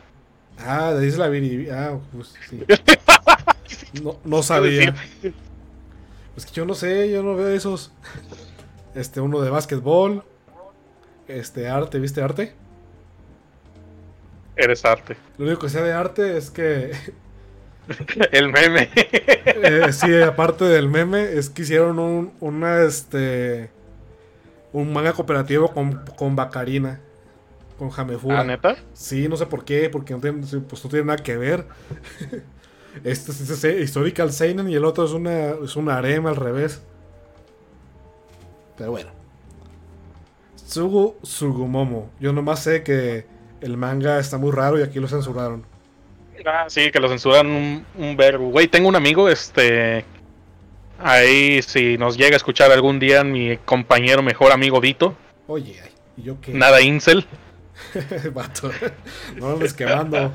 Ah, 0.59 0.93
de 0.93 1.07
Isla 1.07 1.27
Viri. 1.29 1.69
Ah, 1.69 1.97
pues 2.13 2.33
sí. 2.49 2.63
No, 4.01 4.17
no 4.23 4.43
sabía. 4.43 4.95
Es 6.35 6.45
que 6.45 6.51
yo 6.53 6.65
no 6.65 6.73
sé, 6.73 7.09
yo 7.11 7.23
no 7.23 7.35
veo 7.35 7.49
esos. 7.49 7.91
Este, 8.95 9.19
uno 9.21 9.41
de 9.41 9.49
básquetbol. 9.49 10.23
Este, 11.27 11.67
arte, 11.67 11.99
¿viste 11.99 12.21
arte? 12.21 12.53
Eres 14.55 14.85
arte. 14.85 15.17
Lo 15.37 15.45
único 15.45 15.61
que 15.61 15.69
sé 15.69 15.81
de 15.81 15.93
arte 15.93 16.37
es 16.37 16.49
que. 16.49 16.91
El 18.31 18.51
meme. 18.51 18.89
eh, 18.95 19.91
sí, 19.91 20.19
aparte 20.21 20.65
del 20.65 20.89
meme, 20.89 21.33
es 21.33 21.49
que 21.49 21.61
hicieron 21.63 21.99
un, 21.99 22.33
una, 22.39 22.81
este. 22.83 23.69
Un 24.73 24.93
manga 24.93 25.13
cooperativo 25.13 25.73
con, 25.73 26.05
con 26.15 26.35
Bacarina. 26.35 26.99
Con 27.77 27.89
Jamefura. 27.91 28.39
¿Ah, 28.39 28.43
neta? 28.43 28.75
Sí, 28.93 29.27
no 29.27 29.37
sé 29.37 29.45
por 29.45 29.63
qué, 29.63 29.89
porque 29.89 30.13
no 30.13 30.19
tiene, 30.19 30.39
pues 30.41 30.83
no 30.83 30.89
tiene 30.89 31.05
nada 31.05 31.17
que 31.23 31.37
ver. 31.37 31.65
este 33.03 33.31
es, 33.31 33.41
es- 33.49 33.63
es 33.63 33.83
Historical 33.83 34.31
Seinen 34.31 34.69
y 34.69 34.75
el 34.75 34.83
otro 34.85 35.05
es 35.05 35.11
una, 35.11 35.49
es 35.63 35.75
una 35.75 35.97
harem 35.97 36.25
al 36.25 36.35
revés. 36.35 36.81
Pero 38.77 38.91
bueno. 38.91 39.09
Tsugu 40.55 41.15
Sugumomo. 41.23 42.09
Yo 42.19 42.33
nomás 42.33 42.61
sé 42.63 42.83
que 42.83 43.25
el 43.61 43.77
manga 43.77 44.19
está 44.19 44.37
muy 44.37 44.51
raro 44.51 44.79
y 44.79 44.83
aquí 44.83 44.99
lo 44.99 45.07
censuraron. 45.07 45.63
Ah, 46.45 46.65
sí, 46.67 46.91
que 46.91 46.99
lo 46.99 47.07
censuran 47.09 47.47
un, 47.47 47.85
un 47.97 48.15
verbo. 48.17 48.49
Güey, 48.49 48.67
tengo 48.67 48.87
un 48.89 48.95
amigo, 48.95 49.29
este. 49.29 50.05
Ahí, 50.99 51.61
si 51.61 51.97
nos 51.97 52.17
llega 52.17 52.33
a 52.33 52.37
escuchar 52.37 52.71
algún 52.71 52.99
día, 52.99 53.23
mi 53.23 53.57
compañero, 53.57 54.21
mejor 54.21 54.51
amigo 54.51 54.79
Vito. 54.81 55.15
Oye, 55.47 55.79
ay, 55.83 55.89
¿y 56.17 56.23
yo 56.23 56.37
qué? 56.41 56.53
Nada 56.53 56.81
incel. 56.81 57.25
Vato. 58.33 58.71
No 59.35 59.47
lo 59.49 59.53
andes 59.53 59.73
quemando. 59.73 60.33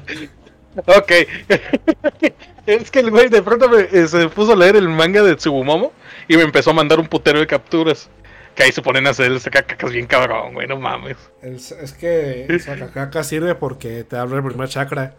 Ok. 0.86 1.12
es 2.66 2.90
que 2.90 3.00
el 3.00 3.10
güey 3.10 3.28
de 3.28 3.42
pronto 3.42 3.68
me- 3.68 3.88
eh, 3.92 4.08
se 4.08 4.28
puso 4.28 4.52
a 4.52 4.56
leer 4.56 4.76
el 4.76 4.88
manga 4.88 5.22
de 5.22 5.36
Tsugumomo 5.36 5.92
y 6.28 6.36
me 6.36 6.42
empezó 6.42 6.70
a 6.70 6.74
mandar 6.74 6.98
un 7.00 7.06
putero 7.08 7.40
de 7.40 7.46
capturas. 7.46 8.08
Que 8.54 8.64
ahí 8.64 8.72
se 8.72 8.82
ponen 8.82 9.06
a 9.06 9.10
hacer 9.10 9.32
cacas 9.50 9.90
bien 9.92 10.06
cabrón, 10.06 10.52
güey, 10.54 10.66
no 10.66 10.78
mames. 10.78 11.16
El- 11.42 11.56
es 11.56 11.92
que 11.98 12.44
el 12.46 12.60
Sakakaka 12.60 13.24
sirve 13.24 13.54
porque 13.54 14.04
te 14.04 14.16
habla 14.16 14.36
el 14.36 14.44
primer 14.44 14.68
chakra. 14.68 15.14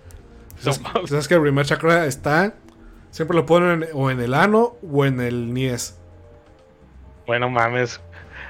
No 0.63 0.74
¿Sabes, 0.74 0.82
mames. 0.82 1.09
sabes 1.09 1.28
que 1.28 1.34
el 1.36 1.41
primer 1.41 1.65
chakra 1.65 2.05
está? 2.05 2.53
Siempre 3.09 3.36
lo 3.36 3.45
ponen 3.45 3.88
o 3.93 4.09
en 4.11 4.19
el 4.21 4.34
ano 4.34 4.76
o 4.91 5.05
en 5.05 5.19
el 5.19 5.53
nies. 5.53 5.97
Bueno, 7.26 7.49
mames. 7.49 8.01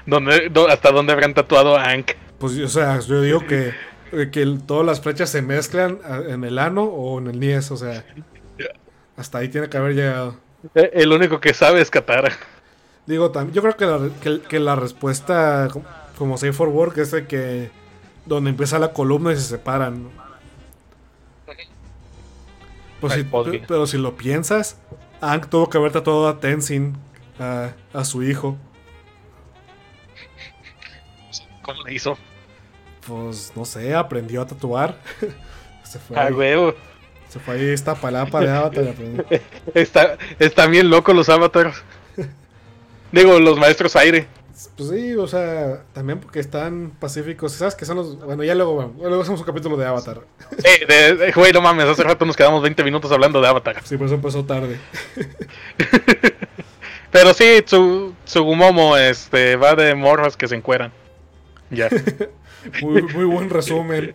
¿Dónde, 0.06 0.48
dó- 0.50 0.68
¿Hasta 0.68 0.90
dónde 0.90 1.12
habrán 1.12 1.32
tatuado 1.34 1.76
a 1.76 1.88
Ank? 1.90 2.12
Pues, 2.44 2.58
o 2.58 2.68
sea, 2.68 3.00
yo 3.00 3.22
digo 3.22 3.40
que, 3.46 3.72
que 4.30 4.42
el- 4.42 4.62
todas 4.64 4.84
las 4.84 5.00
flechas 5.00 5.30
se 5.30 5.40
mezclan 5.40 5.98
en 6.28 6.44
el 6.44 6.58
ano 6.58 6.84
o 6.84 7.18
en 7.18 7.28
el 7.28 7.40
nies. 7.40 7.70
O 7.70 7.76
sea, 7.78 8.04
hasta 9.16 9.38
ahí 9.38 9.48
tiene 9.48 9.68
que 9.70 9.76
haber 9.78 9.94
llegado. 9.94 10.36
Eh, 10.74 10.90
El 10.92 11.10
único 11.12 11.40
que 11.40 11.54
sabe 11.54 11.80
es 11.80 11.90
Katara. 11.90 12.32
Digo, 13.06 13.32
yo 13.50 13.62
creo 13.62 13.76
que 13.78 13.86
la, 13.86 14.10
que, 14.22 14.40
que 14.42 14.58
la 14.60 14.76
respuesta, 14.76 15.68
como, 16.18 16.36
Safe 16.36 16.52
for 16.52 16.68
Work, 16.68 16.98
es 16.98 17.10
de 17.12 17.26
que 17.26 17.70
donde 18.26 18.50
empieza 18.50 18.78
la 18.78 18.92
columna 18.92 19.32
y 19.32 19.36
se 19.36 19.42
separan. 19.42 20.04
¿no? 20.04 20.10
Pues 23.00 23.12
si- 23.14 23.24
pe- 23.24 23.64
pero 23.66 23.86
si 23.86 23.96
lo 23.98 24.16
piensas, 24.16 24.78
Hank 25.22 25.48
tuvo 25.48 25.70
que 25.70 25.78
haber 25.78 25.92
tatuado 25.92 26.28
a 26.28 26.40
Tenzin, 26.40 26.94
a, 27.38 27.70
a 27.94 28.04
su 28.04 28.22
hijo. 28.22 28.56
¿Cómo 31.62 31.82
le 31.84 31.94
hizo? 31.94 32.18
Pues 33.06 33.52
no 33.54 33.64
sé, 33.64 33.94
aprendió 33.94 34.42
a 34.42 34.46
tatuar. 34.46 34.96
se 35.82 35.98
fue, 35.98 36.16
Ah, 36.18 36.28
huevo. 36.32 36.74
se 37.28 37.38
fue 37.38 37.54
ahí 37.56 37.68
esta 37.68 37.94
palapa 37.94 38.40
de 38.40 38.50
Avatar. 38.50 38.94
Está, 39.74 40.16
están 40.38 40.70
bien 40.70 40.88
locos 40.90 41.14
los 41.14 41.28
avatars. 41.28 41.82
Digo, 43.12 43.38
los 43.40 43.58
maestros 43.58 43.94
aire. 43.96 44.26
Pues 44.76 44.88
sí, 44.90 45.14
o 45.16 45.26
sea, 45.26 45.82
también 45.92 46.20
porque 46.20 46.38
están 46.40 46.92
pacíficos. 47.00 47.52
¿Sabes 47.52 47.74
qué 47.74 47.84
son 47.84 47.96
los.? 47.96 48.18
Bueno, 48.20 48.44
ya 48.44 48.54
luego, 48.54 48.74
bueno, 48.74 48.92
luego 49.02 49.22
hacemos 49.22 49.40
un 49.40 49.46
capítulo 49.46 49.76
de 49.76 49.84
Avatar. 49.84 50.20
Eh, 50.64 50.86
de- 50.86 51.16
de- 51.16 51.32
güey, 51.32 51.52
no 51.52 51.60
mames, 51.60 51.86
hace 51.86 52.04
rato 52.04 52.24
nos 52.24 52.36
quedamos 52.36 52.62
20 52.62 52.82
minutos 52.84 53.10
hablando 53.10 53.40
de 53.40 53.48
Avatar. 53.48 53.76
Sí, 53.84 53.96
por 53.96 54.06
eso 54.06 54.14
empezó 54.14 54.44
tarde. 54.44 54.78
Pero 57.10 57.34
sí, 57.34 57.44
Tsu- 57.64 58.14
Tsugumomo 58.24 58.96
este, 58.96 59.56
va 59.56 59.74
de 59.74 59.94
morras 59.94 60.36
que 60.36 60.48
se 60.48 60.54
encueran. 60.56 60.92
Ya. 61.70 61.88
Muy, 62.80 63.02
muy 63.02 63.24
buen 63.24 63.50
resumen. 63.50 64.14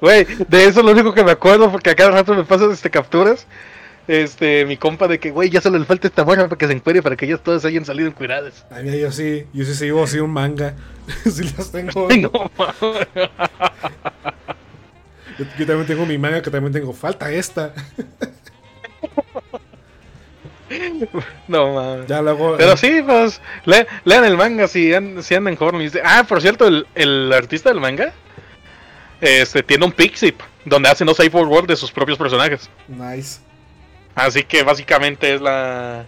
Güey, 0.00 0.26
de 0.48 0.64
eso 0.64 0.80
es 0.80 0.86
lo 0.86 0.92
único 0.92 1.12
que 1.12 1.24
me 1.24 1.30
acuerdo 1.32 1.70
porque 1.70 1.90
a 1.90 1.94
cada 1.94 2.10
rato 2.10 2.34
me 2.34 2.44
pasan 2.44 2.70
este, 2.72 2.90
capturas. 2.90 3.46
Este, 4.08 4.64
mi 4.66 4.76
compa 4.76 5.06
de 5.06 5.20
que, 5.20 5.30
güey, 5.30 5.50
ya 5.50 5.60
solo 5.60 5.78
le 5.78 5.84
falta 5.84 6.08
esta 6.08 6.24
morra 6.24 6.48
para 6.48 6.58
que 6.58 6.66
se 6.66 6.72
encuere 6.72 7.02
para 7.02 7.16
que 7.16 7.26
ellas 7.26 7.40
todas 7.42 7.64
hayan 7.64 7.84
salido 7.84 8.08
encueradas. 8.08 8.66
Ay, 8.70 8.84
mira, 8.84 8.96
yo 8.96 9.12
sí, 9.12 9.46
yo 9.52 9.64
sí 9.64 9.74
sigo 9.74 10.02
así 10.02 10.18
un 10.18 10.32
manga. 10.32 10.74
sí 11.30 11.44
las 11.56 11.70
tengo. 11.70 12.08
Ay, 12.10 12.22
no. 12.22 12.30
Yo, 15.38 15.44
yo 15.58 15.66
también 15.66 15.86
tengo 15.86 16.06
mi 16.06 16.18
manga 16.18 16.42
que 16.42 16.50
también 16.50 16.72
tengo. 16.72 16.92
Falta 16.92 17.30
esta. 17.30 17.72
No 21.48 21.74
mames. 21.74 22.06
Ya 22.06 22.22
luego. 22.22 22.56
Pero 22.56 22.76
sí, 22.76 23.02
pues, 23.04 23.40
le- 23.64 23.86
lean 24.04 24.24
el 24.24 24.36
manga 24.36 24.68
si, 24.68 24.92
si 25.22 25.34
andan 25.34 25.56
hornies. 25.58 25.98
Ah, 26.04 26.24
por 26.28 26.40
cierto, 26.40 26.66
el, 26.68 26.86
el 26.94 27.32
artista 27.32 27.70
del 27.70 27.80
manga 27.80 28.12
este, 29.20 29.62
tiene 29.62 29.84
un 29.84 29.92
Pixip 29.92 30.40
donde 30.64 30.88
hace 30.88 31.04
no 31.04 31.12
safe 31.14 31.30
for 31.30 31.46
work 31.48 31.66
de 31.66 31.76
sus 31.76 31.90
propios 31.90 32.16
personajes. 32.18 32.70
Nice. 32.88 33.40
Así 34.14 34.42
que 34.44 34.62
básicamente 34.62 35.34
es 35.34 35.40
la. 35.40 36.06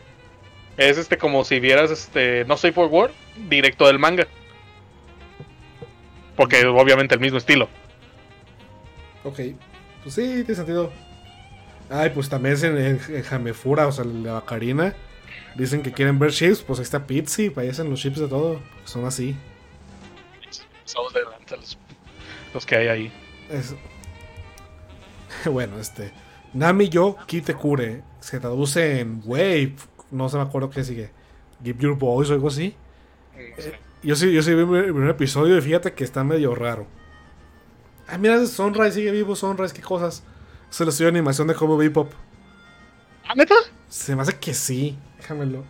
Es 0.77 0.97
este 0.99 1.19
como 1.19 1.45
si 1.45 1.61
vieras 1.61 1.91
este 1.91 2.45
no 2.47 2.57
safe 2.57 2.73
for 2.73 2.87
work 2.89 3.13
directo 3.49 3.87
del 3.87 3.99
manga. 3.99 4.27
Porque 6.37 6.65
obviamente 6.67 7.15
el 7.15 7.21
mismo 7.21 7.39
estilo. 7.39 7.69
Ok. 9.25 9.39
Pues 10.03 10.15
sí, 10.15 10.23
tiene 10.45 10.55
sentido. 10.55 10.93
Ay, 11.95 12.11
pues 12.11 12.29
también 12.31 12.55
es 12.55 12.63
en, 12.63 12.79
en, 12.79 13.01
en 13.09 13.23
Jamefura, 13.23 13.87
o 13.87 13.93
sea, 13.93 14.05
la 14.05 14.33
Bacarina. 14.35 14.95
Dicen 15.57 15.83
que 15.83 15.93
quieren 15.93 16.19
ver 16.19 16.31
chips, 16.33 16.63
pues 16.63 16.79
ahí 16.79 16.85
está 16.85 17.07
Pizzi, 17.07 17.51
parecen 17.51 17.91
los 17.91 18.01
chips 18.01 18.19
de 18.19 18.29
todo. 18.29 18.61
Son 18.85 19.05
así. 19.05 19.37
Somos 20.85 21.13
de 21.13 21.23
lanza 21.25 21.57
los, 21.57 21.79
los 22.55 22.65
que 22.67 22.77
hay 22.77 22.89
ahí. 22.89 23.13
Es- 23.51 23.75
bueno, 25.51 25.79
este. 25.79 26.13
Nami 26.55 26.89
yo 26.89 27.17
Kite 27.27 27.55
Kure. 27.55 28.03
Se 28.21 28.41
traduce 28.41 29.01
en 29.01 29.21
Wave. 29.25 29.75
No 30.11 30.29
se 30.29 30.37
me 30.37 30.43
acuerdo 30.43 30.71
qué 30.71 30.85
sigue. 30.85 31.11
Give 31.63 31.79
Your 31.79 31.97
Voice 31.99 32.31
o 32.31 32.35
algo 32.35 32.49
así. 32.49 32.75
Yo 34.03 34.17
sí, 34.17 34.33
yo 34.33 34.43
sí 34.43 34.55
vi 34.55 34.61
el 34.61 34.67
primer 34.93 35.11
episodio 35.11 35.57
y 35.57 35.61
fíjate 35.61 35.93
que 35.93 36.05
está 36.05 36.25
medio 36.25 36.55
raro. 36.55 36.87
Ah, 38.09 38.19
mira, 38.19 38.45
Sunrise 38.47 38.93
sigue 38.95 39.11
vivo, 39.11 39.37
Sunrise, 39.37 39.75
qué 39.75 39.81
cosas. 39.83 40.23
El 40.81 40.89
estudio 40.89 41.13
de 41.13 41.19
animación 41.19 41.47
de 41.47 41.55
Cowboy 41.55 41.87
Bebop. 41.87 42.11
¿Ah, 43.29 43.35
neta? 43.37 43.55
Se 43.89 44.17
me 44.17 44.23
hace 44.23 44.37
que 44.39 44.53
sí, 44.53 44.99
déjamelo. 45.19 45.63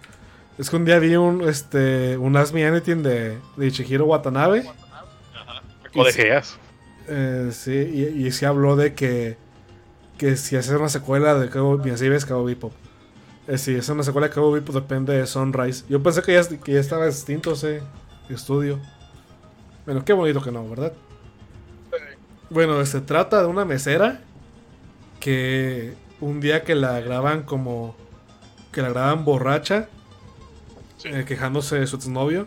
Es 0.57 0.71
que 0.71 0.77
un 0.77 0.87
día 0.87 0.99
vi 0.99 1.17
un, 1.17 1.47
este, 1.47 2.17
un 2.17 2.35
Ask 2.37 2.55
Me 2.55 2.65
Anything 2.65 3.03
de, 3.03 3.39
de 3.57 3.67
Ichihiro 3.67 4.07
Watanabe. 4.07 4.65
O 5.95 6.05
de 6.05 6.13
Geas. 6.13 6.57
Eh, 7.09 7.51
sí, 7.53 7.73
y, 7.73 8.27
y 8.27 8.33
sí 8.33 8.47
habló 8.47 8.75
de 8.75 8.95
que, 8.95 9.37
que 10.17 10.37
si 10.37 10.57
hacer 10.57 10.79
una 10.79 10.89
secuela 10.89 11.35
de 11.35 11.51
Cowboy, 11.51 11.85
mira, 11.85 11.99
si 11.99 12.09
ves 12.09 12.25
Cowboy 12.25 12.55
Bebop. 12.55 12.73
Eh, 13.49 13.59
si 13.59 13.75
es 13.75 13.87
una 13.91 14.05
secuela 14.05 14.29
de 14.29 14.35
Cowboy 14.35 14.61
Bebop 14.61 14.77
depende 14.77 15.13
de 15.13 15.27
Sunrise. 15.27 15.85
Yo 15.91 16.03
pensé 16.03 16.23
que 16.23 16.33
ya, 16.33 16.49
que 16.49 16.73
ya 16.73 16.81
estaba 16.81 17.07
extinto 17.07 17.53
ese 17.53 17.83
estudio. 18.31 18.81
Bueno, 19.85 20.05
qué 20.07 20.15
bonito 20.15 20.41
que 20.41 20.53
no, 20.53 20.67
¿verdad? 20.71 20.95
Bueno, 22.49 22.83
se 22.87 23.03
trata 23.03 23.43
de 23.43 23.49
una 23.49 23.67
mesera 23.67 24.23
que 25.23 25.95
un 26.21 26.41
día 26.41 26.65
que 26.65 26.75
la 26.75 27.01
graban 27.01 27.45
como 27.45 27.95
que 28.73 28.83
la 28.83 28.89
graban 28.89 29.25
borracha, 29.25 29.89
eh, 31.05 31.25
quejándose 31.27 31.79
de 31.79 31.87
su 31.87 31.95
exnovio, 31.97 32.47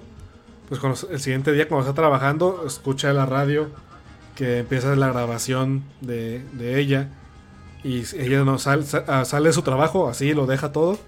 pues 0.67 0.81
cuando, 0.81 0.99
el 1.09 1.19
siguiente 1.21 1.53
día 1.53 1.69
cuando 1.69 1.87
está 1.87 1.95
trabajando 2.01 2.63
escucha 2.67 3.13
la 3.13 3.25
radio 3.25 3.69
que 4.35 4.59
empieza 4.59 4.93
la 4.97 5.07
grabación 5.07 5.83
de, 6.01 6.43
de 6.51 6.79
ella 6.79 7.07
y 7.81 7.99
ella 8.17 8.43
no 8.43 8.57
sal- 8.59 8.83
sa- 8.85 9.05
ah, 9.07 9.23
sale 9.23 9.47
de 9.49 9.53
su 9.53 9.61
trabajo, 9.61 10.09
así 10.09 10.33
lo 10.33 10.45
deja 10.45 10.73
todo 10.73 10.99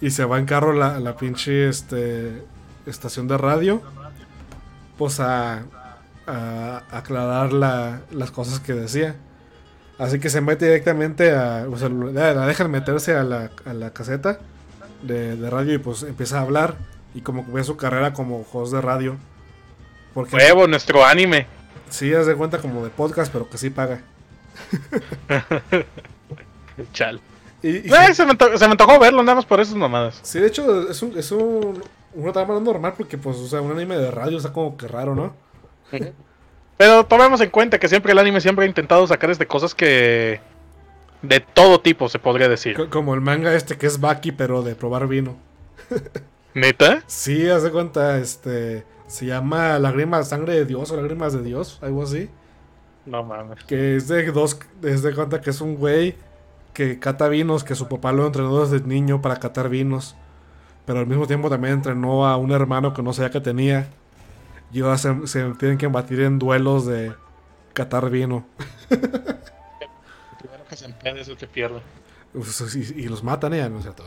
y 0.00 0.10
se 0.10 0.24
va 0.24 0.38
en 0.38 0.46
carro 0.46 0.70
a 0.70 0.74
la, 0.74 1.00
la 1.00 1.16
pinche 1.18 1.68
este, 1.68 2.42
estación 2.86 3.28
de 3.28 3.36
radio, 3.36 3.82
pues 4.96 5.20
a, 5.20 5.64
a 6.26 6.82
aclarar 6.90 7.52
la- 7.52 8.00
las 8.10 8.30
cosas 8.30 8.60
que 8.60 8.72
decía. 8.72 9.16
Así 9.98 10.20
que 10.20 10.30
se 10.30 10.40
mete 10.40 10.66
directamente 10.66 11.32
a. 11.32 11.66
O 11.70 11.76
sea, 11.76 11.88
la 11.88 12.32
la 12.34 12.46
dejan 12.46 12.70
meterse 12.70 13.16
a 13.16 13.24
la, 13.24 13.50
a 13.64 13.72
la 13.74 13.92
caseta 13.92 14.38
de, 15.02 15.36
de 15.36 15.50
radio 15.50 15.74
y 15.74 15.78
pues 15.78 16.02
empieza 16.04 16.38
a 16.38 16.42
hablar. 16.42 16.76
Y 17.14 17.22
como 17.22 17.44
que 17.44 17.52
ve 17.52 17.64
su 17.64 17.76
carrera 17.76 18.12
como 18.12 18.46
host 18.52 18.72
de 18.72 18.80
radio. 18.80 19.16
Porque 20.14 20.36
Huevo, 20.36 20.66
nuestro 20.68 21.04
anime. 21.04 21.46
sí, 21.90 22.12
haz 22.14 22.26
de 22.26 22.34
cuenta 22.36 22.58
como 22.58 22.84
de 22.84 22.90
podcast, 22.90 23.32
pero 23.32 23.48
que 23.48 23.58
sí 23.58 23.70
paga. 23.70 24.02
Chal. 26.92 27.20
Y, 27.62 27.68
y 27.88 27.92
Eh, 27.92 28.14
se, 28.14 28.24
me 28.24 28.36
se 28.56 28.66
me 28.66 28.72
antojó 28.72 28.98
verlo 28.98 29.22
nada 29.22 29.36
más 29.36 29.46
por 29.46 29.60
esas 29.60 29.74
mamadas. 29.74 30.20
sí, 30.22 30.38
de 30.38 30.46
hecho, 30.46 30.88
es 30.90 31.02
un, 31.02 31.18
es 31.18 31.32
un, 31.32 31.82
una 32.14 32.32
trama 32.32 32.58
normal 32.60 32.94
porque, 32.96 33.18
pues, 33.18 33.36
o 33.38 33.48
sea, 33.48 33.60
un 33.60 33.72
anime 33.72 33.96
de 33.96 34.10
radio 34.10 34.36
está 34.36 34.52
como 34.52 34.76
que 34.76 34.86
raro, 34.86 35.14
¿no? 35.14 35.34
Pero 36.78 37.04
tomemos 37.04 37.40
en 37.42 37.50
cuenta 37.50 37.78
que 37.78 37.88
siempre 37.88 38.12
el 38.12 38.18
anime 38.18 38.40
siempre 38.40 38.64
ha 38.64 38.68
intentado 38.68 39.06
sacar 39.06 39.36
de 39.36 39.46
cosas 39.46 39.74
que... 39.74 40.40
De 41.20 41.40
todo 41.40 41.80
tipo, 41.80 42.08
se 42.08 42.18
podría 42.20 42.48
decir. 42.48 42.76
Co- 42.76 42.88
Como 42.88 43.12
el 43.14 43.20
manga 43.20 43.52
este 43.54 43.76
que 43.76 43.86
es 43.88 44.00
Baki, 44.00 44.32
pero 44.32 44.62
de 44.62 44.76
probar 44.76 45.08
vino. 45.08 45.36
¿Neta? 46.54 47.02
Sí, 47.06 47.48
haz 47.50 47.64
de 47.64 47.72
cuenta, 47.72 48.18
este. 48.18 48.84
Se 49.08 49.26
llama 49.26 49.78
Lágrimas, 49.80 50.28
Sangre 50.28 50.54
de 50.54 50.64
Dios 50.64 50.90
o 50.92 50.96
Lágrimas 50.96 51.32
de 51.32 51.42
Dios, 51.42 51.78
algo 51.82 52.04
así. 52.04 52.30
No 53.04 53.24
mames. 53.24 53.64
Que 53.64 53.96
es 53.96 54.06
de 54.06 54.30
dos. 54.30 54.60
Es 54.82 55.02
de 55.02 55.12
cuenta 55.14 55.40
que 55.40 55.50
es 55.50 55.60
un 55.60 55.74
güey 55.76 56.14
que 56.72 57.00
cata 57.00 57.28
vinos, 57.28 57.64
que 57.64 57.74
su 57.74 57.88
papá 57.88 58.12
lo 58.12 58.24
entrenó 58.24 58.64
desde 58.64 58.86
niño 58.86 59.20
para 59.20 59.38
catar 59.40 59.68
vinos. 59.68 60.14
Pero 60.86 61.00
al 61.00 61.06
mismo 61.08 61.26
tiempo 61.26 61.50
también 61.50 61.74
entrenó 61.74 62.26
a 62.28 62.36
un 62.36 62.52
hermano 62.52 62.94
que 62.94 63.02
no 63.02 63.12
sabía 63.12 63.30
que 63.30 63.40
tenía. 63.40 63.88
Y 64.72 64.82
ahora 64.82 64.98
se, 64.98 65.26
se 65.26 65.42
tienen 65.54 65.78
que 65.78 65.86
batir 65.86 66.20
en 66.20 66.38
duelos 66.38 66.86
de 66.86 67.14
catar 67.72 68.10
vino. 68.10 68.46
Primero 68.88 70.64
que 70.68 70.76
se 70.76 70.84
empede 70.84 71.20
es 71.22 71.28
el 71.28 71.36
que 71.36 71.46
pierde. 71.46 71.80
Pues, 72.32 72.76
Y, 72.76 73.00
y 73.00 73.08
los 73.08 73.22
matan, 73.24 73.54
¿eh? 73.54 73.68
No 73.70 73.78
es 73.78 73.84
cierto. 73.84 74.04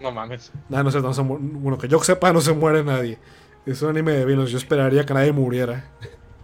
No 0.00 0.12
mames. 0.12 0.52
Nah, 0.68 0.82
no 0.82 0.88
es 0.88 0.94
cierto, 0.94 1.08
no 1.08 1.14
se 1.14 1.22
bueno, 1.22 1.76
que 1.76 1.88
yo 1.88 1.98
sepa, 2.02 2.32
no 2.32 2.40
se 2.40 2.52
muere 2.52 2.84
nadie. 2.84 3.18
Es 3.66 3.82
un 3.82 3.90
anime 3.90 4.12
de 4.12 4.24
vinos, 4.24 4.50
yo 4.50 4.58
esperaría 4.58 5.04
que 5.04 5.12
nadie 5.12 5.32
muriera. 5.32 5.84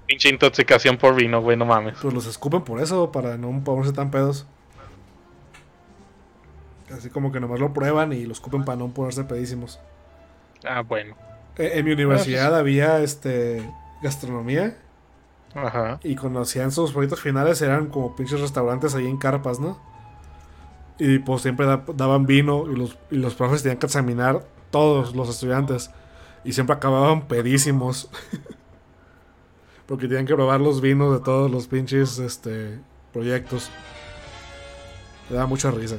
Pinche 0.07 0.29
intoxicación 0.29 0.99
por 0.99 1.15
vino, 1.15 1.41
güey, 1.41 1.57
no 1.57 1.65
mames. 1.65 1.97
Pues 2.03 2.13
los 2.13 2.27
escupen 2.27 2.63
por 2.63 2.81
eso, 2.81 3.11
para 3.11 3.39
no 3.39 3.63
ponerse 3.65 3.93
tan 3.93 4.11
pedos. 4.11 4.47
Así 6.93 7.09
como 7.09 7.33
que 7.33 7.41
nomás 7.41 7.61
lo 7.61 7.73
prueban 7.73 8.13
y 8.13 8.27
lo 8.27 8.33
escupen 8.33 8.65
para 8.65 8.77
no 8.77 8.89
ponerse 8.93 9.25
pedísimos. 9.25 9.81
Ah, 10.65 10.83
bueno. 10.83 11.17
Eh, 11.59 11.73
en 11.75 11.85
mi 11.85 11.93
universidad 11.93 12.55
había 12.57 13.01
este 13.01 13.69
gastronomía 14.03 14.77
Ajá. 15.55 16.01
y 16.03 16.17
cuando 16.17 16.41
hacían 16.41 16.73
sus 16.73 16.93
proyectos 16.93 17.21
finales 17.21 17.63
eran 17.63 17.87
como 17.87 18.17
pinches 18.17 18.41
restaurantes 18.41 18.95
ahí 18.95 19.07
en 19.07 19.17
carpas, 19.19 19.61
¿no? 19.61 19.79
Y 20.99 21.19
pues 21.21 21.43
siempre 21.43 21.67
da- 21.67 21.85
daban 21.95 22.27
vino 22.27 22.71
y 22.71 22.77
los, 22.77 22.99
y 23.11 23.17
los 23.17 23.35
profes 23.35 23.63
tenían 23.63 23.79
que 23.79 23.87
examinar 23.87 24.45
todos 24.71 25.15
los 25.15 25.29
estudiantes 25.29 25.91
y 26.45 26.53
siempre 26.53 26.75
acababan 26.77 27.27
pedísimos. 27.29 28.11
Porque 29.87 30.09
tenían 30.09 30.27
que 30.27 30.35
probar 30.35 30.61
los 30.61 30.81
vinos 30.81 31.13
de 31.13 31.23
todos 31.25 31.51
los 31.51 31.67
pinches 31.67 32.19
este, 32.19 32.79
proyectos. 33.13 33.71
Me 35.29 35.37
da 35.37 35.47
mucha 35.47 35.71
risa. 35.71 35.97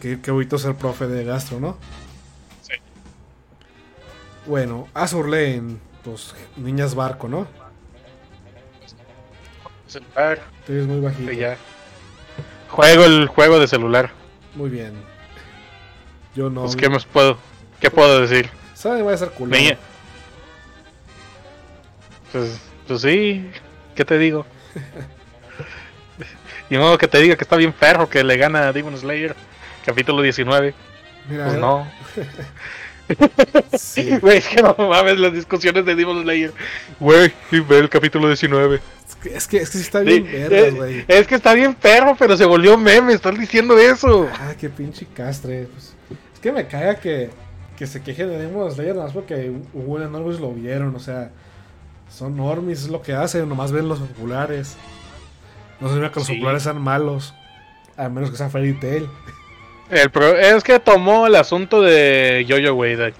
Qué, 0.00 0.16
qué, 0.16 0.20
qué 0.20 0.30
bonito 0.30 0.58
ser 0.58 0.74
profe 0.74 1.06
de 1.06 1.24
gastro, 1.24 1.60
¿no? 1.60 1.76
Bueno, 4.50 4.88
Azur 4.94 5.28
Lane, 5.28 5.76
pues 6.02 6.34
niñas 6.56 6.96
barco, 6.96 7.28
¿no? 7.28 7.46
Celular, 9.86 10.40
Tú 10.66 10.72
eres 10.72 10.88
muy 10.88 10.98
bajito. 10.98 11.30
ya. 11.30 11.56
Juego 12.68 13.04
el 13.04 13.28
juego 13.28 13.60
de 13.60 13.68
celular. 13.68 14.10
Muy 14.56 14.68
bien. 14.68 14.94
Yo 16.34 16.50
no. 16.50 16.62
Pues, 16.62 16.74
¿qué 16.74 16.88
más 16.88 17.04
puedo? 17.04 17.38
¿Qué 17.78 17.92
puedo 17.92 18.20
decir? 18.22 18.50
¿Sabe? 18.74 19.02
Va 19.02 19.12
a 19.12 19.16
ser 19.18 19.30
culero. 19.30 19.56
Niña. 19.56 19.78
Pues, 22.32 22.60
pues 22.88 23.02
sí, 23.02 23.48
¿qué 23.94 24.04
te 24.04 24.18
digo? 24.18 24.44
Y 26.70 26.76
modo 26.76 26.98
que 26.98 27.06
te 27.08 27.18
diga 27.18 27.36
que 27.36 27.44
está 27.44 27.56
bien 27.56 27.72
perro 27.72 28.08
que 28.08 28.24
le 28.24 28.36
gana 28.36 28.68
a 28.68 28.72
Demon 28.72 28.96
Slayer, 28.96 29.36
capítulo 29.84 30.22
19. 30.22 30.74
Mira, 31.28 31.44
Pues 31.44 31.56
eh, 31.56 31.60
no. 31.60 31.86
Sí. 33.78 34.10
Güey, 34.20 34.38
es 34.38 34.48
que 34.48 34.62
no 34.62 34.74
mames 34.78 35.18
las 35.18 35.32
discusiones 35.32 35.84
de 35.84 35.94
Demon 35.94 36.22
Slayer. 36.22 36.52
Güey, 36.98 37.32
y 37.50 37.60
ve 37.60 37.78
el 37.78 37.88
capítulo 37.88 38.26
19. 38.28 38.80
Es 39.08 39.14
que, 39.16 39.34
es 39.36 39.46
que, 39.48 39.56
es 39.58 39.70
que 39.70 39.78
sí 39.78 39.84
está 39.84 40.00
Sí, 40.00 40.20
bien 40.20 40.26
eh, 40.30 40.70
güey. 40.74 41.04
es 41.08 41.26
que 41.26 41.34
está 41.34 41.54
bien 41.54 41.74
perro, 41.74 42.16
pero 42.18 42.36
se 42.36 42.44
volvió 42.44 42.76
meme, 42.78 43.12
estás 43.12 43.38
diciendo 43.38 43.76
eso. 43.78 44.28
Ah, 44.32 44.54
qué 44.58 44.68
pinche 44.68 45.06
castre. 45.14 45.68
Pues, 45.72 45.94
es 46.34 46.40
que 46.40 46.52
me 46.52 46.66
caga 46.66 46.96
que, 46.96 47.30
que 47.76 47.86
se 47.86 48.02
quejen 48.02 48.28
de 48.28 48.38
Demon 48.38 48.70
Slayer 48.72 48.94
nada 48.94 49.06
más 49.06 49.14
porque 49.14 49.52
hubo 49.74 50.00
en 50.00 50.10
normies 50.12 50.40
lo 50.40 50.52
vieron. 50.52 50.94
O 50.94 51.00
sea, 51.00 51.30
son 52.10 52.36
normies, 52.36 52.82
es 52.82 52.88
lo 52.88 53.02
que 53.02 53.12
hacen. 53.14 53.48
Nomás 53.48 53.72
ven 53.72 53.88
los 53.88 53.98
populares. 53.98 54.76
No 55.80 55.88
significa 55.88 56.12
que 56.12 56.20
los 56.20 56.26
Sí. 56.26 56.34
populares 56.34 56.62
sean 56.62 56.80
malos. 56.80 57.34
A 57.96 58.08
menos 58.08 58.30
que 58.30 58.36
sean 58.36 58.50
Fairy 58.50 58.74
Tail. 58.80 59.08
El 59.90 60.10
pro- 60.10 60.36
es 60.38 60.62
que 60.62 60.78
tomó 60.78 61.26
el 61.26 61.34
asunto 61.36 61.82
de 61.82 62.44
Yo-Yo, 62.46 62.74
güey, 62.74 62.96
de, 62.96 63.12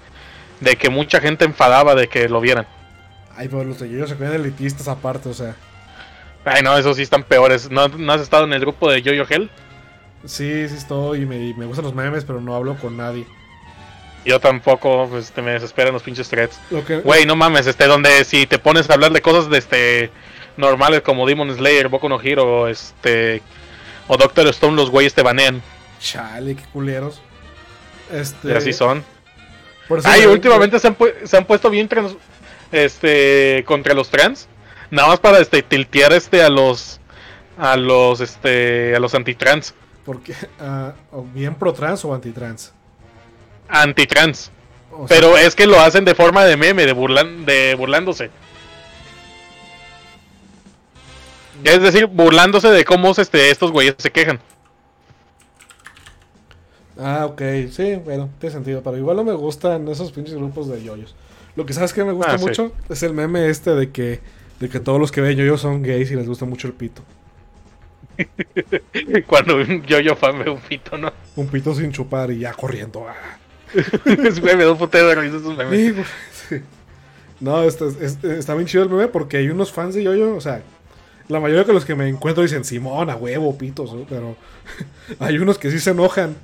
de 0.61 0.77
que 0.77 0.89
mucha 0.91 1.21
gente 1.21 1.45
enfadaba 1.45 1.95
de 1.95 2.09
que 2.09 2.29
lo 2.29 2.41
vieran. 2.41 2.67
Ay, 3.37 3.49
pero 3.49 3.65
los 3.65 3.81
de 3.81 3.89
ellos 3.89 4.09
se 4.11 4.17
creen 4.17 4.35
elitistas 4.35 4.87
aparte, 4.89 5.29
o 5.29 5.35
sea. 5.35 5.57
Ay, 6.45 6.63
no, 6.63 6.77
esos 6.77 6.97
sí 6.97 7.03
están 7.03 7.23
peores. 7.25 7.71
¿No, 7.71 7.89
no 7.89 8.13
has 8.13 8.21
estado 8.21 8.45
en 8.45 8.53
el 8.53 8.61
grupo 8.61 8.91
de 8.91 9.03
Yo-Yo 9.03 9.25
Hell? 9.29 9.51
Sí, 10.25 10.69
sí 10.69 10.75
estoy 10.77 11.23
y 11.23 11.27
me, 11.27 11.49
y 11.49 11.55
me 11.55 11.65
gustan 11.67 11.85
los 11.85 11.95
memes, 11.95 12.25
pero 12.25 12.41
no 12.41 12.55
hablo 12.55 12.77
con 12.77 12.97
nadie. 12.97 13.27
Yo 14.25 14.39
tampoco, 14.39 15.09
pues 15.11 15.33
te 15.33 15.41
me 15.41 15.53
desesperan 15.53 15.95
los 15.95 16.03
pinches 16.03 16.29
threads. 16.29 16.61
Güey, 17.05 17.25
no 17.25 17.37
mames, 17.37 17.67
este, 17.67 17.87
donde 17.87 18.23
si 18.25 18.47
te 18.47 18.59
pones 18.59 18.91
a 18.91 18.95
hablar 18.95 19.13
de 19.13 19.23
cosas 19.23 19.49
de 19.49 19.57
este 19.59 20.11
normales 20.59 21.01
como 21.01 21.27
Demon 21.27 21.55
Slayer, 21.55 21.89
Boku 21.89 22.07
no 22.09 22.21
Hero, 22.21 22.69
este 22.69 23.41
o 24.09 24.17
Doctor 24.19 24.47
Stone, 24.49 24.77
los 24.77 24.91
güeyes 24.91 25.15
te 25.15 25.23
banean. 25.23 25.63
Chale, 26.01 26.57
qué 26.57 26.65
culeros. 26.73 27.21
Este, 28.13 28.49
Y 28.49 28.53
así 28.53 28.73
son. 28.73 29.05
Ay, 30.05 30.23
me- 30.23 30.29
últimamente 30.29 30.79
se 30.79 30.87
han, 30.89 30.97
pu- 30.97 31.13
se 31.25 31.37
han 31.37 31.45
puesto 31.45 31.69
bien 31.71 31.89
trans- 31.89 32.17
este 32.73 33.65
contra 33.67 33.93
los 33.95 34.09
trans, 34.09 34.49
nada 34.91 35.09
más 35.09 35.21
para 35.21 35.39
este 35.41 35.63
tiltear 35.63 36.13
este 36.13 36.43
a 36.43 36.49
los 36.49 37.01
a 37.59 37.77
los 37.77 38.21
este 38.21 38.95
a 38.95 39.01
los 39.01 39.15
antitrans, 39.15 39.75
Porque, 40.05 40.35
ah, 40.61 40.93
o 41.11 41.23
bien 41.25 41.55
pro 41.57 41.73
trans 41.73 42.05
o 42.05 42.15
anti 42.15 42.31
trans. 42.31 42.73
antitrans. 43.69 44.51
O 44.93 45.07
sea, 45.07 45.17
Pero 45.17 45.37
es 45.37 45.55
que 45.55 45.67
lo 45.67 45.79
hacen 45.81 46.05
de 46.05 46.15
forma 46.15 46.45
de 46.45 46.57
meme, 46.57 46.87
de 46.87 46.93
burlan 46.93 47.45
de 47.45 47.75
burlándose. 47.77 48.31
Es 51.65 51.83
decir, 51.83 52.07
burlándose 52.07 52.69
de 52.69 52.85
cómo 52.85 53.11
este, 53.13 53.51
estos 53.51 53.71
güeyes 53.71 53.95
se 53.99 54.11
quejan. 54.11 54.41
Ah, 57.01 57.27
ok, 57.27 57.41
sí, 57.71 57.97
bueno, 58.05 58.29
tiene 58.39 58.53
sentido. 58.55 58.83
Pero 58.83 58.97
igual 58.99 59.17
no 59.17 59.25
me 59.25 59.33
gustan 59.33 59.89
esos 59.89 60.13
pinches 60.13 60.35
grupos 60.35 60.69
de 60.69 60.83
yoyos. 60.83 61.15
Lo 61.57 61.65
que 61.67 61.73
sabes 61.73 61.93
que 61.93 62.05
me 62.05 62.13
gusta 62.13 62.33
Ah, 62.35 62.39
sí. 62.39 62.45
mucho 62.45 62.73
es 62.89 63.03
el 63.03 63.15
meme 63.15 63.49
este 63.49 63.75
de 63.75 63.91
que, 63.91 64.21
de 64.61 64.69
que 64.69 64.81
todos 64.81 65.01
los 65.01 65.11
que 65.11 65.21
ven 65.21 65.37
yoyos 65.37 65.61
son 65.61 65.83
gays 65.83 66.11
y 66.11 66.15
les 66.17 66.29
gusta 66.29 66.45
mucho 66.45 66.67
el 66.69 66.75
pito. 66.75 67.03
Cuando 69.27 69.57
un 69.57 69.83
yo-yo 69.85 70.15
fan 70.17 70.39
ve 70.45 70.51
un 70.51 70.61
pito, 70.61 70.97
¿no? 70.99 71.13
Un 71.37 71.47
pito 71.49 71.75
sin 71.75 71.93
chupar 71.93 72.31
y 72.31 72.41
ya 72.41 72.53
corriendo. 72.53 73.07
ah. 73.09 73.15
Es 74.05 74.41
güey, 74.41 74.57
me 74.57 74.65
da 74.65 74.73
un 74.73 74.79
putero 74.79 75.09
de 75.09 75.15
risa 75.15 75.37
esos 75.37 75.57
memes. 75.57 75.79
Sí, 75.81 75.91
güey, 75.93 76.05
sí. 76.49 76.57
No, 77.41 77.63
este- 77.63 77.87
es- 78.05 78.23
está 78.25 78.55
bien 78.55 78.67
chido 78.67 78.83
el 78.85 78.91
meme 78.91 79.09
porque 79.09 79.39
hay 79.39 79.49
unos 79.49 79.73
fans 79.73 79.95
de 79.95 80.03
yoyo, 80.03 80.35
o 80.37 80.41
sea, 80.41 80.61
la 81.29 81.41
mayoría 81.41 81.65
de 81.65 81.73
los 81.73 81.85
que 81.85 81.95
me 81.95 82.09
encuentro 82.09 82.43
dicen 82.43 82.65
Simón, 82.65 83.09
a 83.09 83.17
huevo, 83.17 83.57
pitos, 83.57 83.95
¿no? 83.95 84.05
pero 84.09 84.37
hay 85.21 85.39
unos 85.39 85.57
que 85.59 85.71
sí 85.71 85.79
se 85.79 85.91
enojan. 85.91 86.37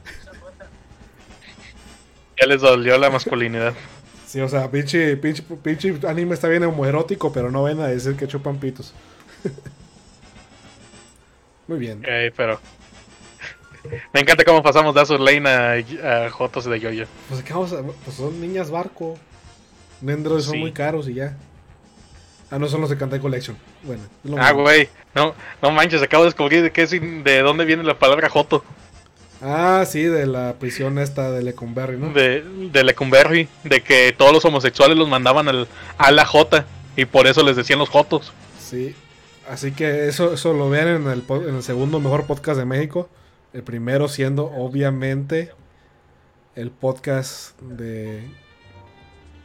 Ya 2.40 2.46
les 2.46 2.60
dolió 2.60 2.98
la 2.98 3.10
masculinidad. 3.10 3.74
Sí, 4.26 4.40
o 4.40 4.48
sea, 4.48 4.68
pinche, 4.70 5.16
pinche, 5.16 5.42
pinche 5.62 5.94
anime 6.06 6.34
está 6.34 6.48
bien 6.48 6.64
homoerótico, 6.64 7.32
pero 7.32 7.50
no 7.52 7.62
ven 7.62 7.78
a 7.80 7.86
decir 7.86 8.16
que 8.16 8.26
chupan 8.26 8.58
pitos. 8.58 8.92
Muy 11.68 11.78
bien. 11.78 12.00
Ok, 12.00 12.34
pero. 12.36 12.60
Me 14.12 14.20
encanta 14.20 14.44
cómo 14.44 14.62
pasamos 14.64 14.94
de 14.96 15.00
Azur 15.00 15.20
Lane 15.20 15.48
a, 15.48 16.24
a 16.26 16.30
Jotos 16.30 16.64
de 16.64 16.80
Yoyo. 16.80 17.06
Pues, 17.28 17.42
¿qué 17.44 17.52
vamos 17.52 17.72
a- 17.72 17.82
pues 17.82 18.16
son 18.16 18.40
niñas 18.40 18.68
barco. 18.70 19.16
Nendros 20.00 20.44
son 20.44 20.54
Sí. 20.54 20.58
muy 20.60 20.72
caros 20.72 21.08
y 21.08 21.14
ya. 21.14 21.36
Ah, 22.50 22.58
no 22.58 22.66
son 22.68 22.80
los 22.80 22.90
de 22.90 22.98
Kantai 22.98 23.20
Collection. 23.20 23.56
Bueno, 23.84 24.02
es 24.24 24.30
lo 24.30 24.38
Ah, 24.42 24.50
güey. 24.52 24.88
No, 25.14 25.34
no 25.62 25.70
manches, 25.70 26.02
acabo 26.02 26.24
de 26.24 26.28
descubrir 26.30 26.62
de, 26.62 26.72
qué 26.72 26.82
es, 26.82 26.90
de 26.90 27.40
dónde 27.42 27.64
viene 27.64 27.84
la 27.84 27.96
palabra 27.98 28.28
Joto. 28.28 28.64
Ah, 29.42 29.84
sí, 29.86 30.02
de 30.02 30.26
la 30.26 30.54
prisión 30.54 30.98
esta 30.98 31.30
de 31.30 31.42
Lecumberri, 31.42 31.98
¿no? 31.98 32.12
De, 32.12 32.42
de 32.72 32.84
Lecumberri. 32.84 33.48
De 33.64 33.82
que 33.82 34.14
todos 34.16 34.32
los 34.32 34.44
homosexuales 34.44 34.96
los 34.96 35.08
mandaban 35.08 35.48
al, 35.48 35.68
a 35.98 36.10
la 36.10 36.24
J. 36.24 36.64
Y 36.96 37.04
por 37.04 37.26
eso 37.26 37.42
les 37.42 37.56
decían 37.56 37.78
los 37.78 37.88
Jotos. 37.88 38.32
Sí. 38.58 38.94
Así 39.48 39.72
que 39.72 40.08
eso, 40.08 40.32
eso 40.32 40.52
lo 40.52 40.70
vean 40.70 40.88
en 40.88 41.06
el, 41.08 41.22
en 41.28 41.56
el 41.56 41.62
segundo 41.62 42.00
mejor 42.00 42.26
podcast 42.26 42.58
de 42.58 42.64
México. 42.64 43.08
El 43.52 43.62
primero 43.62 44.08
siendo, 44.08 44.46
obviamente, 44.46 45.52
el 46.54 46.70
podcast 46.70 47.60
de. 47.60 48.28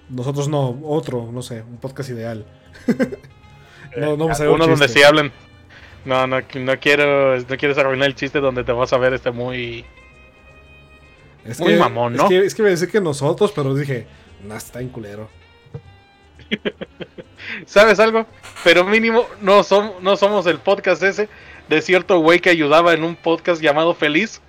Nosotros 0.09 0.47
no, 0.47 0.79
otro, 0.83 1.29
no 1.31 1.41
sé, 1.41 1.61
un 1.61 1.77
podcast 1.77 2.09
ideal. 2.09 2.45
no, 3.97 4.17
no 4.17 4.25
Uno 4.25 4.67
donde 4.67 4.87
sí 4.87 5.03
hablan. 5.03 5.31
No, 6.05 6.25
no, 6.27 6.37
no 6.55 6.79
quiero. 6.79 7.37
No 7.37 7.57
quieres 7.57 7.77
arruinar 7.77 8.07
el 8.07 8.15
chiste 8.15 8.39
donde 8.39 8.63
te 8.63 8.71
vas 8.71 8.91
a 8.93 8.97
ver 8.97 9.13
este 9.13 9.31
muy. 9.31 9.85
Es 11.45 11.59
muy 11.59 11.75
mamón, 11.75 12.13
¿no? 12.13 12.23
Es 12.23 12.29
que, 12.29 12.45
es 12.45 12.55
que 12.55 12.61
iba 12.61 12.67
a 12.69 12.71
decir 12.71 12.89
que 12.91 13.01
nosotros, 13.01 13.51
pero 13.51 13.73
dije, 13.73 14.07
no, 14.43 14.55
está 14.55 14.79
en 14.81 14.89
culero. 14.89 15.29
¿Sabes 17.65 17.99
algo? 17.99 18.25
Pero 18.63 18.85
mínimo 18.85 19.25
no, 19.41 19.63
som- 19.63 19.93
no 20.01 20.17
somos 20.17 20.45
el 20.47 20.59
podcast 20.59 21.01
ese 21.03 21.29
de 21.69 21.81
cierto 21.81 22.19
güey 22.19 22.39
que 22.39 22.49
ayudaba 22.49 22.93
en 22.93 23.03
un 23.03 23.15
podcast 23.15 23.61
llamado 23.61 23.93
Feliz. 23.93 24.41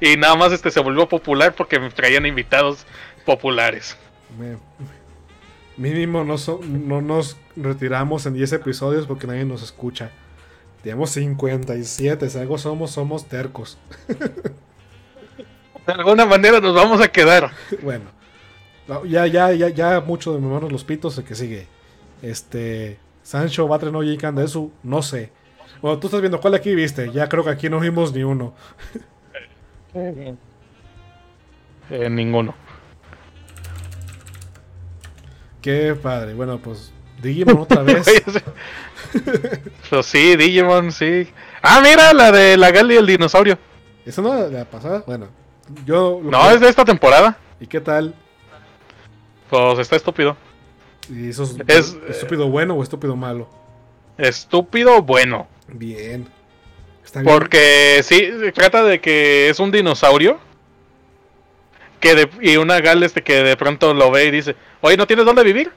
Y 0.00 0.16
nada 0.16 0.36
más 0.36 0.52
este 0.52 0.70
se 0.70 0.80
volvió 0.80 1.08
popular 1.08 1.54
porque 1.54 1.78
me 1.80 1.90
traían 1.90 2.24
invitados 2.26 2.86
populares. 3.24 3.96
Me- 4.38 4.58
mínimo 5.76 6.24
no, 6.24 6.38
so- 6.38 6.60
no 6.64 7.00
nos 7.00 7.36
retiramos 7.56 8.26
en 8.26 8.34
10 8.34 8.52
episodios 8.54 9.06
porque 9.06 9.26
nadie 9.26 9.44
nos 9.44 9.62
escucha. 9.62 10.10
Tenemos 10.82 11.10
57, 11.10 12.30
si 12.30 12.38
algo 12.38 12.58
somos, 12.58 12.90
somos 12.92 13.26
tercos. 13.26 13.78
De 15.86 15.92
alguna 15.92 16.26
manera 16.26 16.60
nos 16.60 16.74
vamos 16.74 17.00
a 17.00 17.08
quedar. 17.08 17.50
Bueno, 17.82 18.04
no, 18.86 19.04
ya, 19.04 19.26
ya, 19.26 19.52
ya, 19.52 19.68
ya 19.68 20.00
mucho 20.00 20.34
de 20.34 20.40
memoria 20.40 20.68
los 20.68 20.84
pitos, 20.84 21.18
el 21.18 21.24
que 21.24 21.34
sigue. 21.34 21.66
Este, 22.22 22.98
Sancho, 23.22 23.68
Batre, 23.68 23.90
no 23.90 24.02
Yikan 24.02 24.34
de 24.34 24.44
eso, 24.44 24.70
no 24.82 25.02
sé. 25.02 25.30
Bueno, 25.82 25.98
tú 25.98 26.06
estás 26.06 26.20
viendo 26.20 26.40
cuál 26.40 26.54
aquí 26.54 26.74
viste, 26.74 27.12
ya 27.12 27.28
creo 27.28 27.44
que 27.44 27.50
aquí 27.50 27.68
no 27.68 27.80
vimos 27.80 28.12
ni 28.12 28.22
uno. 28.22 28.54
Eh, 31.90 32.10
ninguno. 32.10 32.54
Qué 35.62 35.94
padre, 35.94 36.34
bueno, 36.34 36.58
pues 36.58 36.92
Digimon 37.22 37.58
otra 37.58 37.82
vez. 37.82 38.06
Pues 39.90 40.06
sí, 40.06 40.36
Digimon, 40.36 40.92
sí. 40.92 41.28
Ah, 41.62 41.80
mira, 41.82 42.12
la 42.12 42.30
de 42.30 42.56
la 42.56 42.70
Gali 42.70 42.94
y 42.94 42.98
el 42.98 43.06
dinosaurio. 43.06 43.58
¿Eso 44.04 44.22
no 44.22 44.48
la 44.48 44.64
pasada? 44.64 45.02
Bueno, 45.06 45.28
yo... 45.84 46.20
No, 46.22 46.48
que- 46.48 46.54
es 46.54 46.60
de 46.60 46.68
esta 46.68 46.84
temporada. 46.84 47.36
¿Y 47.60 47.66
qué 47.66 47.80
tal? 47.80 48.14
Pues 49.50 49.78
está 49.78 49.96
estúpido. 49.96 50.36
¿Y 51.10 51.30
eso 51.30 51.44
es, 51.44 51.56
Es- 51.66 51.96
estúpido 52.08 52.48
bueno 52.48 52.74
o 52.74 52.82
estúpido 52.82 53.16
malo? 53.16 53.48
Estúpido, 54.18 55.02
bueno. 55.02 55.46
Bien. 55.68 56.28
Está 57.04 57.20
bien. 57.22 57.32
Porque 57.34 58.00
sí, 58.02 58.30
se 58.38 58.52
trata 58.52 58.82
de 58.84 59.00
que 59.00 59.48
es 59.48 59.58
un 59.58 59.70
dinosaurio. 59.70 60.38
Que 62.00 62.14
de- 62.14 62.30
y 62.42 62.56
una 62.58 62.80
gal 62.80 63.02
este 63.02 63.22
que 63.22 63.42
de 63.42 63.56
pronto 63.56 63.92
lo 63.94 64.10
ve 64.10 64.26
y 64.26 64.30
dice, 64.30 64.54
oye, 64.82 64.96
¿no 64.96 65.06
tienes 65.06 65.24
dónde 65.24 65.42
vivir? 65.42 65.72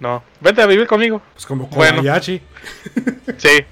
No, 0.00 0.22
vente 0.40 0.62
a 0.62 0.66
vivir 0.66 0.86
conmigo. 0.86 1.20
Pues 1.34 1.46
como 1.46 1.66
bueno. 1.68 1.98
Kobayashi. 1.98 2.40
Sí, 3.38 3.64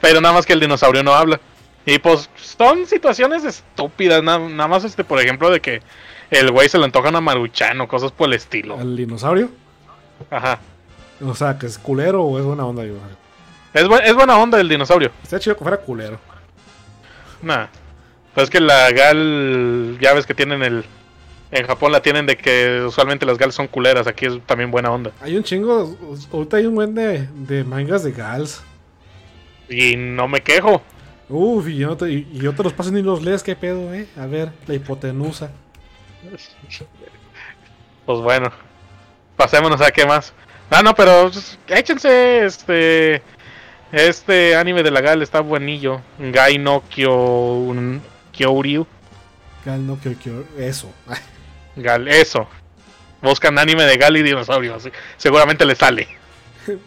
pero 0.00 0.20
nada 0.20 0.34
más 0.34 0.44
que 0.46 0.52
el 0.54 0.60
dinosaurio 0.60 1.02
no 1.02 1.12
habla. 1.14 1.40
Y 1.86 1.98
pues 1.98 2.28
son 2.36 2.86
situaciones 2.86 3.44
estúpidas, 3.44 4.22
na- 4.22 4.38
nada 4.38 4.68
más 4.68 4.84
este, 4.84 5.04
por 5.04 5.20
ejemplo, 5.20 5.50
de 5.50 5.60
que 5.60 5.80
el 6.30 6.50
güey 6.50 6.68
se 6.68 6.78
le 6.78 6.84
antoja 6.84 7.08
una 7.08 7.20
maruchan 7.20 7.80
o 7.80 7.88
cosas 7.88 8.12
por 8.12 8.28
el 8.28 8.34
estilo. 8.34 8.78
¿Al 8.78 8.96
dinosaurio? 8.96 9.50
Ajá. 10.30 10.58
O 11.24 11.34
sea, 11.34 11.58
que 11.58 11.66
es 11.66 11.78
culero 11.78 12.22
o 12.24 12.38
es 12.38 12.44
buena 12.44 12.64
onda. 12.66 12.84
Yo. 12.84 12.94
Es, 13.74 13.84
bu- 13.86 14.02
es 14.02 14.14
buena 14.14 14.36
onda 14.36 14.60
el 14.60 14.68
dinosaurio. 14.68 15.10
Está 15.22 15.38
chido 15.40 15.56
que 15.56 15.62
fuera 15.64 15.78
culero. 15.78 16.18
Nah. 17.42 17.66
Pues 18.34 18.44
es 18.44 18.50
que 18.50 18.60
la 18.60 18.90
gal, 18.92 19.96
ya 20.00 20.12
ves 20.14 20.26
que 20.26 20.34
tienen 20.34 20.62
el... 20.62 20.84
En 21.50 21.66
Japón 21.66 21.92
la 21.92 22.02
tienen 22.02 22.26
de 22.26 22.36
que 22.36 22.82
usualmente 22.86 23.24
las 23.24 23.38
gal 23.38 23.52
son 23.52 23.68
culeras, 23.68 24.06
aquí 24.06 24.26
es 24.26 24.38
también 24.46 24.70
buena 24.70 24.90
onda. 24.90 25.12
Hay 25.20 25.36
un 25.36 25.42
chingo. 25.42 25.96
Ahorita 26.32 26.58
hay 26.58 26.66
un 26.66 26.74
buen 26.74 26.94
de, 26.94 27.26
de 27.26 27.64
mangas 27.64 28.04
de 28.04 28.12
Gals. 28.12 28.62
Y 29.68 29.96
no 29.96 30.28
me 30.28 30.40
quejo. 30.42 30.82
Uf, 31.30 31.68
y 31.68 31.76
yo, 31.76 31.96
te, 31.96 32.10
y 32.10 32.26
yo 32.34 32.54
te 32.54 32.62
los 32.62 32.72
paso 32.72 32.90
ni 32.90 33.02
los 33.02 33.22
lees, 33.22 33.42
qué 33.42 33.54
pedo, 33.56 33.92
eh. 33.94 34.06
A 34.18 34.26
ver, 34.26 34.52
la 34.66 34.74
hipotenusa. 34.74 35.50
Pues 38.06 38.20
bueno, 38.20 38.50
pasémonos 39.36 39.80
a 39.82 39.90
qué 39.90 40.06
más. 40.06 40.32
Ah, 40.70 40.82
no, 40.82 40.94
pero 40.94 41.30
pues, 41.30 41.58
échense 41.68 42.44
este... 42.46 43.22
Este 43.92 44.54
anime 44.54 44.82
de 44.82 44.90
la 44.90 45.00
gal 45.00 45.22
está 45.22 45.40
buenillo. 45.40 46.00
Gai 46.18 46.58
no 46.58 46.82
Kyo... 46.88 47.14
un- 47.54 48.02
Kyoryu. 48.32 48.86
Gal, 49.64 49.86
no 49.86 49.96
quiero, 49.96 50.18
quiero. 50.22 50.44
Eso. 50.58 50.90
Gal, 51.82 52.08
eso. 52.08 52.46
Buscan 53.22 53.58
anime 53.58 53.84
de 53.84 53.96
gal 53.96 54.16
y 54.16 54.22
dinosaurio. 54.22 54.74
así, 54.76 54.90
Seguramente 55.16 55.64
le 55.64 55.74
sale. 55.74 56.06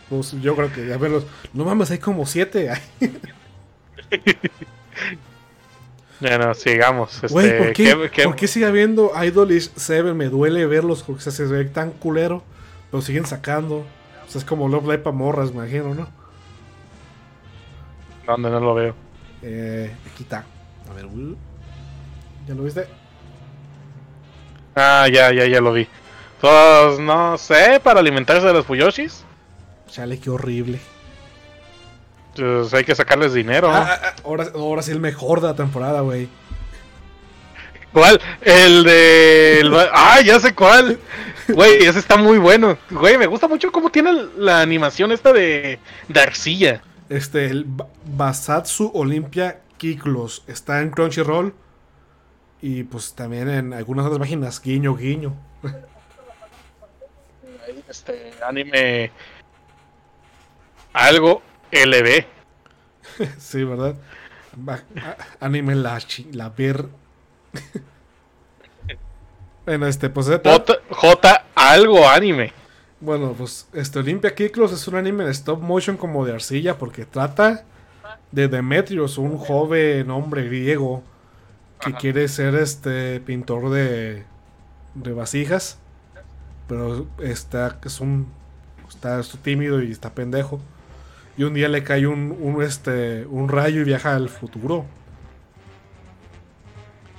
Pues 0.09 0.39
yo 0.41 0.55
creo 0.55 0.71
que, 0.71 0.93
a 0.93 0.97
ver, 0.97 1.09
los- 1.11 1.25
no 1.53 1.65
mames, 1.65 1.89
hay 1.91 1.97
como 1.97 2.25
siete. 2.25 2.71
Bueno, 6.19 6.53
sigamos. 6.53 7.15
Este, 7.15 7.27
Güey, 7.29 7.57
¿por 7.57 7.67
qué, 7.73 7.83
¿qué- 7.83 8.09
qué- 8.11 8.23
¿por 8.25 8.35
qué 8.35 8.47
sigue 8.47 8.65
habiendo 8.67 9.11
Idolish 9.23 9.71
7? 9.75 10.13
Me 10.13 10.25
duele 10.29 10.65
verlos 10.67 11.01
porque 11.01 11.23
se 11.31 11.45
ve 11.45 11.65
tan 11.65 11.91
culero. 11.91 12.43
Pero 12.91 13.01
siguen 13.01 13.25
sacando. 13.25 13.77
O 13.77 14.29
sea, 14.29 14.39
es 14.39 14.45
como 14.45 14.67
Love 14.69 14.83
Live 14.83 14.97
para 14.99 15.15
morras, 15.15 15.49
me 15.51 15.63
imagino, 15.63 15.95
¿no? 15.95 16.07
¿Dónde 18.27 18.49
no 18.51 18.59
lo 18.59 18.75
veo? 18.75 18.93
Eh, 19.41 19.91
aquí 20.13 20.23
está. 20.23 20.45
A 20.89 20.93
ver, 20.93 21.07
¿ya 22.47 22.53
lo 22.53 22.63
viste? 22.63 22.85
Ah, 24.75 25.07
ya, 25.11 25.31
ya, 25.33 25.45
ya 25.47 25.61
lo 25.61 25.73
vi. 25.73 25.87
Pues 26.39 26.99
no 26.99 27.37
sé, 27.37 27.79
para 27.83 27.99
alimentarse 27.99 28.45
de 28.47 28.53
los 28.53 28.65
Fuyoshis, 28.65 29.23
Chale, 29.89 30.19
qué 30.19 30.29
horrible. 30.29 30.79
pues 32.35 32.73
hay 32.73 32.83
que 32.83 32.95
sacarles 32.95 33.33
dinero. 33.33 33.69
Ah, 33.69 33.87
ah, 33.91 33.99
ah, 34.05 34.15
ahora, 34.23 34.47
ahora 34.55 34.81
sí 34.81 34.91
el 34.91 34.99
mejor 35.01 35.41
de 35.41 35.47
la 35.47 35.55
temporada, 35.55 36.01
güey. 36.01 36.29
¿Cuál? 37.91 38.21
El 38.41 38.83
de. 38.85 39.59
el 39.59 39.73
¡Ah, 39.93 40.21
ya 40.23 40.39
sé 40.39 40.55
cuál! 40.55 40.97
Güey, 41.49 41.83
ese 41.85 41.99
está 41.99 42.15
muy 42.15 42.37
bueno. 42.37 42.77
Güey, 42.89 43.17
me 43.17 43.27
gusta 43.27 43.49
mucho 43.49 43.69
cómo 43.71 43.89
tiene 43.89 44.13
la 44.37 44.61
animación 44.61 45.11
esta 45.11 45.33
de, 45.33 45.77
de 46.07 46.19
arcilla. 46.21 46.81
Este, 47.09 47.47
el 47.47 47.65
Ba- 47.67 47.87
Basatsu 48.05 48.91
Olympia 48.93 49.59
Kiklos. 49.77 50.43
Está 50.47 50.79
en 50.81 50.91
Crunchyroll. 50.91 51.53
Y 52.61 52.83
pues 52.83 53.13
también 53.13 53.49
en 53.49 53.73
algunas 53.73 54.05
otras 54.05 54.19
páginas. 54.19 54.61
Guiño, 54.61 54.95
guiño. 54.95 55.33
Este 57.89 58.31
anime. 58.47 59.11
Algo 60.93 61.41
LB. 61.71 62.25
sí, 63.39 63.63
¿verdad? 63.63 63.95
Anime 65.39 65.75
la, 65.75 65.99
la 66.33 66.49
ver. 66.49 66.85
bueno, 69.65 69.87
este, 69.87 70.09
pues. 70.09 70.27
J, 70.27 70.63
J 70.89 71.45
algo 71.55 72.07
anime. 72.07 72.53
Bueno, 72.99 73.33
pues 73.35 73.67
este 73.73 73.99
Olympia 73.99 74.35
Kiklos 74.35 74.71
es 74.71 74.87
un 74.87 74.95
anime 74.95 75.25
de 75.25 75.31
stop 75.31 75.59
motion 75.59 75.97
como 75.97 76.23
de 76.23 76.33
arcilla 76.33 76.77
porque 76.77 77.05
trata 77.05 77.65
de 78.31 78.47
Demetrios, 78.47 79.17
un 79.17 79.37
joven 79.37 80.09
hombre 80.11 80.45
griego 80.45 81.03
que 81.83 81.93
quiere 81.93 82.27
ser 82.27 82.55
este 82.55 83.19
pintor 83.19 83.69
de, 83.69 84.23
de 84.95 85.13
vasijas, 85.13 85.79
pero 86.67 87.07
está 87.19 87.77
es 87.83 87.99
un 87.99 88.27
está, 88.89 89.19
es 89.19 89.29
tímido 89.41 89.81
y 89.81 89.91
está 89.91 90.13
pendejo. 90.13 90.61
Y 91.37 91.43
un 91.43 91.53
día 91.53 91.69
le 91.69 91.83
cae 91.83 92.07
un, 92.07 92.37
un, 92.39 92.61
este 92.61 93.25
un 93.25 93.49
rayo 93.49 93.81
y 93.81 93.83
viaja 93.83 94.15
al 94.15 94.29
futuro. 94.29 94.85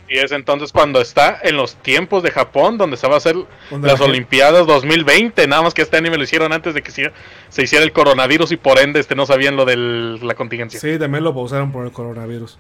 Y 0.08 0.18
es 0.18 0.30
entonces 0.30 0.72
cuando 0.72 1.00
está 1.00 1.40
en 1.42 1.56
los 1.56 1.74
tiempos 1.76 2.22
de 2.22 2.30
Japón, 2.30 2.76
donde 2.76 2.98
se 2.98 3.08
va 3.08 3.14
a 3.14 3.16
hacer 3.16 3.34
las 3.70 3.98
la 3.98 4.04
Olimpiadas 4.04 4.66
2020. 4.66 5.46
Nada 5.46 5.62
más 5.62 5.72
que 5.72 5.80
este 5.80 5.96
anime 5.96 6.18
lo 6.18 6.24
hicieron 6.24 6.52
antes 6.52 6.74
de 6.74 6.82
que 6.82 6.90
se, 6.90 7.10
se 7.48 7.62
hiciera 7.62 7.82
el 7.82 7.92
coronavirus 7.92 8.52
y 8.52 8.58
por 8.58 8.78
ende 8.78 9.00
este 9.00 9.14
no 9.14 9.24
sabían 9.24 9.56
lo 9.56 9.64
de 9.64 9.76
la 9.76 10.34
contingencia. 10.34 10.78
Sí, 10.78 10.98
también 10.98 11.24
lo 11.24 11.34
pausaron 11.34 11.72
por 11.72 11.86
el 11.86 11.92
coronavirus. 11.92 12.58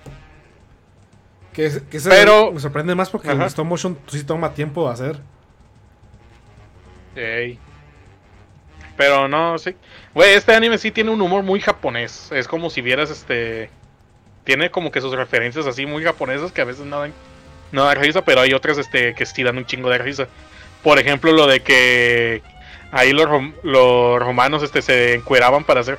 Que, 1.52 1.70
que 1.90 2.00
Pero- 2.00 2.52
me 2.52 2.60
sorprende 2.60 2.94
más 2.94 3.10
porque 3.10 3.28
Ajá. 3.28 3.42
el 3.42 3.46
stop 3.48 3.66
motion 3.66 3.98
sí 4.06 4.24
toma 4.24 4.54
tiempo 4.54 4.86
de 4.86 4.92
hacer. 4.94 5.20
Ey. 7.14 7.58
Pero 8.96 9.28
no, 9.28 9.58
sí. 9.58 9.74
Güey, 10.14 10.34
este 10.34 10.54
anime 10.54 10.78
sí 10.78 10.90
tiene 10.90 11.10
un 11.10 11.20
humor 11.20 11.42
muy 11.42 11.60
japonés. 11.60 12.30
Es 12.32 12.46
como 12.48 12.70
si 12.70 12.80
vieras 12.80 13.10
este. 13.10 13.70
Tiene 14.44 14.70
como 14.70 14.90
que 14.90 15.00
sus 15.00 15.14
referencias 15.14 15.66
así 15.66 15.86
muy 15.86 16.02
japonesas 16.02 16.52
que 16.52 16.60
a 16.60 16.64
veces 16.64 16.84
no 16.84 17.00
dan, 17.00 17.12
no 17.70 17.84
dan 17.84 17.96
risa, 18.00 18.24
pero 18.24 18.40
hay 18.40 18.52
otras 18.54 18.76
este, 18.78 19.14
que 19.14 19.24
sí 19.24 19.42
dan 19.42 19.56
un 19.56 19.66
chingo 19.66 19.88
de 19.88 19.98
risa. 19.98 20.26
Por 20.82 20.98
ejemplo, 20.98 21.32
lo 21.32 21.46
de 21.46 21.60
que 21.60 22.42
ahí 22.90 23.12
los, 23.12 23.26
rom- 23.26 23.54
los 23.62 24.18
romanos 24.20 24.62
este, 24.64 24.82
se 24.82 25.14
encueraban 25.14 25.62
para 25.64 25.80
hacer 25.80 25.98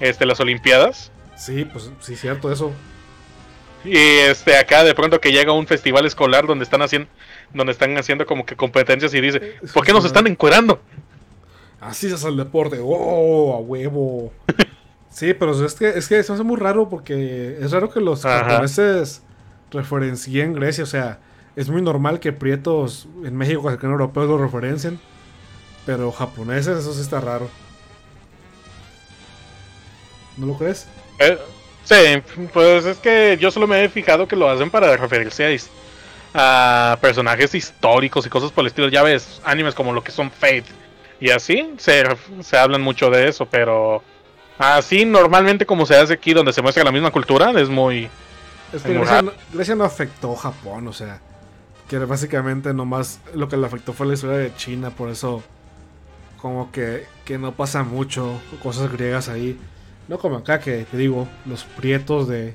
este, 0.00 0.26
las 0.26 0.40
Olimpiadas. 0.40 1.12
Sí, 1.36 1.64
pues 1.66 1.90
sí, 2.00 2.16
cierto, 2.16 2.50
eso. 2.52 2.72
Y 3.84 3.96
este 3.96 4.56
acá 4.56 4.82
de 4.82 4.94
pronto 4.94 5.20
que 5.20 5.30
llega 5.30 5.52
un 5.52 5.66
festival 5.66 6.06
escolar 6.06 6.46
donde 6.46 6.64
están 6.64 6.82
haciendo 6.82 7.08
donde 7.52 7.72
están 7.72 7.96
haciendo 7.96 8.26
como 8.26 8.44
que 8.44 8.56
competencias 8.56 9.14
y 9.14 9.20
dice, 9.20 9.56
¿por 9.72 9.84
qué 9.84 9.92
nos 9.92 10.04
están 10.04 10.26
encuerando? 10.26 10.80
Así 11.80 12.10
hace 12.10 12.28
el 12.28 12.36
deporte. 12.36 12.78
¡Oh! 12.82 13.54
A 13.54 13.60
huevo. 13.60 14.32
Sí, 15.10 15.32
pero 15.32 15.64
es 15.64 15.74
que, 15.74 15.90
es 15.90 16.08
que 16.08 16.20
se 16.24 16.32
hace 16.32 16.42
muy 16.42 16.56
raro 16.56 16.88
porque 16.88 17.56
es 17.60 17.70
raro 17.70 17.88
que 17.88 18.00
los 18.00 18.22
japoneses 18.22 19.22
referencien 19.70 20.54
Grecia. 20.54 20.82
O 20.82 20.88
sea, 20.88 21.20
es 21.54 21.70
muy 21.70 21.82
normal 21.82 22.18
que 22.18 22.32
prietos 22.32 23.06
en 23.24 23.36
México, 23.36 23.62
que 23.78 23.86
en 23.86 23.92
europeos 23.92 24.26
lo 24.26 24.38
referencien. 24.38 24.98
Pero 25.86 26.10
japoneses, 26.10 26.78
eso 26.78 26.92
sí 26.92 27.00
está 27.00 27.20
raro. 27.20 27.48
¿No 30.36 30.46
lo 30.46 30.58
crees? 30.58 30.88
Eh, 31.20 31.38
sí, 31.84 32.22
pues 32.52 32.84
es 32.84 32.98
que 32.98 33.36
yo 33.40 33.50
solo 33.50 33.66
me 33.66 33.84
he 33.84 33.88
fijado 33.88 34.26
que 34.26 34.36
lo 34.36 34.48
hacen 34.48 34.70
para 34.70 34.96
referirse 34.96 35.58
a, 36.34 36.98
personajes 37.00 37.54
históricos 37.54 38.26
y 38.26 38.28
cosas 38.28 38.50
por 38.50 38.62
el 38.62 38.68
estilo. 38.68 38.88
Ya 38.88 39.02
ves, 39.02 39.40
animes 39.44 39.74
como 39.74 39.92
lo 39.92 40.02
que 40.02 40.10
son 40.10 40.30
Fate 40.30 40.64
y 41.20 41.30
así, 41.30 41.74
se, 41.78 42.04
se 42.42 42.58
hablan 42.58 42.82
mucho 42.82 43.08
de 43.10 43.28
eso, 43.28 43.46
pero 43.46 44.02
así 44.58 45.04
normalmente 45.04 45.64
como 45.64 45.86
se 45.86 45.96
hace 45.96 46.14
aquí 46.14 46.34
donde 46.34 46.52
se 46.52 46.62
muestra 46.62 46.84
la 46.84 46.92
misma 46.92 47.10
cultura, 47.10 47.50
es 47.52 47.68
muy... 47.68 48.08
Es 48.72 48.82
que 48.82 48.92
Grecia 48.92 49.22
no, 49.22 49.32
Grecia 49.52 49.74
no 49.76 49.84
afectó 49.84 50.34
Japón, 50.34 50.88
o 50.88 50.92
sea, 50.92 51.20
que 51.88 51.98
básicamente 51.98 52.74
nomás 52.74 53.20
lo 53.34 53.48
que 53.48 53.56
le 53.56 53.66
afectó 53.66 53.92
fue 53.92 54.06
la 54.06 54.14
historia 54.14 54.38
de 54.38 54.54
China, 54.56 54.90
por 54.90 55.10
eso 55.10 55.42
como 56.44 56.72
que, 56.72 57.06
que 57.24 57.38
no 57.38 57.52
pasa 57.52 57.84
mucho 57.84 58.40
cosas 58.62 58.92
griegas 58.92 59.28
ahí. 59.28 59.58
No 60.08 60.18
como 60.18 60.36
acá 60.36 60.60
que 60.60 60.84
te 60.84 60.96
digo, 60.96 61.26
los 61.46 61.64
prietos 61.64 62.28
de, 62.28 62.54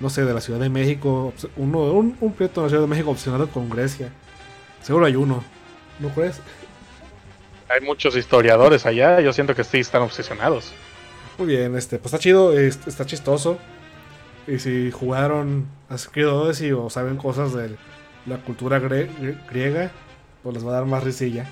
no 0.00 0.08
sé, 0.10 0.24
de 0.24 0.32
la 0.34 0.40
Ciudad 0.40 0.58
de 0.60 0.70
México, 0.70 1.32
uno, 1.56 1.80
un, 1.92 2.16
un 2.20 2.32
prieto 2.32 2.60
de 2.60 2.66
la 2.66 2.68
Ciudad 2.70 2.82
de 2.82 2.88
México 2.88 3.10
obsesionado 3.10 3.48
con 3.48 3.68
Grecia. 3.68 4.10
Seguro 4.82 5.04
hay 5.06 5.16
uno, 5.16 5.44
¿no 6.00 6.08
crees? 6.10 6.40
Hay 7.68 7.82
muchos 7.82 8.16
historiadores 8.16 8.86
allá, 8.86 9.20
yo 9.20 9.32
siento 9.34 9.54
que 9.54 9.64
sí 9.64 9.78
están 9.78 10.00
obsesionados. 10.02 10.72
Muy 11.36 11.48
bien, 11.48 11.76
este, 11.76 11.98
pues 11.98 12.06
está 12.14 12.18
chido, 12.22 12.58
es- 12.58 12.78
está 12.86 13.04
chistoso. 13.04 13.58
Y 14.46 14.58
si 14.60 14.90
jugaron 14.90 15.66
Assassin's 15.90 16.26
Odyssey 16.26 16.72
o 16.72 16.88
saben 16.88 17.18
cosas 17.18 17.52
de 17.52 17.76
la 18.24 18.38
cultura 18.38 18.80
gre- 18.80 19.10
griega, 19.50 19.90
pues 20.42 20.54
les 20.54 20.64
va 20.66 20.70
a 20.70 20.74
dar 20.76 20.86
más 20.86 21.04
risilla. 21.04 21.44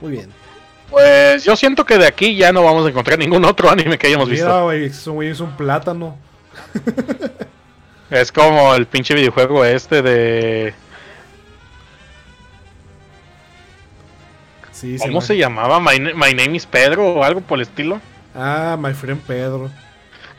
Muy 0.00 0.12
bien. 0.12 0.30
Pues 0.92 1.42
yo 1.44 1.56
siento 1.56 1.84
que 1.84 1.98
de 1.98 2.06
aquí 2.06 2.36
ya 2.36 2.52
no 2.52 2.62
vamos 2.62 2.86
a 2.86 2.90
encontrar 2.90 3.18
ningún 3.18 3.44
otro 3.44 3.68
anime 3.70 3.98
que 3.98 4.06
hayamos 4.06 4.28
visto. 4.28 4.64
Güey, 4.64 4.84
es 4.84 5.06
un 5.06 5.22
es 5.24 5.40
un 5.40 5.56
plátano. 5.56 6.16
Es 8.10 8.30
como 8.30 8.74
el 8.74 8.86
pinche 8.86 9.14
videojuego 9.14 9.64
este 9.64 10.02
de... 10.02 10.74
Sí, 14.72 14.96
¿Cómo 15.00 15.20
se 15.20 15.36
llamaba? 15.36 15.80
My, 15.80 15.98
Na- 15.98 16.12
My 16.14 16.34
Name 16.34 16.56
is 16.56 16.66
Pedro 16.66 17.06
o 17.14 17.24
algo 17.24 17.40
por 17.40 17.58
el 17.58 17.62
estilo. 17.62 18.00
Ah, 18.34 18.76
my 18.78 18.92
friend 18.92 19.20
Pedro. 19.22 19.70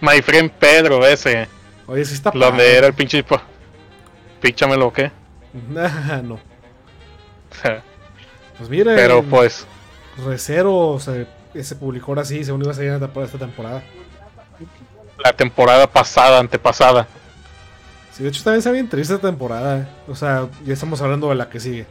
My 0.01 0.21
Friend 0.21 0.51
Pedro 0.51 1.05
ese. 1.05 1.47
Oye, 1.87 2.03
sí 2.03 2.15
está 2.15 2.29
Donde 2.31 2.49
padre. 2.49 2.77
era 2.77 2.87
el 2.87 2.93
pinche... 2.93 3.23
po- 3.23 3.41
Píchamelo, 4.41 4.87
¿o 4.87 4.93
qué? 4.93 5.11
No. 6.23 6.39
Pues 8.57 8.69
miren, 8.69 8.95
Pero 8.95 9.23
pues... 9.23 9.65
Recero 10.25 10.99
se, 10.99 11.27
se 11.63 11.75
publicó 11.75 12.11
ahora 12.11 12.25
sí, 12.25 12.43
según 12.43 12.61
iba 12.61 12.71
a 12.71 12.75
salir 12.75 12.91
esta 12.91 13.23
esta 13.23 13.37
temporada. 13.37 13.83
La 15.23 15.33
temporada 15.33 15.87
pasada, 15.87 16.39
antepasada. 16.39 17.07
Sí, 18.11 18.23
de 18.23 18.29
hecho 18.29 18.43
también 18.43 18.59
está 18.59 18.71
bien 18.71 18.89
triste 18.89 19.15
esta 19.15 19.27
temporada. 19.27 19.89
O 20.07 20.15
sea, 20.15 20.47
ya 20.65 20.73
estamos 20.73 21.01
hablando 21.01 21.29
de 21.29 21.35
la 21.35 21.49
que 21.49 21.59
sigue. 21.59 21.85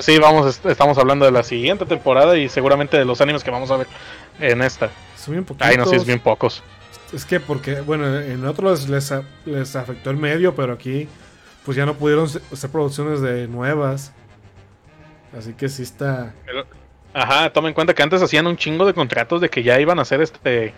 Sí, 0.00 0.18
vamos, 0.18 0.46
est- 0.46 0.64
estamos 0.66 0.96
hablando 0.96 1.24
de 1.26 1.32
la 1.32 1.42
siguiente 1.42 1.84
temporada 1.84 2.38
y 2.38 2.48
seguramente 2.48 2.96
de 2.96 3.04
los 3.04 3.20
animes 3.20 3.44
que 3.44 3.50
vamos 3.50 3.70
a 3.70 3.76
ver 3.78 3.86
en 4.40 4.62
esta. 4.62 4.90
Son 5.16 5.32
bien 5.34 5.44
poquitos. 5.44 5.68
Ay, 5.68 5.76
no, 5.76 5.84
sí, 5.86 5.96
es 5.96 6.06
bien 6.06 6.20
pocos. 6.20 6.62
Es 7.12 7.26
que 7.26 7.40
porque, 7.40 7.80
bueno, 7.82 8.18
en 8.20 8.46
otros 8.46 8.88
les, 8.88 9.12
les 9.44 9.76
afectó 9.76 10.10
el 10.10 10.16
medio, 10.16 10.54
pero 10.54 10.72
aquí 10.72 11.08
pues 11.64 11.76
ya 11.76 11.84
no 11.84 11.94
pudieron 11.94 12.26
hacer 12.52 12.70
producciones 12.70 13.20
de 13.20 13.48
nuevas. 13.48 14.12
Así 15.36 15.54
que 15.54 15.68
sí 15.68 15.82
está... 15.82 16.34
Pero- 16.44 16.66
ajá, 17.14 17.50
toma 17.52 17.68
en 17.68 17.74
cuenta 17.74 17.94
que 17.94 18.02
antes 18.02 18.22
hacían 18.22 18.46
un 18.46 18.56
chingo 18.56 18.86
de 18.86 18.94
contratos 18.94 19.40
de 19.40 19.48
que 19.48 19.62
ya 19.62 19.78
iban 19.80 19.98
a 19.98 20.02
hacer 20.02 20.20
este 20.22 20.74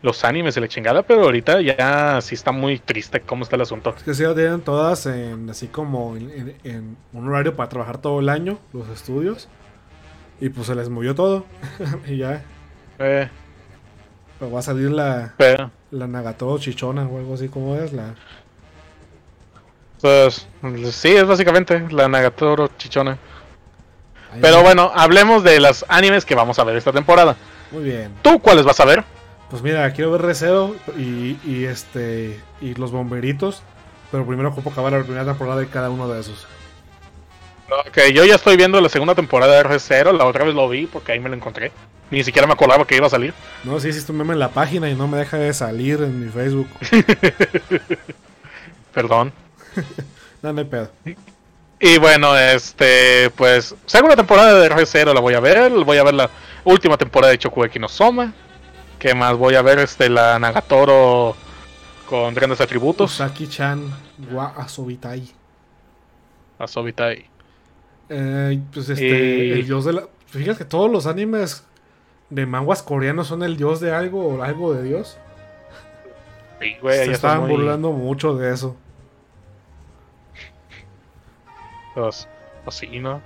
los 0.00 0.24
animes 0.24 0.56
y 0.56 0.60
la 0.60 0.68
chingada, 0.68 1.02
pero 1.02 1.22
ahorita 1.24 1.60
ya 1.60 2.20
sí 2.20 2.36
está 2.36 2.52
muy 2.52 2.78
triste 2.78 3.20
cómo 3.20 3.42
está 3.42 3.56
el 3.56 3.62
asunto. 3.62 3.92
Es 3.96 4.04
que 4.04 4.14
sí 4.14 4.22
lo 4.22 4.32
tienen 4.34 4.60
todas 4.60 5.06
en 5.06 5.50
así 5.50 5.66
como 5.66 6.16
en, 6.16 6.30
en- 6.30 6.56
en 6.62 6.96
un 7.12 7.28
horario 7.28 7.56
para 7.56 7.68
trabajar 7.68 7.98
todo 7.98 8.20
el 8.20 8.28
año, 8.28 8.58
los 8.72 8.88
estudios. 8.90 9.48
Y 10.40 10.50
pues 10.50 10.68
se 10.68 10.76
les 10.76 10.88
movió 10.88 11.16
todo. 11.16 11.44
y 12.06 12.18
ya, 12.18 12.42
Eh, 13.00 13.28
pues 14.38 14.54
va 14.54 14.60
a 14.60 14.62
salir 14.62 14.90
la, 14.92 15.34
pero, 15.36 15.72
la 15.90 16.06
Nagato 16.06 16.56
chichona 16.58 17.02
o 17.08 17.18
algo 17.18 17.34
así 17.34 17.48
como 17.48 17.74
es. 17.74 17.92
La, 17.92 18.14
pues, 20.00 20.46
sí, 20.92 21.08
es 21.08 21.26
básicamente 21.26 21.86
la 21.90 22.08
Nagatoro 22.08 22.68
chichona. 22.78 23.18
Pero 24.40 24.62
bueno, 24.62 24.90
hablemos 24.94 25.44
de 25.44 25.60
las 25.60 25.84
animes 25.88 26.24
que 26.24 26.34
vamos 26.34 26.58
a 26.58 26.64
ver 26.64 26.76
esta 26.76 26.92
temporada. 26.92 27.36
Muy 27.70 27.84
bien. 27.84 28.12
¿Tú 28.22 28.40
cuáles 28.40 28.64
vas 28.64 28.80
a 28.80 28.84
ver? 28.84 29.04
Pues 29.50 29.62
mira, 29.62 29.90
quiero 29.92 30.12
ver 30.12 30.22
Recero 30.22 30.74
y, 30.96 31.38
y 31.44 31.64
este 31.64 32.40
y 32.60 32.74
los 32.74 32.90
bomberitos. 32.90 33.62
Pero 34.10 34.26
primero 34.26 34.48
ocupo 34.48 34.70
acabar 34.70 34.92
la 34.92 35.02
primera 35.02 35.24
temporada 35.24 35.60
de 35.60 35.68
cada 35.68 35.90
uno 35.90 36.08
de 36.08 36.20
esos. 36.20 36.46
Ok, 37.86 37.98
yo 38.14 38.24
ya 38.24 38.36
estoy 38.36 38.56
viendo 38.56 38.80
la 38.80 38.88
segunda 38.88 39.14
temporada 39.14 39.54
de 39.54 39.68
R0, 39.68 40.16
la 40.16 40.24
otra 40.24 40.44
vez 40.44 40.54
lo 40.54 40.68
vi 40.68 40.86
porque 40.86 41.12
ahí 41.12 41.20
me 41.20 41.28
lo 41.28 41.34
encontré. 41.34 41.70
Ni 42.10 42.24
siquiera 42.24 42.46
me 42.46 42.54
acordaba 42.54 42.86
que 42.86 42.96
iba 42.96 43.06
a 43.06 43.10
salir. 43.10 43.34
No, 43.64 43.78
sí, 43.78 43.88
hiciste 43.88 44.12
un 44.12 44.18
meme 44.18 44.32
en 44.32 44.38
la 44.38 44.48
página 44.48 44.88
y 44.88 44.94
no 44.94 45.06
me 45.06 45.18
deja 45.18 45.36
de 45.36 45.52
salir 45.52 46.02
en 46.02 46.24
mi 46.24 46.30
Facebook. 46.30 46.68
Perdón. 48.94 49.32
No, 50.40 50.52
no 50.52 50.60
hay 50.60 50.66
pedo. 50.66 50.88
Y 51.80 51.98
bueno, 51.98 52.36
este, 52.36 53.30
pues, 53.36 53.74
segunda 53.86 54.16
temporada 54.16 54.58
de 54.60 54.68
R0 54.70 55.14
la 55.14 55.20
voy 55.20 55.34
a 55.34 55.40
ver. 55.40 55.70
Voy 55.84 55.96
a 55.96 56.02
ver 56.02 56.14
la 56.14 56.30
última 56.64 56.96
temporada 56.96 57.30
de 57.30 57.38
Chokueki 57.38 57.78
no 57.78 57.88
Soma. 57.88 58.32
¿Qué 58.98 59.14
más? 59.14 59.36
Voy 59.36 59.54
a 59.54 59.62
ver 59.62 59.78
este, 59.78 60.08
la 60.08 60.38
Nagatoro 60.40 61.36
con 62.08 62.34
grandes 62.34 62.60
atributos. 62.60 63.12
Usaki-chan 63.20 63.94
wa 64.32 64.46
Asobitai. 64.56 65.30
A 66.58 66.66
Sobitai. 66.66 67.26
Eh, 68.08 68.60
pues 68.72 68.88
este, 68.88 69.04
Y- 69.06 69.52
el 69.52 69.64
dios 69.66 69.84
de 69.84 69.92
la. 69.92 70.02
Fíjate 70.26 70.58
que 70.58 70.64
todos 70.64 70.90
los 70.90 71.06
animes 71.06 71.64
de 72.30 72.44
manguas 72.44 72.82
coreanos 72.82 73.28
son 73.28 73.42
el 73.44 73.56
dios 73.56 73.78
de 73.80 73.92
algo 73.94 74.26
o 74.26 74.42
algo 74.42 74.74
de 74.74 74.82
dios. 74.82 75.16
Güey, 76.82 77.04
Se 77.06 77.12
estaban 77.12 77.42
muy- 77.42 77.50
burlando 77.50 77.92
mucho 77.92 78.34
de 78.34 78.52
eso. 78.52 78.74
Pues, 81.98 82.28
pues 82.64 82.76
sí, 82.76 83.00
¿no? 83.00 83.20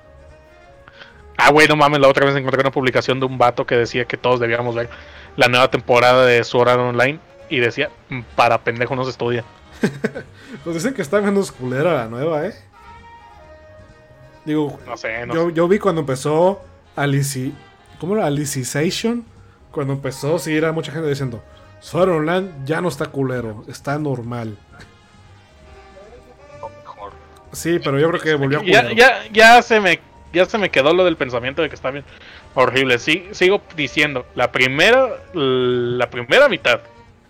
Ah, 1.36 1.50
güey, 1.50 1.66
no 1.68 1.76
mames, 1.76 2.00
la 2.00 2.08
otra 2.08 2.24
vez 2.26 2.34
encontré 2.36 2.60
una 2.60 2.70
publicación 2.70 3.20
de 3.20 3.26
un 3.26 3.36
vato 3.38 3.66
que 3.66 3.74
decía 3.76 4.04
que 4.04 4.16
todos 4.16 4.40
debíamos 4.40 4.74
ver 4.74 4.88
la 5.36 5.48
nueva 5.48 5.70
temporada 5.70 6.24
de 6.24 6.42
Sword 6.44 6.68
Art 6.68 6.80
Online 6.80 7.18
y 7.48 7.58
decía, 7.58 7.90
"Mm, 8.08 8.20
para 8.36 8.58
pendejo 8.58 8.94
no 8.96 9.04
se 9.04 9.10
estudia. 9.10 9.44
Pues 10.64 10.76
dicen 10.76 10.92
que 10.94 11.00
está 11.02 11.20
menos 11.22 11.50
culera 11.50 11.94
la 11.94 12.06
nueva, 12.08 12.46
¿eh? 12.46 12.54
Digo, 14.44 14.78
No 14.86 14.96
sé, 14.96 15.26
no 15.26 15.34
yo, 15.34 15.48
sé. 15.48 15.54
yo 15.54 15.68
vi 15.68 15.78
cuando 15.78 16.00
empezó 16.02 16.60
Alici... 16.94 17.54
¿Cómo 17.98 18.16
era? 18.16 18.26
Alicization. 18.26 19.24
Cuando 19.70 19.94
empezó, 19.94 20.38
sí, 20.38 20.54
era 20.56 20.72
mucha 20.72 20.92
gente 20.92 21.08
diciendo... 21.08 21.42
Sword 21.80 22.10
Art 22.10 22.18
Online 22.20 22.52
ya 22.64 22.80
no 22.80 22.88
está 22.88 23.06
culero, 23.06 23.64
está 23.66 23.98
normal. 23.98 24.56
Sí, 27.52 27.78
pero 27.82 27.98
yo 27.98 28.08
creo 28.10 28.20
que 28.20 28.34
volvió 28.34 28.60
a 28.60 28.64
Ya, 28.64 28.92
ya, 28.92 29.22
ya 29.32 29.62
se 29.62 29.80
me 29.80 30.00
ya 30.32 30.46
se 30.46 30.56
me 30.56 30.70
quedó 30.70 30.94
lo 30.94 31.04
del 31.04 31.16
pensamiento 31.16 31.60
de 31.62 31.68
que 31.68 31.74
está 31.74 31.90
bien 31.90 32.04
horrible. 32.54 32.98
Sí, 32.98 33.28
sigo 33.32 33.60
diciendo, 33.76 34.24
la 34.34 34.50
primera 34.50 35.08
la 35.34 36.08
primera 36.10 36.48
mitad 36.48 36.80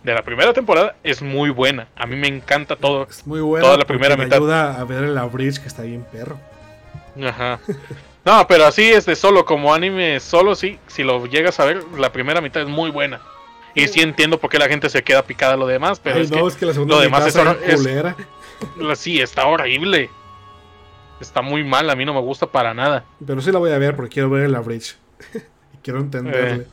de 0.03 0.13
la 0.13 0.21
primera 0.21 0.53
temporada 0.53 0.95
es 1.03 1.21
muy 1.21 1.49
buena. 1.49 1.87
A 1.95 2.05
mí 2.05 2.15
me 2.15 2.27
encanta 2.27 2.75
todo. 2.75 3.07
Es 3.09 3.25
muy 3.27 3.41
buena. 3.41 3.65
toda 3.65 3.77
la 3.77 3.85
primera 3.85 4.15
me 4.15 4.25
mitad. 4.25 4.37
ayuda 4.37 4.79
a 4.79 4.83
ver 4.85 5.01
la 5.03 5.25
bridge 5.25 5.59
que 5.59 5.67
está 5.67 5.81
bien 5.83 6.05
perro. 6.11 6.37
Ajá. 7.21 7.59
No, 8.25 8.47
pero 8.47 8.65
así 8.65 8.89
es 8.89 9.05
de 9.05 9.15
solo 9.17 9.43
como 9.45 9.73
anime 9.73 10.19
solo 10.21 10.55
sí, 10.55 10.79
si 10.87 11.03
lo 11.03 11.25
llegas 11.25 11.59
a 11.59 11.65
ver, 11.65 11.83
la 11.97 12.11
primera 12.13 12.39
mitad 12.41 12.61
es 12.61 12.69
muy 12.69 12.89
buena. 12.89 13.19
Y 13.75 13.87
sí 13.87 14.01
entiendo 14.01 14.39
por 14.39 14.49
qué 14.49 14.59
la 14.59 14.67
gente 14.69 14.89
se 14.89 15.03
queda 15.03 15.23
picada 15.23 15.53
a 15.55 15.57
lo 15.57 15.67
demás, 15.67 15.99
pero 16.01 16.17
Ay, 16.17 16.21
es, 16.23 16.31
no, 16.31 16.37
que 16.43 16.47
es 16.47 16.55
que 16.55 16.65
la 16.67 16.73
segunda 16.73 16.95
lo 16.95 17.01
demás 17.01 17.25
mitad 17.25 17.57
es, 17.63 17.69
es- 17.69 17.75
culera. 17.81 18.15
la- 18.17 18.25
sí, 18.95 19.19
está 19.21 19.45
horrible. 19.45 20.09
Está 21.19 21.41
muy 21.41 21.63
mal, 21.63 21.89
a 21.89 21.95
mí 21.95 22.03
no 22.05 22.13
me 22.13 22.19
gusta 22.19 22.47
para 22.47 22.73
nada. 22.73 23.05
Pero 23.25 23.41
sí 23.41 23.51
la 23.51 23.59
voy 23.59 23.71
a 23.71 23.77
ver 23.77 23.95
porque 23.95 24.13
quiero 24.15 24.29
ver 24.29 24.49
la 24.49 24.59
bridge. 24.59 24.97
y 25.73 25.77
quiero 25.81 25.99
entenderle. 25.99 26.67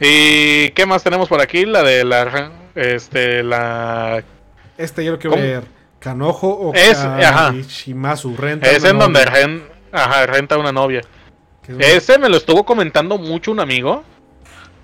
¿Y 0.00 0.70
qué 0.70 0.86
más 0.86 1.02
tenemos 1.04 1.28
por 1.28 1.40
aquí? 1.40 1.64
La 1.64 1.82
de 1.82 2.04
la 2.04 2.50
este 2.74 3.42
la 3.42 4.24
Este 4.76 5.04
yo 5.04 5.12
lo 5.12 5.18
quiero 5.18 5.36
¿Cómo? 5.36 5.42
ver. 5.46 5.64
Kanojo 6.00 6.48
o 6.48 6.74
Es- 6.74 6.98
ajá. 6.98 7.52
Shimazu 7.52 8.36
renta. 8.36 8.68
es 8.68 8.82
en 8.84 8.98
donde 8.98 9.24
ren- 9.24 9.62
ajá, 9.92 10.26
renta 10.26 10.58
una 10.58 10.72
novia. 10.72 11.02
Ese 11.78 12.18
me 12.18 12.28
lo 12.28 12.36
estuvo 12.38 12.64
comentando 12.64 13.18
mucho 13.18 13.52
un 13.52 13.60
amigo. 13.60 14.02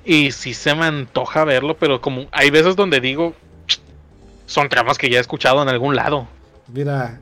Y 0.04 0.30
sí 0.30 0.54
se 0.54 0.74
me 0.74 0.86
antoja 0.86 1.44
verlo, 1.44 1.76
pero 1.76 2.00
como 2.00 2.28
hay 2.30 2.50
veces 2.50 2.76
donde 2.76 3.00
digo, 3.00 3.34
son 4.48 4.68
tramas 4.68 4.98
que 4.98 5.08
ya 5.08 5.18
he 5.18 5.20
escuchado 5.20 5.62
en 5.62 5.68
algún 5.68 5.94
lado. 5.94 6.26
Mira, 6.66 7.20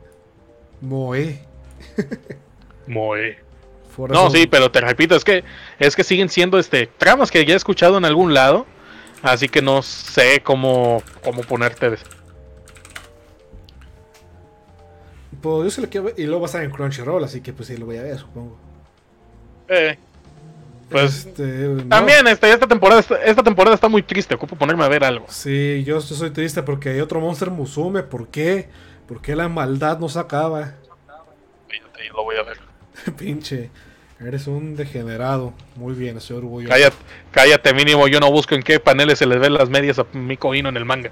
Moe. 0.80 1.38
Moe. 2.86 3.38
No, 4.08 4.30
sí, 4.30 4.46
pero 4.46 4.70
te 4.70 4.80
repito, 4.80 5.16
es 5.16 5.24
que 5.24 5.42
es 5.78 5.96
que 5.96 6.04
siguen 6.04 6.28
siendo 6.28 6.58
este 6.58 6.86
tramas 6.86 7.30
que 7.30 7.44
ya 7.44 7.54
he 7.54 7.56
escuchado 7.56 7.98
en 7.98 8.04
algún 8.04 8.32
lado. 8.32 8.66
Así 9.22 9.48
que 9.48 9.60
no 9.62 9.82
sé 9.82 10.40
cómo, 10.42 11.02
cómo 11.24 11.42
ponerte. 11.42 11.90
de- 11.90 11.98
Pues 15.40 15.64
yo 15.64 15.70
sí 15.70 15.80
lo 15.80 15.88
quiero 15.88 16.06
ver. 16.06 16.14
Y 16.18 16.24
luego 16.24 16.40
va 16.42 16.46
a 16.46 16.48
estar 16.48 16.62
en 16.62 16.70
Crunchyroll, 16.70 17.24
así 17.24 17.40
que 17.40 17.52
pues 17.52 17.68
sí 17.68 17.76
lo 17.76 17.86
voy 17.86 17.96
a 17.98 18.02
ver, 18.02 18.18
supongo. 18.18 18.56
Eh, 19.68 19.98
pues 20.91 21.26
Este, 21.26 21.43
no. 21.43 21.84
también 21.89 22.26
este, 22.28 22.51
esta 22.51 22.66
temporada 22.66 23.01
esta, 23.01 23.43
temporada 23.43 23.74
está 23.74 23.89
muy 23.89 24.03
triste. 24.03 24.34
Ocupo 24.34 24.57
ponerme 24.57 24.84
a 24.84 24.89
ver 24.89 25.05
algo. 25.05 25.26
Sí, 25.28 25.82
yo, 25.84 26.01
soy 26.01 26.30
triste 26.30 26.62
porque 26.62 26.91
hay 26.91 27.01
otro 27.01 27.20
Monster 27.20 27.51
Musume. 27.51 28.03
¿Por 28.03 28.28
qué? 28.28 28.68
¿Por 29.07 29.20
qué 29.20 29.37
la 29.37 29.49
maldad 29.49 29.99
no 29.99 30.09
se 30.09 30.18
acaba? 30.18 30.74
Fíjate, 31.68 32.09
Lo 32.14 32.24
voy 32.24 32.37
a 32.37 32.43
ver. 32.43 32.59
Pinche. 33.16 33.70
Eres 34.20 34.47
un 34.47 34.76
degenerado. 34.76 35.53
Muy 35.74 35.95
bien, 35.95 36.16
estoy 36.16 36.39
orgulloso. 36.39 36.72
Cállate, 36.72 36.97
cállate 37.32 37.74
mínimo. 37.74 38.09
Yo 38.09 38.18
no 38.18 38.30
busco 38.30 38.55
en 38.55 38.62
qué 38.62 38.80
paneles 38.80 39.18
se 39.18 39.26
les 39.26 39.39
ven 39.39 39.53
las 39.53 39.68
medias 39.68 39.99
a 39.99 40.07
Miko 40.12 40.55
Hino 40.55 40.70
en 40.70 40.76
el 40.76 40.87
manga. 40.87 41.11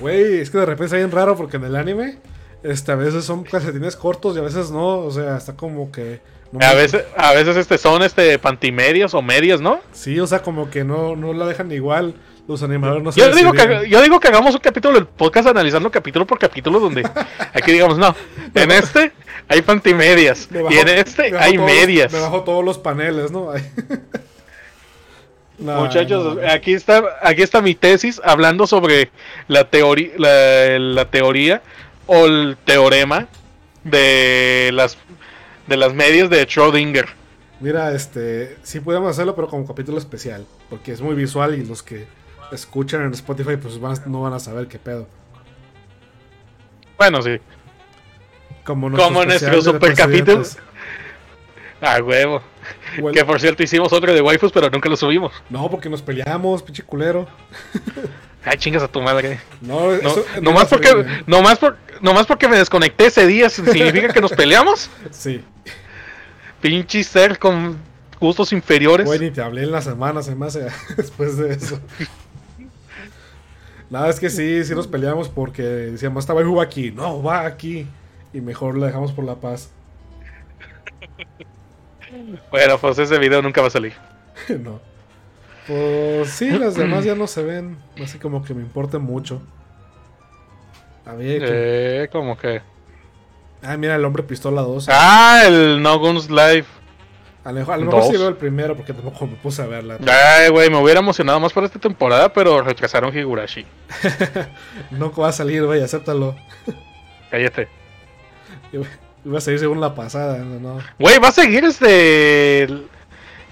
Güey, 0.00 0.40
es 0.40 0.50
que 0.50 0.58
de 0.58 0.66
repente 0.66 0.86
está 0.86 0.96
bien 0.96 1.12
raro 1.12 1.36
porque 1.36 1.58
en 1.58 1.64
el 1.64 1.76
anime, 1.76 2.18
este, 2.64 2.90
a 2.90 2.96
veces 2.96 3.24
son 3.24 3.44
calcetines 3.44 3.94
cortos 3.94 4.34
y 4.34 4.40
a 4.40 4.42
veces 4.42 4.72
no. 4.72 4.98
O 4.98 5.10
sea, 5.12 5.36
está 5.36 5.54
como 5.54 5.92
que. 5.92 6.20
No 6.58 6.66
A 6.66 6.74
veces, 6.74 7.04
a 7.16 7.32
veces 7.32 7.56
este 7.56 7.78
son 7.78 8.02
este 8.02 8.38
pantimedias 8.38 9.14
o 9.14 9.22
medias, 9.22 9.60
¿no? 9.60 9.80
Sí, 9.92 10.18
o 10.20 10.26
sea, 10.26 10.40
como 10.42 10.70
que 10.70 10.84
no, 10.84 11.16
no 11.16 11.32
la 11.32 11.46
dejan 11.46 11.70
igual. 11.72 12.14
Los 12.46 12.62
animadores 12.62 13.02
no 13.02 13.10
se 13.10 13.20
Yo 13.20 13.34
digo, 13.34 13.52
que, 13.52 13.88
yo 13.88 14.02
digo 14.02 14.20
que 14.20 14.28
hagamos 14.28 14.54
un 14.54 14.60
capítulo 14.60 14.94
del 14.96 15.06
podcast 15.06 15.48
analizando 15.48 15.90
capítulo 15.90 16.26
por 16.26 16.38
capítulo 16.38 16.78
donde 16.78 17.02
aquí 17.54 17.72
digamos, 17.72 17.96
no, 17.96 18.14
en 18.54 18.70
este 18.70 19.12
hay 19.48 19.62
pantimedias 19.62 20.48
Me 20.50 20.60
y 20.74 20.78
en 20.78 20.88
este 20.88 21.36
hay 21.38 21.54
todos- 21.54 21.66
medias. 21.66 22.12
Me 22.12 22.20
bajo 22.20 22.42
todos 22.44 22.62
los 22.64 22.78
paneles, 22.78 23.30
¿no? 23.30 23.48
Muchachos, 25.58 26.36
no. 26.36 26.50
aquí 26.50 26.74
está 26.74 27.02
aquí 27.22 27.42
está 27.42 27.62
mi 27.62 27.74
tesis 27.76 28.20
hablando 28.24 28.66
sobre 28.66 29.10
la 29.46 29.70
teoría 29.70 30.10
la, 30.18 30.78
la 30.80 31.04
teoría 31.10 31.62
o 32.06 32.26
el 32.26 32.56
teorema 32.64 33.28
de 33.84 34.70
las 34.74 34.98
de 35.66 35.76
las 35.76 35.94
medias 35.94 36.30
de 36.30 36.46
Schrödinger. 36.46 37.06
Mira, 37.60 37.92
este, 37.92 38.56
sí 38.62 38.80
podemos 38.80 39.10
hacerlo, 39.10 39.34
pero 39.34 39.48
como 39.48 39.66
capítulo 39.66 39.98
especial, 39.98 40.44
porque 40.68 40.92
es 40.92 41.00
muy 41.00 41.14
visual 41.14 41.54
y 41.54 41.64
los 41.64 41.82
que 41.82 42.06
escuchan 42.52 43.02
en 43.02 43.12
Spotify 43.12 43.56
pues 43.56 43.80
van- 43.80 43.98
no 44.06 44.22
van 44.22 44.32
a 44.34 44.38
saber 44.38 44.66
qué 44.68 44.78
pedo. 44.78 45.06
Bueno, 46.98 47.22
sí. 47.22 47.38
Como 48.64 48.90
Como 48.96 49.24
nuestro 49.24 49.60
super 49.62 49.94
capítulo. 49.94 50.38
presidentes. 50.40 50.58
A 51.80 52.00
huevo. 52.02 52.40
O 53.02 53.08
el- 53.08 53.14
Que 53.14 53.24
por 53.24 53.40
cierto 53.40 53.62
hicimos 53.62 53.92
otro 53.92 54.12
de 54.14 54.20
waifus, 54.22 54.52
pero 54.52 54.70
nunca 54.70 54.88
lo 54.88 54.96
subimos. 54.96 55.32
No, 55.50 55.68
porque 55.70 55.88
nos 55.90 56.00
peleamos, 56.02 56.62
pinche 56.62 56.82
culero. 56.82 57.26
Ay, 58.44 58.58
chingas 58.58 58.82
a 58.82 58.88
tu 58.88 59.00
madre. 59.00 59.40
No, 59.60 59.80
No, 59.86 59.92
eso- 59.92 60.24
no 60.36 60.40
nomás, 60.42 60.68
porque, 60.68 61.06
nomás, 61.26 61.58
por, 61.58 61.76
nomás 62.00 62.26
porque 62.26 62.46
me 62.48 62.56
desconecté 62.58 63.06
ese 63.06 63.26
día, 63.26 63.48
¿significa 63.48 64.12
que 64.12 64.20
nos 64.20 64.32
peleamos? 64.32 64.90
Sí. 65.10 65.42
Pinche 66.60 67.02
ser 67.04 67.38
con 67.38 67.76
gustos 68.20 68.52
inferiores. 68.52 69.06
Güey, 69.06 69.18
ni 69.20 69.30
te 69.30 69.42
hablé 69.42 69.62
en 69.64 69.70
la 69.72 69.82
semana, 69.82 70.22
se 70.22 70.34
me 70.34 70.46
hace 70.46 70.66
después 70.96 71.36
de 71.36 71.52
eso. 71.54 71.78
Nada, 73.90 74.08
es 74.08 74.18
que 74.18 74.30
sí, 74.30 74.64
sí 74.64 74.74
nos 74.74 74.86
peleamos 74.86 75.28
porque 75.28 75.62
decíamos, 75.62 76.24
esta 76.24 76.32
va 76.32 76.62
aquí. 76.62 76.90
No, 76.90 77.22
va 77.22 77.44
aquí. 77.46 77.86
Y 78.32 78.40
mejor 78.40 78.76
la 78.78 78.86
dejamos 78.86 79.12
por 79.12 79.24
la 79.24 79.36
paz. 79.36 79.70
Bueno, 82.50 82.78
pues 82.78 82.98
ese 82.98 83.18
video 83.18 83.42
nunca 83.42 83.60
va 83.60 83.68
a 83.68 83.70
salir. 83.70 83.92
no. 84.60 84.80
Pues 85.66 86.30
sí, 86.30 86.50
las 86.50 86.74
demás 86.76 87.04
ya 87.04 87.14
no 87.14 87.26
se 87.26 87.42
ven. 87.42 87.78
Así 88.02 88.18
como 88.18 88.42
que 88.44 88.54
me 88.54 88.62
importa 88.62 88.98
mucho. 88.98 89.42
A 91.06 91.16
que- 91.16 91.38
Eh, 92.02 92.08
como 92.10 92.36
que. 92.36 92.62
Ah, 93.62 93.76
mira, 93.76 93.94
el 93.96 94.04
hombre 94.04 94.22
pistola 94.22 94.60
2. 94.62 94.88
Ah, 94.90 95.42
el 95.46 95.82
No 95.82 95.98
Guns 95.98 96.28
Live. 96.28 96.64
a 97.44 97.52
lo 97.52 97.58
mejor, 97.60 97.74
a 97.74 97.76
lo 97.78 97.84
mejor 97.86 98.02
sí 98.04 98.12
veo 98.16 98.28
el 98.28 98.36
primero 98.36 98.76
porque 98.76 98.92
tampoco 98.92 99.26
me 99.26 99.36
puse 99.36 99.62
a 99.62 99.66
verla. 99.66 99.98
Ay, 100.06 100.50
güey, 100.50 100.68
me 100.70 100.76
hubiera 100.78 101.00
emocionado 101.00 101.40
más 101.40 101.52
para 101.52 101.66
esta 101.66 101.78
temporada, 101.78 102.30
pero 102.32 102.60
retrasaron 102.62 103.16
Higurashi. 103.16 103.64
No 104.90 105.12
va 105.12 105.28
a 105.28 105.32
salir, 105.32 105.64
güey, 105.64 105.82
acéptalo. 105.82 106.34
Cállate. 107.30 107.68
Iba 109.24 109.38
a 109.38 109.40
salir 109.40 109.58
según 109.60 109.80
la 109.80 109.94
pasada, 109.94 110.38
no, 110.38 110.58
no. 110.60 110.78
Güey, 110.98 111.18
va 111.18 111.28
a 111.28 111.32
seguir 111.32 111.64
este. 111.64 112.64
El, 112.64 112.86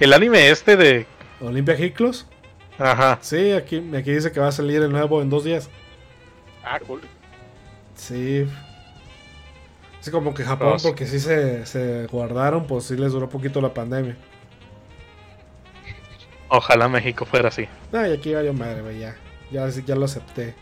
el 0.00 0.12
anime 0.12 0.50
este 0.50 0.76
de. 0.76 1.06
Olimpia 1.42 1.78
Hiklos. 1.78 2.26
Ajá. 2.78 3.18
Sí, 3.20 3.52
aquí, 3.52 3.82
aquí 3.94 4.12
dice 4.12 4.32
que 4.32 4.40
va 4.40 4.48
a 4.48 4.52
salir 4.52 4.82
el 4.82 4.90
nuevo 4.90 5.20
en 5.22 5.30
dos 5.30 5.44
días. 5.44 5.68
Ah, 6.64 6.78
cool. 6.86 7.00
Sí. 7.94 8.46
Es 10.00 10.10
como 10.10 10.34
que 10.34 10.42
Japón, 10.44 10.78
porque 10.82 11.06
sí 11.06 11.20
se, 11.20 11.64
se 11.66 12.06
guardaron, 12.06 12.66
pues 12.66 12.84
sí 12.84 12.96
les 12.96 13.12
duró 13.12 13.28
poquito 13.28 13.60
la 13.60 13.72
pandemia. 13.72 14.16
Ojalá 16.48 16.88
México 16.88 17.24
fuera 17.24 17.48
así. 17.48 17.66
Ah, 17.92 18.08
y 18.08 18.12
aquí 18.12 18.34
valió 18.34 18.52
madre, 18.52 18.82
güey, 18.82 18.98
ya. 18.98 19.16
Ya, 19.50 19.68
ya 19.68 19.94
lo 19.94 20.04
acepté. 20.06 20.54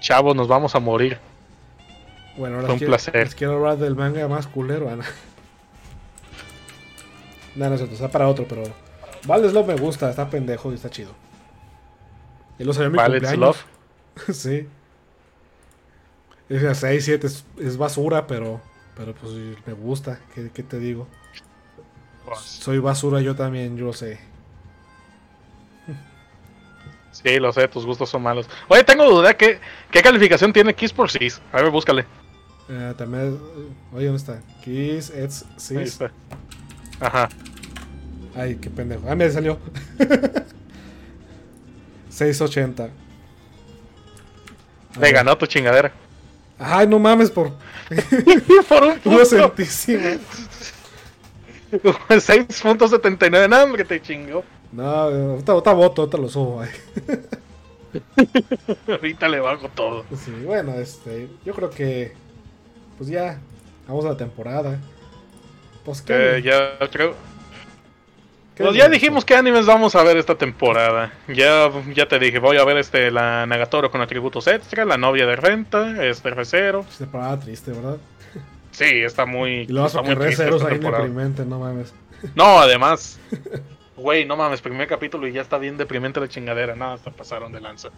Chavos, 0.00 0.36
nos 0.36 0.48
vamos 0.48 0.74
a 0.74 0.80
morir. 0.80 1.18
Bueno, 2.36 2.56
ahora 2.56 2.66
Fue 2.66 2.72
un 2.74 2.78
quiero, 2.78 2.90
placer. 2.90 3.14
les 3.24 3.34
quiero 3.34 3.54
hablar 3.54 3.78
del 3.78 3.94
manga 3.94 4.26
más 4.28 4.46
culero, 4.46 4.90
Ana. 4.90 5.04
No, 7.56 7.68
no 7.68 7.74
es 7.74 7.80
cierto, 7.80 7.94
está 7.94 8.08
para 8.08 8.26
otro, 8.28 8.46
pero. 8.48 8.64
Valdez 9.26 9.52
Love 9.52 9.68
me 9.68 9.76
gusta, 9.76 10.10
está 10.10 10.28
pendejo 10.28 10.70
y 10.72 10.74
está 10.74 10.90
chido. 10.90 11.12
Y 12.58 12.64
lo 12.64 12.72
en 12.72 12.92
mi 12.92 12.96
Vale, 12.98 13.20
cumpleaños. 13.20 13.38
Love. 13.40 13.64
sí. 14.34 14.68
Es 16.48 16.78
6, 16.78 17.04
7, 17.04 17.26
es, 17.26 17.44
es 17.58 17.76
basura, 17.76 18.26
pero. 18.26 18.60
Pero 18.96 19.12
pues 19.14 19.32
me 19.66 19.72
gusta, 19.72 20.20
¿qué, 20.34 20.50
qué 20.54 20.62
te 20.62 20.78
digo? 20.78 21.08
Soy 22.44 22.78
basura 22.78 23.20
yo 23.20 23.34
también, 23.34 23.76
yo 23.76 23.86
lo 23.86 23.92
sé. 23.92 24.20
Sí, 27.10 27.38
lo 27.38 27.52
sé, 27.52 27.68
tus 27.68 27.86
gustos 27.86 28.10
son 28.10 28.22
malos. 28.22 28.48
Oye, 28.68 28.84
tengo 28.84 29.04
duda, 29.08 29.34
¿qué, 29.36 29.58
qué 29.90 30.02
calificación 30.02 30.52
tiene 30.52 30.74
Kiss 30.74 30.92
por 30.92 31.10
Sis? 31.10 31.40
A 31.52 31.62
ver, 31.62 31.70
búscale. 31.70 32.04
Eh, 32.68 32.94
también. 32.96 33.34
eh, 33.34 33.68
Oye, 33.94 34.06
¿dónde 34.06 34.18
está? 34.18 34.40
Kiss, 34.62 35.10
It's, 35.10 35.42
Ahí 35.76 35.86
Sis. 35.86 35.92
está. 35.92 36.10
Ajá. 37.00 37.28
Ay, 38.36 38.56
qué 38.56 38.70
pendejo. 38.70 39.02
Ah, 39.08 39.14
me 39.14 39.30
salió. 39.30 39.58
680. 42.10 42.84
A 42.84 42.88
Le 45.00 45.12
ganó 45.12 45.36
tu 45.36 45.46
chingadera. 45.46 45.92
Ay, 46.58 46.86
no 46.86 46.98
mames, 46.98 47.30
por 47.30 47.50
por 48.68 48.82
un 48.84 48.98
punto. 49.00 49.10
inocentísimo. 49.16 50.02
6.79. 51.72 53.48
No, 53.50 53.62
hombre, 53.64 53.84
te 53.84 54.00
chingó. 54.00 54.44
No, 54.72 54.84
ahorita, 54.84 55.52
ahorita 55.52 55.72
voto, 55.72 56.02
ahorita 56.02 56.18
lo 56.18 56.28
subo. 56.28 56.60
ay. 56.62 56.70
Ahorita 58.88 59.28
le 59.28 59.40
bajo 59.40 59.68
todo. 59.68 60.04
Sí, 60.24 60.30
bueno, 60.44 60.74
este, 60.74 61.28
yo 61.44 61.54
creo 61.54 61.70
que, 61.70 62.12
pues 62.98 63.08
ya, 63.10 63.38
vamos 63.88 64.04
a 64.04 64.10
la 64.10 64.16
temporada. 64.16 64.78
Pues 65.84 66.00
Eh, 66.08 66.14
¿qué? 66.42 66.42
ya 66.42 66.78
creo. 66.90 67.14
¿Qué 68.54 68.62
Pues 68.62 68.76
ya 68.76 68.88
dijimos 68.88 69.24
qué 69.24 69.34
animes 69.34 69.66
vamos 69.66 69.96
a 69.96 70.04
ver 70.04 70.16
esta 70.16 70.36
temporada. 70.36 71.12
Ya, 71.26 71.70
ya 71.92 72.06
te 72.06 72.20
dije, 72.20 72.38
voy 72.38 72.56
a 72.56 72.64
ver 72.64 72.76
este 72.76 73.10
la 73.10 73.46
Nagatoro 73.46 73.90
con 73.90 74.00
atributos 74.00 74.46
extra, 74.46 74.84
la 74.84 74.96
novia 74.96 75.26
de 75.26 75.34
renta, 75.34 76.04
este 76.04 76.30
Recero. 76.30 76.86
Temporada 76.96 77.40
triste, 77.40 77.72
¿verdad? 77.72 77.96
Sí, 78.70 78.84
está 79.02 79.26
muy. 79.26 79.62
Y 79.62 79.66
luego 79.66 79.88
está 79.88 80.02
muy 80.02 80.14
triste 80.14 80.44
ceros 80.44 80.62
esta 80.62 80.68
ahí 80.72 80.78
temporada. 80.78 81.04
deprimente, 81.04 81.44
no 81.44 81.58
mames. 81.58 81.94
No, 82.34 82.58
además. 82.58 83.18
Güey, 83.96 84.24
no 84.24 84.36
mames, 84.36 84.60
primer 84.60 84.88
capítulo 84.88 85.28
y 85.28 85.32
ya 85.32 85.40
está 85.40 85.56
bien 85.56 85.76
deprimente 85.76 86.18
la 86.18 86.26
chingadera. 86.26 86.74
Nada, 86.74 86.94
hasta 86.94 87.12
pasaron 87.12 87.52
de 87.52 87.60
lanza. 87.60 87.90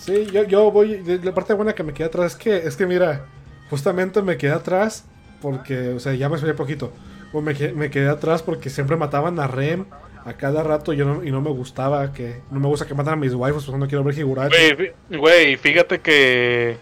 Sí, 0.00 0.26
yo, 0.32 0.42
yo 0.42 0.70
voy. 0.72 1.00
La 1.22 1.32
parte 1.32 1.54
buena 1.54 1.72
que 1.72 1.84
me 1.84 1.94
quedé 1.94 2.08
atrás 2.08 2.32
es 2.32 2.38
que, 2.38 2.56
es 2.56 2.76
que 2.76 2.86
mira, 2.86 3.26
justamente 3.70 4.20
me 4.20 4.36
quedé 4.36 4.50
atrás 4.50 5.04
porque, 5.40 5.90
o 5.90 6.00
sea, 6.00 6.14
ya 6.14 6.28
me 6.28 6.34
esperé 6.34 6.54
poquito. 6.54 6.92
O 7.32 7.40
me, 7.40 7.54
que- 7.54 7.72
me 7.72 7.90
quedé 7.90 8.08
atrás 8.08 8.42
porque 8.42 8.70
siempre 8.70 8.96
mataban 8.96 9.38
a 9.40 9.46
Rem 9.46 9.84
a 10.24 10.32
cada 10.34 10.62
rato 10.62 10.92
yo 10.92 11.04
no- 11.04 11.22
y 11.24 11.30
no 11.30 11.40
me 11.40 11.50
gustaba 11.50 12.12
que. 12.12 12.40
No 12.50 12.58
me 12.60 12.66
gusta 12.68 12.86
que 12.86 12.94
matan 12.94 13.14
a 13.14 13.16
mis 13.16 13.34
waifus, 13.34 13.66
pues 13.66 13.78
no 13.78 13.86
quiero 13.86 14.02
ver 14.04 14.18
Higurashi. 14.18 14.50
Güey, 14.56 14.76
fí- 14.76 15.18
Güey, 15.18 15.56
fíjate 15.56 16.00
que. 16.00 16.78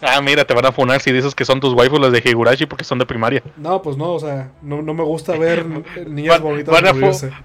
Ah, 0.00 0.20
mira, 0.20 0.44
te 0.44 0.54
van 0.54 0.64
a 0.64 0.70
funar 0.70 1.00
si 1.00 1.10
dices 1.10 1.34
que 1.34 1.44
son 1.44 1.58
tus 1.58 1.74
waifus 1.74 1.98
las 1.98 2.12
de 2.12 2.22
Higurashi 2.24 2.66
porque 2.66 2.84
son 2.84 3.00
de 3.00 3.06
primaria. 3.06 3.42
No, 3.56 3.82
pues 3.82 3.96
no, 3.96 4.12
o 4.12 4.20
sea, 4.20 4.52
no, 4.62 4.80
no 4.80 4.94
me 4.94 5.02
gusta 5.02 5.36
ver 5.36 5.66
niñas 6.06 6.34
Van, 6.40 6.42
bonitas 6.42 6.72
van 6.72 6.86
a, 6.86 6.92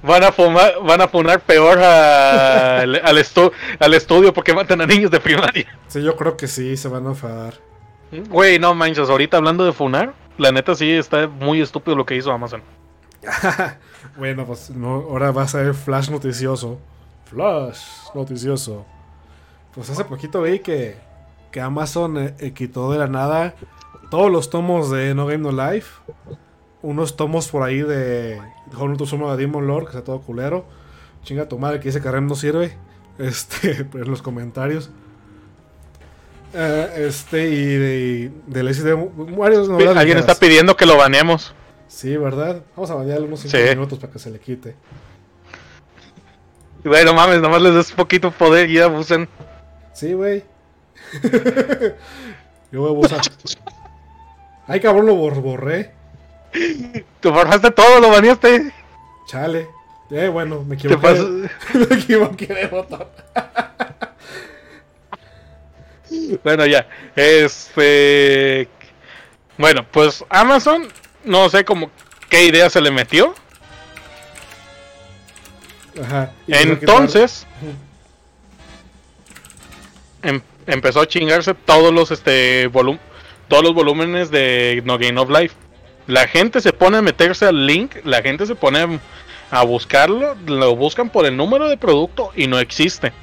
van, 0.04 0.24
a 0.24 0.32
fumar, 0.32 0.74
van 0.86 1.02
a 1.02 1.08
funar 1.08 1.40
peor 1.40 1.80
a- 1.80 2.82
al, 2.82 2.96
al, 3.04 3.18
estu- 3.18 3.52
al 3.80 3.94
estudio 3.96 4.32
porque 4.34 4.54
matan 4.54 4.82
a 4.82 4.86
niños 4.86 5.10
de 5.10 5.20
primaria. 5.20 5.66
Sí, 5.88 6.04
yo 6.04 6.16
creo 6.16 6.38
que 6.38 6.48
sí, 6.48 6.78
se 6.78 6.88
van 6.90 7.08
a 7.08 7.10
enfadar. 7.10 7.56
Güey, 8.30 8.60
no 8.60 8.76
manches, 8.76 9.10
ahorita 9.10 9.38
hablando 9.38 9.66
de 9.66 9.74
funar, 9.74 10.14
la 10.38 10.52
neta 10.52 10.76
sí 10.76 10.92
está 10.92 11.28
muy 11.28 11.62
estúpido 11.62 11.96
lo 11.96 12.06
que 12.06 12.16
hizo 12.16 12.32
Amazon. 12.32 12.62
bueno, 14.18 14.46
pues 14.46 14.70
no, 14.70 14.96
ahora 14.96 15.32
va 15.32 15.44
a 15.44 15.48
ser 15.48 15.74
Flash 15.74 16.10
noticioso. 16.10 16.80
Flash 17.26 17.82
noticioso. 18.14 18.86
Pues 19.74 19.90
hace 19.90 20.06
poquito 20.06 20.42
vi 20.42 20.60
que, 20.60 20.98
que 21.52 21.62
Amazon 21.62 22.18
eh, 22.18 22.36
eh, 22.40 22.52
quitó 22.52 22.92
de 22.92 23.00
la 23.00 23.08
nada 23.08 23.56
todos 24.12 24.32
los 24.32 24.50
tomos 24.50 24.92
de 24.92 25.16
No 25.16 25.26
Game 25.26 25.44
No 25.44 25.52
Life. 25.52 26.02
Unos 26.82 27.16
tomos 27.16 27.48
por 27.48 27.64
ahí 27.64 27.82
de 27.82 28.40
Horuto 28.78 29.06
Sumo 29.06 29.32
de 29.32 29.38
Demon 29.38 29.66
Lord, 29.66 29.86
que 29.86 29.90
está 29.92 30.04
todo 30.04 30.22
culero. 30.22 30.66
Chinga 31.24 31.48
tu 31.48 31.58
madre 31.58 31.80
que 31.80 31.90
dice 31.90 32.02
que 32.02 32.12
Rem 32.12 32.28
no 32.28 32.36
sirve. 32.36 32.78
Este, 33.20 33.88
en 33.94 34.10
los 34.10 34.24
comentarios. 34.24 34.90
Eh, 36.54 37.06
este 37.08 37.50
y 37.50 37.66
de, 37.66 38.32
del 38.48 38.74
SD 38.74 38.94
varios 39.38 39.68
Alguien 39.98 40.18
está 40.20 40.36
pidiendo 40.36 40.76
que 40.78 40.86
lo 40.86 40.98
baneemos. 40.98 41.54
Sí, 41.88 42.16
¿verdad? 42.18 42.62
Vamos 42.76 42.90
a 42.92 42.96
banearle 42.96 43.28
unos 43.28 43.40
5 43.42 43.58
Sí. 43.58 43.64
minutos 43.76 44.00
para 44.00 44.12
que 44.14 44.20
se 44.20 44.30
le 44.32 44.40
quite. 44.40 44.76
Güey, 46.84 47.06
no 47.06 47.14
mames, 47.14 47.40
nomás 47.42 47.62
les 47.62 47.74
des 47.74 47.92
poquito 47.92 48.30
poder 48.32 48.70
y 48.70 48.74
ya 48.76 48.86
abusen. 48.86 49.28
Sí, 49.94 50.14
güey. 50.14 50.44
Yo 52.72 52.82
voy 52.82 52.88
a 52.88 52.92
abusar. 52.92 53.22
Ay, 54.68 54.80
cabrón, 54.80 55.06
lo 55.06 55.16
bor- 55.16 55.42
borré. 55.42 55.92
Te 57.20 57.30
borraste 57.30 57.72
todo, 57.72 58.00
lo 58.00 58.10
baneaste. 58.10 58.72
Chale. 59.28 59.68
Eh, 60.12 60.28
bueno, 60.28 60.62
me 60.64 60.76
Te 60.76 60.88
equivoqué. 60.88 61.02
pasó- 61.08 61.30
me 61.74 61.96
equivoqué 61.96 62.48
de 62.48 62.68
botón. 62.68 63.06
Bueno, 66.44 66.66
ya. 66.66 66.88
Este. 67.16 68.68
Bueno, 69.58 69.86
pues 69.92 70.24
Amazon, 70.30 70.88
no 71.24 71.50
sé 71.50 71.64
cómo 71.64 71.92
qué 72.30 72.46
idea 72.46 72.70
se 72.70 72.82
le 72.82 72.92
metió. 72.92 73.36
Ajá. 76.02 76.32
Entonces, 76.48 77.46
em- 80.24 80.42
empezó 80.66 81.02
a 81.02 81.08
chingarse 81.08 81.54
todos 81.54 81.94
los 81.94 82.10
este 82.10 82.68
volum 82.68 82.98
todos 83.48 83.64
los 83.64 83.74
volúmenes 83.74 84.32
de 84.32 84.82
No 84.86 84.98
Game 84.98 85.20
of 85.20 85.30
Life. 85.30 85.56
La 86.08 86.28
gente 86.28 86.60
se 86.62 86.74
pone 86.74 86.98
a 86.98 87.02
meterse 87.02 87.46
al 87.46 87.68
link, 87.68 87.98
la 88.04 88.22
gente 88.22 88.46
se 88.48 88.56
pone 88.56 88.80
a, 88.80 88.88
a 89.52 89.64
buscarlo, 89.64 90.36
lo 90.48 90.76
buscan 90.76 91.10
por 91.10 91.26
el 91.26 91.38
número 91.38 91.70
de 91.70 91.78
producto 91.78 92.32
y 92.36 92.48
no 92.48 92.58
existe. 92.58 93.14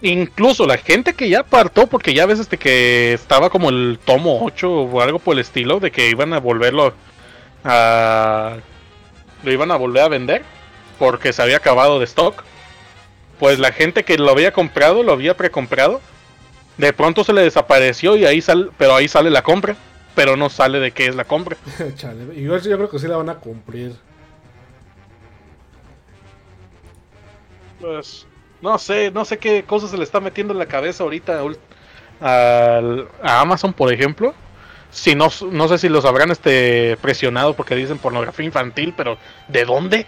Incluso 0.00 0.66
la 0.66 0.78
gente 0.78 1.14
que 1.14 1.28
ya 1.28 1.40
apartó, 1.40 1.88
porque 1.88 2.14
ya 2.14 2.26
ves 2.26 2.38
este 2.38 2.56
que 2.56 3.12
estaba 3.12 3.50
como 3.50 3.70
el 3.70 3.98
tomo 4.04 4.44
8 4.44 4.70
o 4.70 5.00
algo 5.00 5.18
por 5.18 5.34
el 5.34 5.40
estilo, 5.40 5.80
de 5.80 5.90
que 5.90 6.08
iban 6.08 6.32
a 6.32 6.38
volverlo 6.38 6.94
a. 7.64 8.58
lo 9.42 9.52
iban 9.52 9.72
a 9.72 9.76
volver 9.76 10.04
a 10.04 10.08
vender, 10.08 10.44
porque 10.98 11.32
se 11.32 11.42
había 11.42 11.56
acabado 11.56 11.98
de 11.98 12.04
stock. 12.04 12.44
Pues 13.40 13.58
la 13.58 13.72
gente 13.72 14.04
que 14.04 14.18
lo 14.18 14.30
había 14.30 14.52
comprado, 14.52 15.02
lo 15.02 15.12
había 15.12 15.36
precomprado, 15.36 16.00
de 16.76 16.92
pronto 16.92 17.24
se 17.24 17.32
le 17.32 17.42
desapareció 17.42 18.16
y 18.16 18.24
ahí 18.24 18.40
sale, 18.40 18.70
pero 18.78 18.94
ahí 18.94 19.08
sale 19.08 19.30
la 19.30 19.42
compra, 19.42 19.76
pero 20.14 20.36
no 20.36 20.48
sale 20.48 20.78
de 20.78 20.92
qué 20.92 21.06
es 21.06 21.16
la 21.16 21.24
compra. 21.24 21.56
Chale. 21.96 22.38
Igual 22.38 22.62
yo 22.62 22.76
creo 22.76 22.88
que 22.88 22.98
sí 23.00 23.08
la 23.08 23.16
van 23.16 23.30
a 23.30 23.34
cumplir. 23.34 23.96
Pues 27.80 28.27
no 28.62 28.78
sé, 28.78 29.10
no 29.10 29.24
sé 29.24 29.38
qué 29.38 29.64
cosas 29.64 29.90
se 29.90 29.96
le 29.98 30.04
está 30.04 30.20
metiendo 30.20 30.52
en 30.52 30.58
la 30.58 30.66
cabeza 30.66 31.04
ahorita 31.04 31.40
al- 31.40 33.08
a 33.22 33.40
Amazon, 33.40 33.72
por 33.72 33.92
ejemplo. 33.92 34.34
Si 34.90 35.14
no, 35.14 35.28
no 35.50 35.68
sé 35.68 35.78
si 35.78 35.88
los 35.88 36.04
habrán 36.04 36.30
este 36.30 36.96
presionado 37.02 37.54
porque 37.54 37.74
dicen 37.74 37.98
pornografía 37.98 38.46
infantil, 38.46 38.94
pero 38.96 39.18
¿de 39.48 39.64
dónde? 39.64 40.06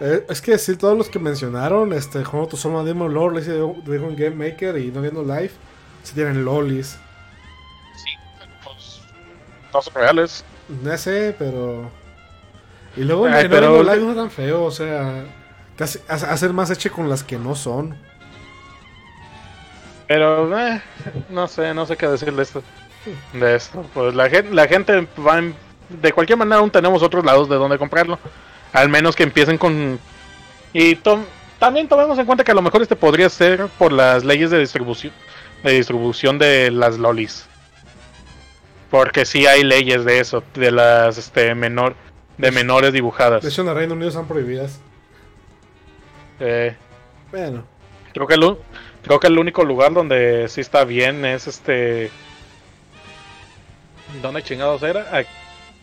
Eh, 0.00 0.24
es 0.28 0.40
que 0.40 0.58
sí, 0.58 0.76
todos 0.76 0.96
los 0.96 1.08
que 1.08 1.18
mencionaron, 1.18 1.92
este, 1.92 2.22
Sumo 2.54 2.84
de 2.84 2.88
Demon 2.92 3.12
Lord, 3.12 3.34
Lazy 3.34 3.50
Dragon 3.50 4.14
Game 4.14 4.36
Maker 4.36 4.76
y 4.78 4.88
No 4.92 5.02
Game 5.02 5.22
No 5.22 5.34
Life, 5.34 5.54
sí 6.02 6.14
tienen 6.14 6.44
lolis. 6.44 6.98
Sí, 7.96 8.10
pues 8.62 9.00
no 9.72 9.82
son 9.82 9.94
reales. 9.94 10.44
No 10.68 10.96
sé, 10.98 11.34
pero. 11.38 11.90
Y 12.96 13.04
luego 13.04 13.26
Ay, 13.26 13.48
pero-. 13.48 13.82
Live 13.82 14.00
no 14.00 14.10
es 14.10 14.16
tan 14.16 14.30
feo, 14.30 14.64
o 14.64 14.70
sea. 14.70 15.24
Hace- 15.80 16.02
hacer 16.08 16.52
más 16.52 16.70
hecho 16.70 16.90
con 16.92 17.08
las 17.08 17.22
que 17.22 17.38
no 17.38 17.54
son. 17.54 17.96
Pero 20.06 20.58
eh, 20.58 20.80
no 21.28 21.46
sé, 21.48 21.74
no 21.74 21.86
sé 21.86 21.96
qué 21.96 22.06
decir 22.08 22.32
de 22.32 22.42
esto. 22.42 22.62
De 23.32 23.54
esto. 23.54 23.84
Pues 23.94 24.14
la 24.14 24.28
gente, 24.28 24.54
la 24.54 24.66
gente 24.66 25.06
va 25.24 25.38
en- 25.38 25.54
de 25.88 26.12
cualquier 26.12 26.38
manera 26.38 26.58
aún 26.58 26.70
tenemos 26.70 27.02
otros 27.02 27.24
lados 27.24 27.48
de 27.48 27.56
donde 27.56 27.78
comprarlo. 27.78 28.18
Al 28.72 28.88
menos 28.88 29.16
que 29.16 29.22
empiecen 29.22 29.56
con 29.58 29.98
y 30.72 30.96
también 31.58 31.88
tomemos 31.88 32.18
en 32.18 32.26
cuenta 32.26 32.44
que 32.44 32.52
a 32.52 32.54
lo 32.54 32.60
mejor 32.62 32.82
este 32.82 32.94
podría 32.96 33.28
ser 33.30 33.66
por 33.78 33.92
las 33.92 34.24
leyes 34.24 34.50
de 34.50 34.58
distribución 34.58 35.12
de 35.62 35.72
distribución 35.72 36.38
de 36.38 36.70
las 36.70 36.98
lolis. 36.98 37.46
Porque 38.90 39.24
sí 39.26 39.46
hay 39.46 39.64
leyes 39.64 40.04
de 40.04 40.20
eso, 40.20 40.42
de 40.54 40.70
las 40.70 41.18
este 41.18 41.54
menor 41.54 41.94
de 42.38 42.50
menores 42.52 42.92
dibujadas. 42.92 43.42
De 43.42 43.48
hecho, 43.48 43.62
en 43.62 43.68
el 43.68 43.74
Reino 43.74 43.94
Unido 43.94 44.08
están 44.08 44.26
prohibidas. 44.28 44.78
Eh, 46.40 46.74
Bueno, 47.30 47.64
Creo 48.12 48.26
que 48.26 48.34
el, 48.34 48.56
creo 49.02 49.20
que 49.20 49.26
el 49.26 49.38
único 49.38 49.64
lugar 49.64 49.92
donde 49.92 50.48
sí 50.48 50.60
está 50.60 50.84
bien 50.84 51.24
es 51.24 51.46
este. 51.46 52.10
¿Dónde 54.22 54.42
chingados 54.42 54.82
era? 54.82 55.06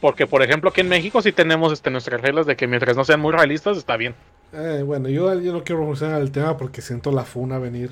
Porque, 0.02 0.28
por 0.28 0.42
ejemplo, 0.42 0.70
aquí 0.70 0.82
en 0.82 0.90
México 0.90 1.22
sí 1.22 1.32
tenemos 1.32 1.72
este, 1.72 1.90
nuestras 1.90 2.22
reglas 2.22 2.46
de 2.46 2.56
que 2.56 2.68
mientras 2.68 2.98
no 2.98 3.06
sean 3.06 3.20
muy 3.20 3.32
realistas, 3.32 3.78
está 3.78 3.96
bien. 3.98 4.16
eh, 4.54 4.84
bueno 4.86 5.10
yo, 5.10 5.40
yo 5.40 5.54
no 5.54 5.64
quiero 5.64 5.94
en 5.94 6.16
el 6.16 6.32
tema 6.32 6.58
porque 6.58 6.82
siento 6.82 7.12
la 7.12 7.24
funa 7.24 7.60
venir. 7.60 7.92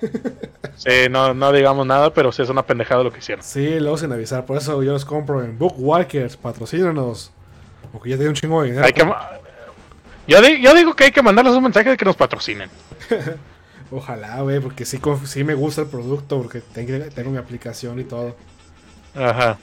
Sí, 0.76 1.08
no, 1.10 1.32
no 1.32 1.52
digamos 1.52 1.86
nada, 1.86 2.12
pero 2.12 2.30
sí 2.32 2.42
es 2.42 2.50
una 2.50 2.66
pendejada 2.66 3.02
lo 3.02 3.10
que 3.10 3.20
hicieron. 3.20 3.42
Sí, 3.42 3.80
luego 3.80 3.96
sin 3.96 4.12
avisar. 4.12 4.44
Por 4.44 4.58
eso 4.58 4.82
yo 4.82 4.92
los 4.92 5.06
compro 5.06 5.42
en 5.42 5.58
Bookwalkers. 5.58 6.36
Patrocínanos. 6.36 7.32
Porque 7.92 8.10
ya 8.10 8.16
tiene 8.16 8.28
un 8.28 8.34
chingo 8.34 8.60
de 8.60 8.68
dinero. 8.68 8.84
Hay 8.84 8.92
que, 8.92 9.02
yo, 10.26 10.40
di- 10.42 10.60
yo 10.60 10.74
digo 10.74 10.94
que 10.94 11.04
hay 11.04 11.10
que 11.12 11.22
mandarles 11.22 11.54
un 11.54 11.62
mensaje 11.62 11.90
de 11.90 11.96
que 11.96 12.04
nos 12.04 12.16
patrocinen. 12.16 12.70
Ojalá, 13.90 14.40
güey, 14.42 14.60
porque 14.60 14.84
sí, 14.84 14.98
me 15.44 15.54
gusta 15.54 15.82
el 15.82 15.86
producto. 15.88 16.38
Porque 16.42 16.60
tengo, 16.60 17.04
tengo 17.14 17.30
mi 17.30 17.38
aplicación 17.38 18.00
y 18.00 18.04
todo. 18.04 18.36
Ajá. 19.14 19.58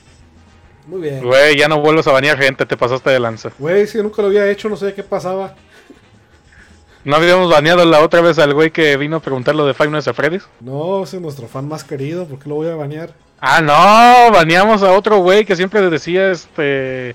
Muy 0.86 1.00
bien. 1.02 1.22
Güey, 1.24 1.56
ya 1.56 1.68
no 1.68 1.80
vuelvas 1.80 2.06
a 2.08 2.12
banear 2.12 2.38
gente, 2.38 2.66
te 2.66 2.76
pasaste 2.76 3.10
de 3.10 3.20
lanza. 3.20 3.50
Güey, 3.58 3.86
si 3.86 3.98
nunca 3.98 4.22
lo 4.22 4.28
había 4.28 4.48
hecho, 4.50 4.68
no 4.68 4.76
sé 4.76 4.94
qué 4.94 5.02
pasaba. 5.02 5.54
¿No 7.04 7.16
habíamos 7.16 7.50
baneado 7.50 7.84
la 7.84 8.00
otra 8.00 8.20
vez 8.22 8.38
al 8.38 8.54
güey 8.54 8.70
que 8.70 8.96
vino 8.96 9.16
a 9.16 9.20
preguntar 9.20 9.54
lo 9.54 9.66
de 9.66 9.74
Five 9.74 9.90
Nights 9.90 10.08
at 10.08 10.14
Freddy's? 10.14 10.46
No, 10.60 11.04
ese 11.04 11.16
es 11.16 11.22
nuestro 11.22 11.46
fan 11.48 11.68
más 11.68 11.84
querido. 11.84 12.26
¿Por 12.26 12.38
qué 12.38 12.48
lo 12.48 12.54
voy 12.56 12.68
a 12.68 12.76
banear? 12.76 13.12
Ah, 13.40 13.60
no, 13.60 14.32
baneamos 14.32 14.82
a 14.82 14.92
otro 14.92 15.18
güey 15.18 15.44
que 15.44 15.54
siempre 15.54 15.82
decía, 15.90 16.30
este, 16.30 17.14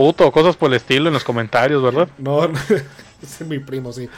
puto 0.00 0.26
o 0.26 0.32
cosas 0.32 0.56
por 0.56 0.70
el 0.70 0.76
estilo 0.76 1.08
en 1.08 1.12
los 1.12 1.24
comentarios, 1.24 1.82
¿verdad? 1.82 2.08
No, 2.18 2.44
es 3.22 3.40
mi 3.42 3.58
primo, 3.58 3.92
sí. 3.92 4.08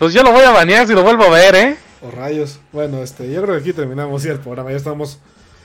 Pues 0.00 0.12
yo 0.12 0.24
lo 0.24 0.32
voy 0.32 0.42
a 0.42 0.50
banear 0.50 0.84
si 0.88 0.94
lo 0.94 1.04
vuelvo 1.04 1.22
a 1.22 1.30
ver, 1.30 1.54
¿eh? 1.54 1.76
O 2.02 2.10
rayos. 2.10 2.58
Bueno, 2.72 3.04
este, 3.04 3.32
yo 3.32 3.40
creo 3.42 3.54
que 3.54 3.60
aquí 3.60 3.72
terminamos 3.72 4.24
ya 4.24 4.32
el 4.32 4.40
programa. 4.40 4.72
Ya 4.72 4.76
estamos 4.78 5.20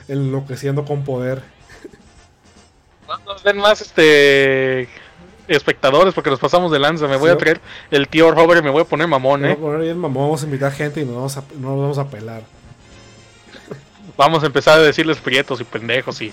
enloqueciendo 0.06 0.84
con 0.84 1.02
poder. 1.02 1.42
Nos 3.26 3.42
den 3.42 3.56
más 3.56 3.80
este 3.80 4.88
espectadores 5.48 6.14
porque 6.14 6.30
nos 6.30 6.38
pasamos 6.38 6.70
de 6.70 6.78
lanza. 6.78 7.08
Me 7.08 7.16
voy 7.16 7.30
Sí. 7.30 7.34
a 7.34 7.38
traer 7.38 7.60
el 7.90 8.06
tío 8.06 8.30
Robert 8.30 8.60
y 8.60 8.64
me 8.64 8.70
voy 8.70 8.82
a 8.82 8.84
poner 8.84 9.08
mamón, 9.08 9.44
¿eh? 9.44 9.52
a 9.52 9.56
poner 9.56 9.80
bien 9.80 9.98
mamón, 9.98 10.22
vamos 10.24 10.42
a 10.42 10.44
invitar 10.46 10.70
gente 10.70 11.00
y 11.00 11.04
nos 11.04 11.16
vamos 11.16 11.36
a, 11.36 11.42
no 11.58 11.70
nos 11.70 11.80
vamos 11.80 11.98
a 11.98 12.08
pelar. 12.08 12.42
Vamos 14.16 14.44
a 14.44 14.46
empezar 14.46 14.78
a 14.78 14.82
decirles 14.82 15.18
prietos 15.18 15.60
y 15.60 15.64
pendejos 15.64 16.22
y, 16.22 16.32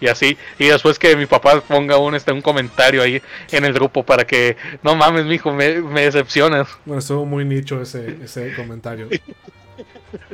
y 0.00 0.06
así. 0.08 0.36
Y 0.58 0.66
después 0.66 0.98
que 0.98 1.16
mi 1.16 1.26
papá 1.26 1.60
ponga 1.60 1.98
un, 1.98 2.14
este, 2.14 2.32
un 2.32 2.42
comentario 2.42 3.02
ahí 3.02 3.22
en 3.50 3.64
el 3.64 3.72
grupo 3.72 4.02
para 4.02 4.26
que 4.26 4.56
no 4.82 4.94
mames, 4.96 5.24
mijo, 5.26 5.52
me, 5.52 5.80
me 5.80 6.02
decepcionas. 6.02 6.68
Bueno, 6.84 6.98
estuvo 7.00 7.24
muy 7.24 7.44
nicho 7.44 7.80
ese, 7.80 8.18
ese 8.22 8.54
comentario. 8.54 9.08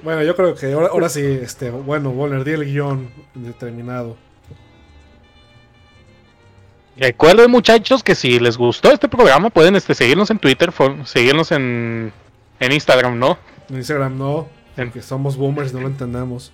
Bueno, 0.02 0.22
yo 0.22 0.36
creo 0.36 0.54
que 0.54 0.72
ahora, 0.72 0.88
ahora 0.88 1.08
sí, 1.08 1.22
este, 1.42 1.70
bueno, 1.70 2.10
Bonner, 2.10 2.44
di 2.44 2.52
el 2.52 2.64
guion 2.64 3.10
determinado. 3.34 4.16
Recuerden 6.96 7.50
muchachos 7.50 8.02
que 8.02 8.14
si 8.14 8.38
les 8.40 8.58
gustó 8.58 8.92
este 8.92 9.08
programa 9.08 9.48
pueden 9.48 9.74
este, 9.76 9.94
seguirnos 9.94 10.30
en 10.30 10.38
Twitter, 10.38 10.70
seguirnos 11.04 11.50
en, 11.52 12.12
en 12.58 12.72
Instagram, 12.72 13.18
¿no? 13.18 13.38
En 13.70 13.76
Instagram 13.76 14.18
no, 14.18 14.48
En- 14.76 14.86
porque 14.88 15.00
somos 15.00 15.36
boomers 15.36 15.70
y 15.72 15.74
no 15.76 15.80
lo 15.82 15.86
entendemos. 15.88 16.52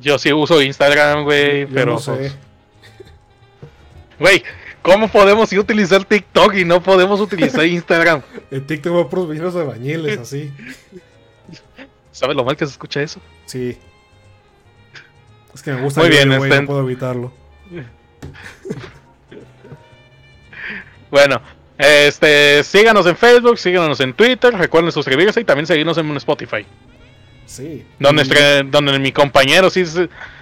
Yo 0.00 0.18
sí 0.18 0.32
uso 0.32 0.60
Instagram, 0.60 1.24
güey, 1.24 1.66
pero... 1.66 1.92
no 1.92 1.98
sé. 1.98 2.12
pues, 2.12 2.36
Güey, 4.18 4.42
¿cómo 4.82 5.08
podemos 5.08 5.52
ir 5.52 5.58
a 5.58 5.62
utilizar 5.62 6.04
TikTok 6.04 6.54
y 6.54 6.64
no 6.64 6.82
podemos 6.82 7.20
utilizar 7.20 7.64
Instagram? 7.66 8.22
En 8.50 8.66
TikTok 8.66 8.94
va 8.94 9.08
puros 9.08 9.28
videos 9.28 9.54
de 9.54 9.64
bañiles, 9.64 10.18
así. 10.18 10.52
¿Sabes 12.12 12.36
lo 12.36 12.44
mal 12.44 12.56
que 12.56 12.66
se 12.66 12.72
escucha 12.72 13.02
eso? 13.02 13.20
Sí. 13.46 13.76
Es 15.52 15.62
que 15.62 15.72
me 15.72 15.80
gusta 15.82 16.00
Muy 16.00 16.08
el 16.08 16.12
bien, 16.12 16.28
video, 16.28 16.38
güey, 16.38 16.60
no 16.60 16.66
puedo 16.66 16.80
evitarlo. 16.82 17.32
Bueno, 21.14 21.40
este, 21.78 22.64
síganos 22.64 23.06
en 23.06 23.16
Facebook, 23.16 23.56
síganos 23.56 24.00
en 24.00 24.14
Twitter, 24.14 24.52
recuerden 24.52 24.90
suscribirse 24.90 25.40
y 25.40 25.44
también 25.44 25.64
seguirnos 25.64 25.96
en 25.96 26.16
Spotify. 26.16 26.66
Sí. 27.46 27.86
Donde, 27.98 28.22
Y- 28.22 28.70
donde 28.70 28.98
mi 28.98 29.12
compañero 29.12 29.70
sí, 29.70 29.84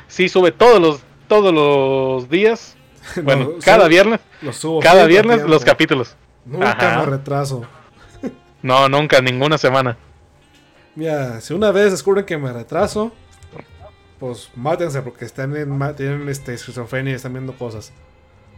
sí 0.08 0.28
sube 0.28 0.52
todos 0.52 0.80
los, 0.80 1.00
todos 1.28 1.52
los 1.52 2.28
días. 2.30 2.76
Bueno, 3.22 3.44
No, 3.44 3.58
cada 3.64 3.88
viernes, 3.88 4.20
Lo 4.42 4.52
subo 4.52 4.78
cada 4.80 5.06
viernes 5.06 5.38
tiempo. 5.38 5.52
los 5.52 5.64
capítulos. 5.64 6.14
Nunca 6.44 6.70
Ajá. 6.72 6.98
me 7.00 7.06
retraso. 7.06 7.64
No, 8.62 8.88
nunca, 8.88 9.20
ninguna 9.20 9.58
semana. 9.58 9.96
Mira, 10.94 11.40
si 11.40 11.52
una 11.54 11.70
vez 11.72 11.90
descubren 11.90 12.24
que 12.24 12.38
me 12.38 12.52
retraso, 12.52 13.12
pues 14.20 14.50
mátense 14.54 15.02
porque 15.02 15.24
están 15.24 15.56
en, 15.56 15.96
tienen 15.96 16.28
este, 16.28 16.54
esquizofrenia 16.54 17.12
y 17.12 17.16
están 17.16 17.32
viendo 17.32 17.54
cosas. 17.54 17.92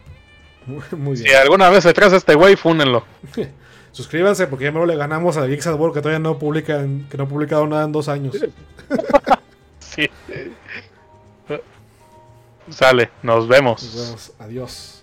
Muy, 0.67 0.83
muy 0.93 1.17
Si 1.17 1.25
bien. 1.25 1.37
alguna 1.37 1.69
vez 1.71 1.85
se 1.85 1.93
traza 1.93 2.17
este 2.17 2.35
güey, 2.35 2.57
fúnenlo. 2.57 3.05
Suscríbanse 3.95 4.49
porque 4.49 4.65
ya 4.65 4.73
me 4.73 4.85
le 4.87 4.97
ganamos 4.97 5.37
a 5.37 5.47
Geeks 5.47 5.69
at 5.69 5.79
Work 5.79 5.95
que 5.95 6.01
todavía 6.01 6.19
no 6.19 6.37
publican, 6.37 7.07
que 7.09 7.17
no 7.17 7.25
ha 7.25 7.29
publicado 7.29 7.65
nada 7.69 7.85
en 7.85 7.93
dos 7.93 8.09
años. 8.09 8.37
Sí. 9.79 10.11
Sale, 12.71 13.11
nos 13.23 13.47
vemos. 13.47 13.81
Nos 13.85 13.95
vemos. 13.95 14.33
Adiós. 14.41 14.94